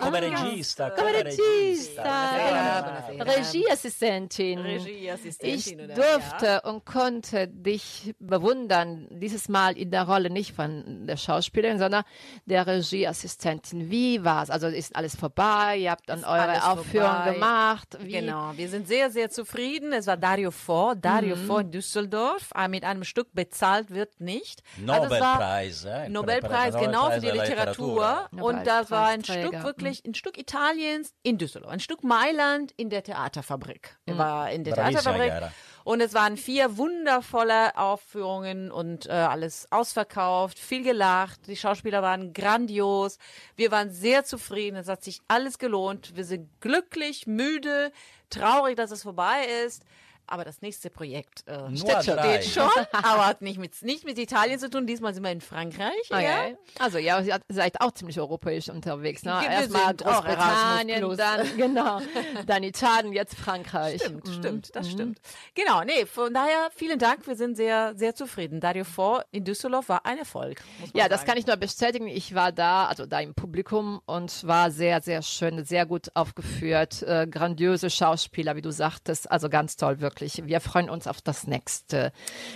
Come 0.00 0.26
ich- 0.26 0.38
regista, 0.44 0.90
Come 0.90 1.12
regista. 1.12 2.02
Buonasera. 2.02 3.24
Regieassistentin. 3.38 4.58
Regieassistentin, 4.60 5.80
Ich 5.80 5.94
durfte 5.94 6.46
Ja. 6.46 6.58
und 6.70 6.84
konnte 6.84 7.48
dich 7.48 8.14
bewundern, 8.18 9.08
dieses 9.10 9.48
Mal 9.48 9.76
in 9.76 9.90
der 9.90 10.04
Rolle 10.04 10.30
nicht 10.30 10.52
von 10.54 11.06
der 11.06 11.16
Schauspielerin, 11.16 11.78
sondern 11.78 12.04
der 12.46 12.66
Regieassistentin. 12.66 13.90
Wie 13.90 14.24
war's? 14.24 14.50
Also 14.50 14.66
ist 14.68 14.94
alles 14.96 15.16
vorbei? 15.16 15.78
Ihr 15.78 15.90
habt 15.90 16.08
dann 16.08 16.20
Ist 16.20 16.26
eure 16.26 16.70
Aufführung 16.70 17.08
vorbei. 17.10 17.32
gemacht. 17.34 17.98
Wie? 18.00 18.12
Genau, 18.12 18.51
wir 18.56 18.68
sind 18.68 18.86
sehr, 18.88 19.10
sehr 19.10 19.30
zufrieden. 19.30 19.92
Es 19.92 20.06
war 20.06 20.16
Dario 20.16 20.50
Fo, 20.50 20.94
Dario 20.94 21.36
Mhm. 21.36 21.46
Fo 21.46 21.58
in 21.58 21.70
Düsseldorf. 21.70 22.50
äh, 22.56 22.68
Mit 22.68 22.84
einem 22.84 23.04
Stück 23.04 23.28
bezahlt 23.32 23.90
wird 23.90 24.20
nicht. 24.20 24.62
Also 24.86 25.12
es 25.14 25.20
war 25.20 25.34
Nobelpreis? 25.34 25.86
Nobelpreis, 26.08 26.74
genau 26.76 27.10
für 27.10 27.20
die 27.20 27.26
della 27.26 27.42
Literatur. 27.44 28.28
Und 28.32 28.66
das 28.66 28.90
war 28.90 29.08
ein 29.08 29.22
Stück 29.24 29.36
Nobelpreisträger. 29.36 29.64
wirklich, 29.64 30.04
ein 30.06 30.14
Stück 30.14 30.38
Italiens 30.38 31.14
in 31.22 31.38
Düsseldorf, 31.38 31.72
ein 31.72 31.80
Stück 31.80 32.02
Mailand 32.04 32.72
in 32.76 32.90
der 32.90 33.02
Theaterfabrik. 33.02 33.96
Mhm. 34.06 34.18
War 34.18 34.50
in 34.50 34.64
der 34.64 34.74
Theaterfabrik. 34.74 35.30
Chiara. 35.30 35.52
Und 35.84 36.00
es 36.00 36.14
waren 36.14 36.36
vier 36.36 36.76
wundervolle 36.76 37.76
Aufführungen 37.76 38.70
und 38.70 39.06
äh, 39.06 39.12
alles 39.12 39.66
ausverkauft, 39.70 40.58
viel 40.58 40.82
gelacht. 40.82 41.46
Die 41.46 41.56
Schauspieler 41.56 42.02
waren 42.02 42.32
grandios. 42.32 43.18
Wir 43.56 43.70
waren 43.70 43.90
sehr 43.90 44.24
zufrieden. 44.24 44.76
Es 44.76 44.88
hat 44.88 45.02
sich 45.02 45.20
alles 45.28 45.58
gelohnt. 45.58 46.16
Wir 46.16 46.24
sind 46.24 46.48
glücklich, 46.60 47.26
müde, 47.26 47.92
traurig, 48.30 48.76
dass 48.76 48.90
es 48.90 49.02
vorbei 49.02 49.46
ist. 49.64 49.82
Aber 50.26 50.44
das 50.44 50.62
nächste 50.62 50.88
Projekt 50.90 51.44
äh, 51.46 51.68
Nur 51.68 51.76
steht, 51.76 52.04
schon, 52.04 52.16
drei. 52.16 52.40
steht 52.40 52.54
schon, 52.54 52.70
aber 52.92 53.26
hat 53.26 53.42
nicht 53.42 53.58
mit, 53.58 53.82
nicht 53.82 54.04
mit 54.04 54.18
Italien 54.18 54.58
zu 54.58 54.70
tun. 54.70 54.86
Diesmal 54.86 55.12
sind 55.14 55.22
wir 55.24 55.30
in 55.32 55.40
Frankreich. 55.40 55.92
Ja. 56.10 56.16
Okay. 56.18 56.56
Also 56.78 56.98
ja, 56.98 57.20
ihr 57.20 57.38
seid 57.48 57.80
auch 57.80 57.92
ziemlich 57.92 58.18
europäisch 58.18 58.68
unterwegs. 58.68 59.24
Ne? 59.24 59.32
Erstmal 59.44 59.94
Großbritannien, 59.94 61.16
dann 61.16 61.46
genau, 61.56 62.00
dann 62.46 62.62
Italien, 62.62 63.12
jetzt 63.12 63.34
Frankreich. 63.34 64.00
Stimmt, 64.02 64.26
Mhm. 64.26 64.32
stimmt, 64.32 64.76
das 64.76 64.90
stimmt. 64.90 65.18
Genau, 65.54 65.82
nee, 65.84 66.06
von 66.06 66.32
daher 66.32 66.70
vielen 66.74 66.98
Dank, 66.98 67.26
wir 67.26 67.36
sind 67.36 67.56
sehr, 67.56 67.94
sehr 67.96 68.14
zufrieden. 68.14 68.60
Dario 68.60 68.84
Vor 68.84 69.24
in 69.30 69.44
Düsseldorf 69.44 69.88
war 69.88 70.06
ein 70.06 70.18
Erfolg. 70.18 70.62
Ja, 70.94 71.08
das 71.08 71.20
sagen. 71.20 71.30
kann 71.30 71.38
ich 71.38 71.46
nur 71.46 71.56
bestätigen. 71.56 72.06
Ich 72.06 72.34
war 72.34 72.52
da, 72.52 72.86
also 72.86 73.06
da 73.06 73.20
im 73.20 73.34
Publikum 73.34 74.00
und 74.06 74.46
war 74.46 74.70
sehr, 74.70 75.00
sehr 75.02 75.22
schön, 75.22 75.64
sehr 75.64 75.86
gut 75.86 76.08
aufgeführt. 76.14 77.02
Äh, 77.02 77.26
grandiose 77.26 77.90
Schauspieler, 77.90 78.56
wie 78.56 78.62
du 78.62 78.70
sagtest. 78.70 79.30
Also 79.30 79.48
ganz 79.48 79.76
toll, 79.76 80.00
wirklich. 80.00 80.11
Wir 80.20 80.60
freuen 80.60 80.90
uns 80.90 81.06
auf 81.06 81.20
das 81.20 81.46
nächste 81.46 82.12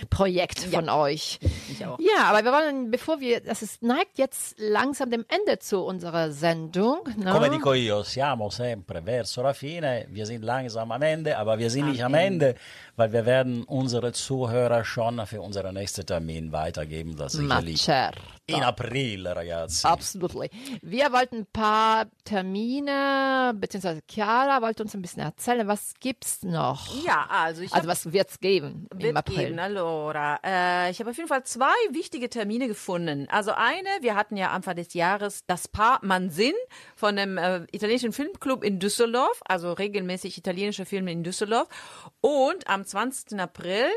Projekt 0.09 0.59
von 0.59 0.89
euch. 0.89 1.39
Ich 1.71 1.85
auch. 1.85 1.99
Ja, 1.99 2.25
aber 2.25 2.43
wir 2.43 2.51
wollen, 2.51 2.91
bevor 2.91 3.19
wir, 3.19 3.41
das 3.41 3.61
ist, 3.61 3.83
neigt 3.83 4.17
jetzt 4.17 4.55
langsam 4.57 5.09
dem 5.09 5.25
Ende 5.27 5.59
zu 5.59 5.83
unserer 5.83 6.31
Sendung. 6.31 6.99
Ne? 7.17 7.31
Come 7.31 7.49
dico 7.49 7.73
io, 7.73 8.03
siamo 8.03 8.49
sempre 8.49 9.01
verso 9.01 9.41
la 9.41 9.53
fine, 9.53 10.07
wir 10.09 10.25
sind 10.25 10.43
langsam 10.43 10.91
am 10.91 11.01
Ende, 11.01 11.37
aber 11.37 11.57
wir 11.59 11.69
sind 11.69 11.89
nicht 11.91 12.03
am 12.03 12.13
Ende, 12.13 12.55
weil 12.95 13.11
wir 13.13 13.25
werden 13.25 13.63
unsere 13.63 14.11
Zuhörer 14.13 14.83
schon 14.83 15.25
für 15.25 15.41
unseren 15.41 15.73
nächsten 15.73 16.05
Termin 16.05 16.51
weitergeben, 16.51 17.15
das 17.15 17.33
sicherlich 17.33 17.87
Macer. 17.87 18.11
In 18.49 18.63
April, 18.63 19.27
ragazzi. 19.27 19.85
Absolutely. 19.85 20.49
Wir 20.81 21.11
wollten 21.11 21.39
ein 21.39 21.45
paar 21.51 22.05
Termine, 22.23 23.53
beziehungsweise 23.55 24.01
Chiara 24.09 24.61
wollte 24.61 24.83
uns 24.83 24.93
ein 24.93 25.01
bisschen 25.01 25.21
erzählen, 25.23 25.67
was 25.67 25.93
gibt's 25.99 26.43
noch? 26.43 26.87
Ja, 27.03 27.27
also 27.29 27.61
ich 27.61 27.73
Also 27.73 27.87
was 27.87 28.11
wird's 28.13 28.39
geben 28.39 28.87
im 28.91 29.01
Wird 29.01 29.15
April? 29.17 29.47
geben, 29.47 29.59
allora. 29.59 30.39
Äh, 30.43 30.91
ich 30.91 30.99
habe 30.99 31.09
auf 31.09 31.17
jeden 31.17 31.29
Fall 31.29 31.43
zwei 31.43 31.73
wichtige 31.91 32.29
Termine 32.29 32.67
gefunden. 32.67 33.27
Also 33.29 33.51
eine, 33.51 33.89
wir 34.01 34.15
hatten 34.15 34.37
ja 34.37 34.51
Anfang 34.51 34.75
des 34.75 34.93
Jahres 34.93 35.43
das 35.45 35.67
Paar 35.67 35.99
Mansin 36.03 36.53
von 36.95 37.15
dem 37.15 37.37
äh, 37.37 37.63
italienischen 37.71 38.13
Filmclub 38.13 38.63
in 38.63 38.79
Düsseldorf, 38.79 39.41
also 39.45 39.73
regelmäßig 39.73 40.37
italienische 40.37 40.85
Filme 40.85 41.11
in 41.11 41.23
Düsseldorf. 41.23 41.67
Und 42.21 42.67
am 42.67 42.85
20. 42.85 43.39
April 43.39 43.87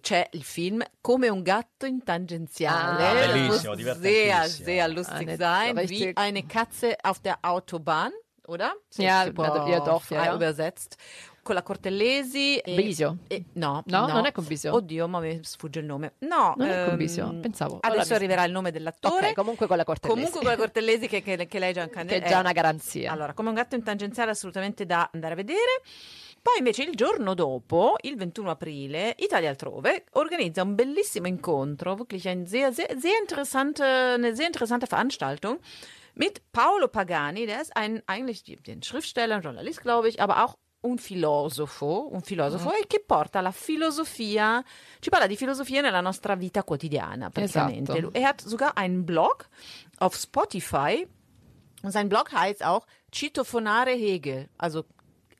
c'è 0.00 0.28
il 0.32 0.42
film 0.42 0.82
Come 1.00 1.28
un 1.28 1.42
gatto 1.42 1.86
in 1.86 2.02
tangenziale. 2.04 3.06
Ah, 3.06 3.14
bellissimo, 3.14 3.46
muss 3.46 3.60
sehr, 3.60 3.74
divertentissimo. 3.76 4.64
sehr 4.64 4.88
lustig 4.88 5.16
Eine 5.28 5.36
sein, 5.36 5.76
wie 5.88 6.12
eine 6.16 6.46
Katze 6.46 6.96
auf 7.02 7.20
der 7.20 7.38
Autobahn, 7.42 8.12
oder? 8.46 8.74
So 8.88 9.02
Ja, 9.02 9.24
tipo 9.24 9.42
ja, 9.44 9.50
doch, 9.50 9.68
ja, 9.68 9.98
frei 9.98 10.24
ja. 10.26 10.34
übersetzt. 10.34 10.96
Con 11.42 11.54
la 11.54 11.62
Cortellesi. 11.62 12.58
e- 12.58 12.74
Bisio. 12.74 13.16
e- 13.26 13.44
no, 13.54 13.82
No, 13.86 14.06
non 14.06 14.26
è 14.26 14.30
con 14.32 14.44
Bisio. 14.46 14.74
Oddio, 14.74 15.08
ma 15.08 15.20
mi 15.20 15.40
sfugge 15.42 15.80
il 15.80 15.86
nome. 15.86 16.12
No, 16.18 16.52
Non 16.56 16.68
è 16.68 16.82
con 16.84 16.92
ehm, 16.92 16.96
Bisio, 16.98 17.34
pensavo. 17.40 17.76
Ora 17.82 17.88
Adesso 17.94 18.14
arriverà 18.14 18.44
il 18.44 18.52
nome 18.52 18.70
dell'attore. 18.70 19.28
Ok, 19.28 19.34
comunque 19.34 19.66
con 19.66 19.78
la 19.78 19.84
Cortellesi. 19.84 20.16
Comunque 20.20 20.40
con 20.42 20.50
la 20.50 20.56
Cortellesi 20.58 21.08
che, 21.08 21.22
che, 21.22 21.46
che 21.46 21.58
lei 21.58 21.72
già 21.72 21.88
Che 21.88 22.02
è 22.02 22.28
già 22.28 22.40
una 22.40 22.52
garanzia. 22.52 23.10
Allora, 23.10 23.32
come 23.32 23.48
un 23.48 23.54
gatto 23.54 23.74
in 23.74 23.82
tangenziale 23.82 24.32
assolutamente 24.32 24.84
da 24.84 25.08
andare 25.12 25.32
a 25.32 25.36
vedere. 25.36 25.80
Poi 26.42 26.58
invece 26.58 26.84
il 26.84 26.94
giorno 26.94 27.34
dopo, 27.34 27.96
il 28.00 28.16
21 28.16 28.50
aprile, 28.50 29.14
Italia 29.18 29.50
altrove 29.50 30.06
organizza 30.12 30.62
un 30.62 30.74
bellissimo 30.74 31.26
incontro, 31.26 31.94
wirklich 31.96 32.26
ein 32.26 32.46
sehr, 32.46 32.72
sehr, 32.72 32.96
sehr 32.96 33.18
interessante, 33.20 33.84
eine 33.84 34.34
sehr 34.34 34.46
interessante 34.46 34.86
Veranstaltung 34.86 35.58
mit 36.14 36.40
Paolo 36.50 36.88
Pagani, 36.88 37.44
der 37.44 37.60
ist 37.60 37.76
ein 37.76 38.02
eigentlich 38.06 38.42
ein 38.66 38.82
Schriftsteller, 38.82 39.36
ein 39.36 39.42
Journalist, 39.42 39.82
glaube 39.82 40.08
ich, 40.08 40.20
aber 40.20 40.42
auch 40.42 40.56
un 40.82 40.96
filosofo, 40.96 42.08
un 42.10 42.22
filosofo 42.22 42.72
e 42.72 42.86
che 42.86 43.00
porta 43.00 43.42
la 43.42 43.52
filosofia, 43.52 44.64
ci 44.98 45.10
parla 45.10 45.26
di 45.26 45.36
filosofia 45.36 45.82
nella 45.82 46.00
nostra 46.00 46.34
vita 46.36 46.64
quotidiana 46.64 47.28
praticamente. 47.28 47.92
Esatto. 47.92 48.14
Er 48.14 48.28
hat 48.28 48.40
sogar 48.40 48.78
einen 48.78 49.04
Blog 49.04 49.48
auf 49.98 50.16
Spotify 50.16 51.06
und 51.82 51.90
sein 51.90 52.08
Blog 52.08 52.32
heißt 52.32 52.64
auch 52.64 52.86
Citofonare 53.12 53.90
Hegel, 53.90 54.48
also 54.56 54.86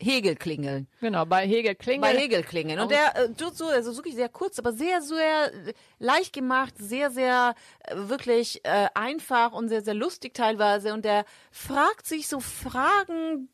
Hegel 0.01 0.35
klingeln. 0.37 0.89
Genau, 1.01 1.25
bei 1.27 1.47
Hegel 1.47 1.75
Klingel. 1.75 2.01
Bei 2.01 2.19
Hegel 2.19 2.43
klingeln. 2.43 2.81
Und 2.81 2.91
der 2.91 3.17
äh, 3.17 3.33
tut 3.35 3.57
so, 3.57 3.67
also 3.67 3.95
wirklich 3.97 4.15
sehr 4.15 4.29
kurz, 4.29 4.59
aber 4.59 4.73
sehr, 4.73 5.03
sehr 5.03 5.53
äh, 5.67 5.73
leicht 5.99 6.33
gemacht, 6.33 6.75
sehr, 6.79 7.11
sehr 7.11 7.55
äh, 7.85 7.95
wirklich 7.97 8.65
äh, 8.65 8.89
einfach 8.95 9.53
und 9.53 9.69
sehr, 9.69 9.83
sehr 9.83 9.95
lustig 9.95 10.35
teilweise. 10.35 10.93
Und 10.95 11.05
der 11.05 11.25
fragt 11.51 12.07
sich 12.07 12.29
so 12.29 12.41
Fragen, 12.41 13.49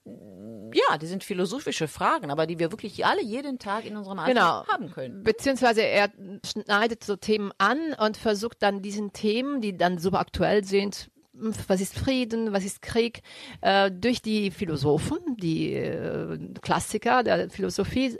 ja, 0.72 0.98
die 0.98 1.06
sind 1.06 1.24
philosophische 1.24 1.88
Fragen, 1.88 2.30
aber 2.30 2.46
die 2.46 2.58
wir 2.58 2.70
wirklich 2.72 3.04
alle 3.04 3.22
jeden 3.22 3.58
Tag 3.58 3.84
in 3.84 3.96
unserem 3.96 4.18
Alltag 4.18 4.34
Genau. 4.34 4.66
haben 4.68 4.90
können. 4.92 5.22
Beziehungsweise 5.22 5.82
er 5.82 6.10
schneidet 6.44 7.04
so 7.04 7.16
Themen 7.16 7.52
an 7.58 7.94
und 7.98 8.16
versucht 8.16 8.62
dann 8.62 8.82
diesen 8.82 9.12
Themen, 9.12 9.60
die 9.60 9.76
dann 9.76 9.98
super 9.98 10.20
aktuell 10.20 10.64
sind, 10.64 11.08
was 11.68 11.80
ist 11.80 11.98
Frieden, 11.98 12.52
was 12.52 12.64
ist 12.64 12.82
Krieg, 12.82 13.22
äh, 13.60 13.90
durch 13.90 14.22
die 14.22 14.50
Philosophen, 14.50 15.18
die 15.36 15.74
äh, 15.74 16.38
Klassiker 16.62 17.22
der 17.22 17.50
Philosophie, 17.50 18.16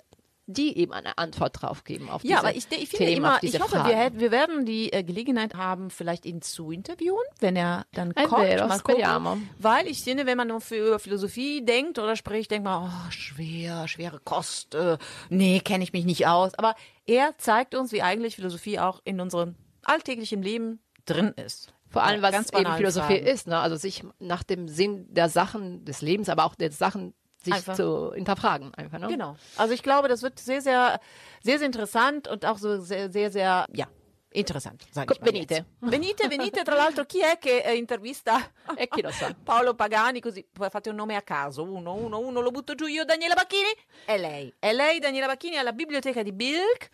die 0.48 0.78
eben 0.78 0.92
eine 0.92 1.18
Antwort 1.18 1.60
drauf 1.60 1.82
geben 1.82 2.08
auf 2.08 2.22
Ja, 2.22 2.36
diese 2.36 2.38
aber 2.38 2.50
ich, 2.56 2.66
ich 2.70 2.88
finde 2.88 3.04
Themen, 3.06 3.16
immer, 3.16 3.38
ich 3.42 3.58
hoffe, 3.60 3.82
wir, 3.84 3.96
hätten- 3.96 4.20
wir 4.20 4.30
werden 4.30 4.64
die 4.64 4.92
äh, 4.92 5.02
Gelegenheit 5.02 5.54
haben, 5.56 5.90
vielleicht 5.90 6.24
ihn 6.24 6.40
zu 6.40 6.70
interviewen, 6.70 7.18
wenn 7.40 7.56
er 7.56 7.84
dann 7.94 8.12
È 8.12 8.26
kommt. 8.28 8.44
vero, 8.46 8.68
Mal 8.68 8.78
gucken. 8.78 9.48
Weil 9.58 9.88
ich 9.88 10.02
finde, 10.04 10.24
wenn 10.24 10.36
man 10.36 10.46
nur 10.46 10.60
für 10.60 10.76
über 10.76 10.98
Philosophie 11.00 11.64
denkt 11.64 11.98
oder 11.98 12.14
spricht, 12.14 12.52
denkt 12.52 12.64
man, 12.64 12.84
oh, 12.88 13.10
schwer, 13.10 13.88
schwere 13.88 14.20
Kost, 14.24 14.76
äh, 14.76 14.98
nee, 15.30 15.58
kenne 15.58 15.82
ich 15.82 15.92
mich 15.92 16.04
nicht 16.04 16.28
aus. 16.28 16.54
Aber 16.54 16.76
er 17.06 17.36
zeigt 17.38 17.74
uns, 17.74 17.90
wie 17.90 18.02
eigentlich 18.02 18.36
Philosophie 18.36 18.78
auch 18.78 19.00
in 19.04 19.20
unserem 19.20 19.56
alltäglichen 19.82 20.42
Leben 20.44 20.78
drin 21.06 21.32
ist. 21.44 21.72
Vor 21.96 22.04
allem, 22.04 22.20
Ja, 22.20 22.28
was 22.28 22.32
ganz 22.32 22.52
eben 22.52 22.76
Philosophie 22.76 23.18
Fragen. 23.18 23.26
ist, 23.26 23.46
ne? 23.46 23.58
also 23.58 23.76
sich 23.76 24.02
nach 24.18 24.42
dem 24.42 24.68
Sinn 24.68 25.06
der 25.08 25.28
Sachen 25.28 25.84
des 25.84 26.02
Lebens, 26.02 26.28
aber 26.28 26.44
auch 26.44 26.54
der 26.54 26.70
Sachen 26.70 27.14
sich 27.42 27.54
Einfach. 27.54 27.74
zu 27.74 28.12
hinterfragen 28.12 28.74
einfach. 28.74 28.98
Ne? 28.98 29.06
Genau. 29.06 29.36
Also 29.56 29.72
ich 29.72 29.82
glaube, 29.82 30.08
das 30.08 30.22
wird 30.22 30.38
sehr, 30.38 30.60
sehr, 30.60 31.00
sehr, 31.42 31.58
sehr 31.58 31.66
interessant 31.66 32.28
und 32.28 32.44
auch 32.44 32.58
so 32.58 32.80
sehr, 32.80 33.10
sehr, 33.10 33.30
sehr, 33.30 33.66
ja, 33.72 33.86
interessant, 34.30 34.86
sage 34.90 35.14
ich 35.14 35.20
mal 35.20 35.26
Venite. 35.26 35.64
Venite, 35.80 36.28
venite. 36.28 36.64
Tra 36.64 36.74
l'altro, 36.74 37.04
chi 37.04 37.20
è 37.22 37.38
che 37.38 37.60
eh, 37.60 37.76
intervista 37.76 38.38
E 38.76 38.88
chi 38.88 39.00
lo 39.00 39.10
sa? 39.10 39.34
Paolo 39.42 39.74
Pagani, 39.74 40.20
così 40.20 40.46
fate 40.52 40.90
un 40.90 40.96
nome 40.96 41.16
a 41.16 41.22
caso, 41.22 41.62
uno, 41.62 41.94
uno, 41.94 42.18
uno, 42.18 42.40
lo 42.40 42.50
butto 42.50 42.74
giù 42.74 42.86
io, 42.86 43.04
Daniela 43.04 43.34
Bacchini, 43.34 43.70
è 44.04 44.18
lei. 44.18 44.52
È 44.58 44.72
lei, 44.72 44.98
Daniela 44.98 45.26
Bacchini, 45.26 45.56
alla 45.56 45.72
Biblioteca 45.72 46.22
di 46.22 46.32
Bilk, 46.32 46.90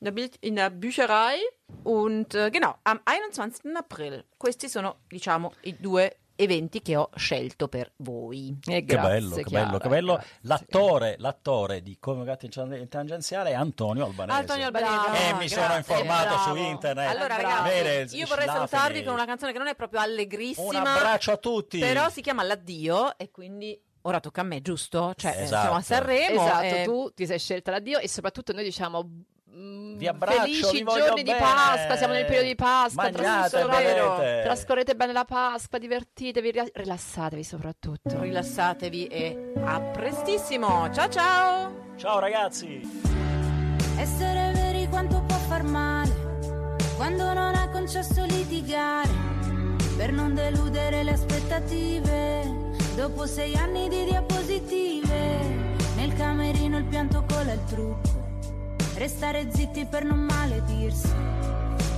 in 0.00 0.04
der, 0.06 0.12
Bild, 0.12 0.36
in 0.40 0.54
der 0.56 0.70
Bücherei. 0.70 1.36
Und 1.84 2.34
äh, 2.34 2.50
genau, 2.50 2.74
am 2.84 3.00
21. 3.04 3.74
April. 3.76 4.24
Questi 4.36 4.68
sono, 4.68 5.00
diciamo, 5.08 5.52
i 5.62 5.76
due 5.78 6.16
eventi 6.36 6.80
che 6.80 6.96
ho 6.96 7.10
scelto 7.16 7.68
per 7.68 7.92
voi. 7.98 8.56
E 8.66 8.80
Che 8.80 8.84
grazie, 8.84 9.10
bello, 9.20 9.34
che 9.36 9.42
Chiara, 9.44 9.66
bello, 9.66 9.78
che 9.78 9.88
bello. 9.88 10.12
grazie. 10.14 10.38
L'attore, 10.42 11.14
l'attore 11.18 11.82
di 11.82 11.98
Come 12.00 12.20
un 12.20 12.24
gatto 12.24 12.46
in 12.46 12.50
Tan- 12.50 12.74
in 12.74 12.88
tangenziale 12.88 13.50
è 13.50 13.54
Antonio 13.54 14.06
Albanese. 14.06 14.38
Antonio 14.40 14.64
Albanese. 14.66 14.92
Bravo. 15.10 15.16
E 15.16 15.34
mi 15.34 15.48
sono 15.48 15.66
Grazie, 15.66 15.78
informato 15.94 16.28
bravo. 16.34 16.42
su 16.42 16.56
internet. 16.56 17.08
Allora, 17.10 17.36
Bravo. 17.36 17.68
ragazzi, 17.68 18.16
io 18.16 18.26
vorrei 18.26 18.46
salutarvi 18.46 19.02
con 19.04 19.12
una 19.12 19.26
canzone 19.26 19.52
che 19.52 19.58
non 19.58 19.66
è 19.68 19.74
proprio 19.74 20.00
Un 20.00 20.06
allegrissima. 20.06 20.94
abbraccio 20.94 21.32
a 21.32 21.36
tutti. 21.36 21.78
Però 21.78 22.08
si 22.08 22.22
chiama 22.22 22.42
L'addio 22.42 23.18
e 23.18 23.30
quindi 23.30 23.78
ora 24.02 24.18
tocca 24.18 24.40
a 24.40 24.44
me, 24.44 24.62
giusto? 24.62 25.12
Cioè, 25.14 25.36
eh, 25.36 25.42
Esatto. 25.42 25.60
siamo 25.60 25.76
a 25.76 25.82
Sanremo. 25.82 26.42
Esatto, 26.42 26.64
e- 26.64 26.82
tu 26.84 27.10
ti 27.14 27.26
sei 27.26 27.38
scelta 27.38 27.70
l'addio 27.70 27.98
e 27.98 28.08
soprattutto 28.08 28.52
noi 28.54 28.64
diciamo 28.64 29.24
Vi 29.52 30.06
abbraccio, 30.06 30.40
felici 30.40 30.78
vi 30.78 30.84
giorni 30.84 31.22
di 31.22 31.30
bene. 31.30 31.38
Pasqua, 31.38 31.96
siamo 31.96 32.12
nel 32.12 32.24
periodo 32.24 32.46
di 32.46 32.54
Pasqua, 32.54 33.10
trascorrete- 33.10 34.40
trascorrete 34.44 34.94
bene 34.94 35.12
la 35.12 35.24
Pasqua, 35.24 35.78
divertitevi, 35.78 36.50
ri- 36.52 36.70
rilassatevi 36.72 37.42
soprattutto. 37.42 38.20
Rilassatevi 38.20 39.06
e 39.08 39.52
a 39.64 39.80
prestissimo. 39.80 40.90
Ciao 40.92 41.08
ciao! 41.08 41.94
Ciao 41.96 42.18
ragazzi! 42.20 42.80
Essere 43.98 44.52
veri 44.54 44.86
quanto 44.88 45.20
può 45.26 45.36
far 45.36 45.62
male 45.64 46.28
quando 46.96 47.32
non 47.32 47.54
è 47.54 47.68
concesso 47.70 48.24
litigare 48.24 49.10
per 49.96 50.12
non 50.12 50.34
deludere 50.34 51.02
le 51.02 51.12
aspettative. 51.12 52.68
Dopo 52.94 53.26
sei 53.26 53.54
anni 53.56 53.88
di 53.88 54.04
diapositive, 54.04 55.38
nel 55.96 56.12
camerino 56.14 56.78
il 56.78 56.84
pianto 56.84 57.24
cola 57.28 57.52
il 57.52 57.64
trucco. 57.64 58.29
Restare 59.00 59.48
zitti 59.50 59.86
per 59.86 60.04
non 60.04 60.18
maledirsi, 60.18 61.10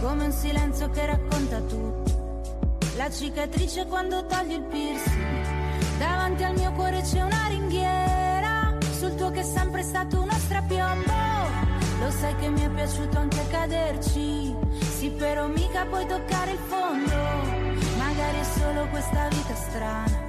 come 0.00 0.26
un 0.26 0.30
silenzio 0.30 0.88
che 0.90 1.04
racconta 1.04 1.58
tutto. 1.58 2.78
La 2.94 3.10
cicatrice 3.10 3.86
quando 3.86 4.24
togli 4.26 4.52
il 4.52 4.62
piercing. 4.62 5.98
Davanti 5.98 6.44
al 6.44 6.54
mio 6.54 6.70
cuore 6.74 7.00
c'è 7.00 7.20
una 7.22 7.46
ringhiera, 7.48 8.78
sul 8.96 9.16
tuo 9.16 9.32
che 9.32 9.40
è 9.40 9.42
sempre 9.42 9.82
stato 9.82 10.20
uno 10.20 10.30
strapiombo. 10.30 11.12
Lo 11.98 12.10
sai 12.12 12.36
che 12.36 12.48
mi 12.50 12.60
è 12.60 12.70
piaciuto 12.70 13.18
anche 13.18 13.48
caderci, 13.48 14.54
sì 14.78 15.10
però 15.10 15.48
mica 15.48 15.84
puoi 15.84 16.06
toccare 16.06 16.52
il 16.52 16.58
fondo. 16.68 17.16
Magari 17.98 18.38
è 18.38 18.44
solo 18.44 18.86
questa 18.90 19.26
vita 19.26 19.56
strana, 19.56 20.20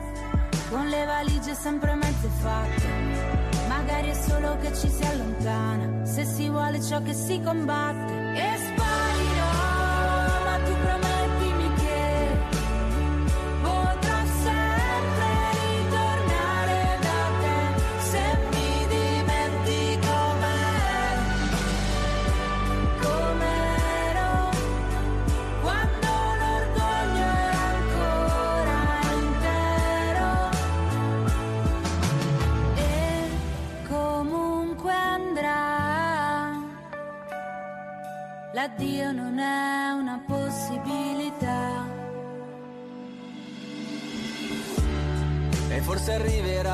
con 0.71 0.87
le 0.87 1.05
valigie 1.05 1.53
sempre 1.53 1.93
mezze 1.93 2.27
fatte. 2.39 3.52
Magari 3.93 4.09
è 4.09 4.19
solo 4.27 4.57
che 4.57 4.73
ci 4.73 4.89
si 4.89 5.03
allontana, 5.03 6.03
se 6.03 6.25
si 6.25 6.49
vuole 6.49 6.81
ciò 6.81 6.99
che 7.03 7.13
si 7.13 7.39
combatte. 7.39 8.11
E 8.33 8.57
sparirò, 8.57 9.53
ma 10.45 10.57
tu 10.65 10.73
promettimi 10.81 11.22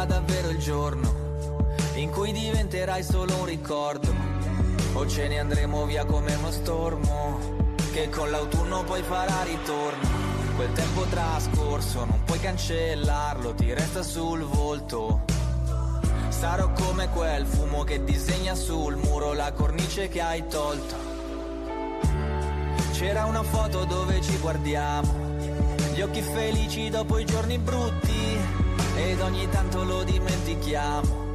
davvero 0.09 0.49
il 0.49 0.57
giorno 0.57 1.27
in 1.93 2.09
cui 2.09 2.31
diventerai 2.31 3.03
solo 3.03 3.35
un 3.35 3.45
ricordo. 3.45 4.11
O 4.93 5.07
ce 5.07 5.27
ne 5.27 5.39
andremo 5.39 5.85
via 5.85 6.03
come 6.03 6.33
uno 6.33 6.49
stormo, 6.49 7.39
che 7.93 8.09
con 8.09 8.31
l'autunno 8.31 8.83
poi 8.83 9.03
farà 9.03 9.43
ritorno. 9.43 10.17
Quel 10.55 10.71
tempo 10.73 11.03
trascorso 11.03 12.05
non 12.05 12.23
puoi 12.25 12.39
cancellarlo, 12.39 13.53
ti 13.53 13.71
resta 13.73 14.01
sul 14.01 14.43
volto. 14.43 15.21
Sarò 16.29 16.71
come 16.73 17.09
quel 17.09 17.45
fumo 17.45 17.83
che 17.83 18.03
disegna 18.03 18.55
sul 18.55 18.95
muro 18.95 19.33
la 19.33 19.51
cornice 19.51 20.07
che 20.07 20.21
hai 20.21 20.45
tolto. 20.47 20.95
C'era 22.93 23.25
una 23.25 23.43
foto 23.43 23.85
dove 23.85 24.21
ci 24.21 24.37
guardiamo, 24.39 25.13
gli 25.93 26.01
occhi 26.01 26.21
felici 26.21 26.89
dopo 26.89 27.17
i 27.17 27.25
giorni 27.25 27.57
brutti 27.57 28.18
ed 28.99 29.21
ogni 29.21 29.47
tanto 29.49 29.83
lo 29.83 30.03
dimentichiamo. 30.03 31.27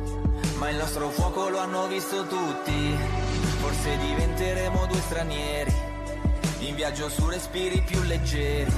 Ma 0.59 0.69
il 0.71 0.77
nostro 0.77 1.09
fuoco 1.09 1.49
lo 1.49 1.59
hanno 1.59 1.87
visto 1.87 2.27
tutti, 2.27 2.97
forse 3.59 3.97
diventeremo 3.97 4.87
due 4.87 5.01
stranieri, 5.01 5.73
in 6.61 6.75
viaggio 6.75 7.09
su 7.09 7.27
respiri 7.27 7.83
più 7.83 8.01
leggeri, 8.03 8.73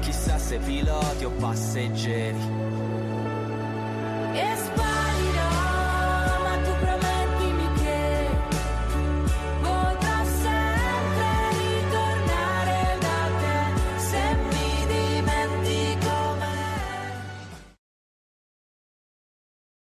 chissà 0.00 0.38
se 0.38 0.58
piloti 0.58 1.24
o 1.24 1.30
passeggeri. 1.30 2.71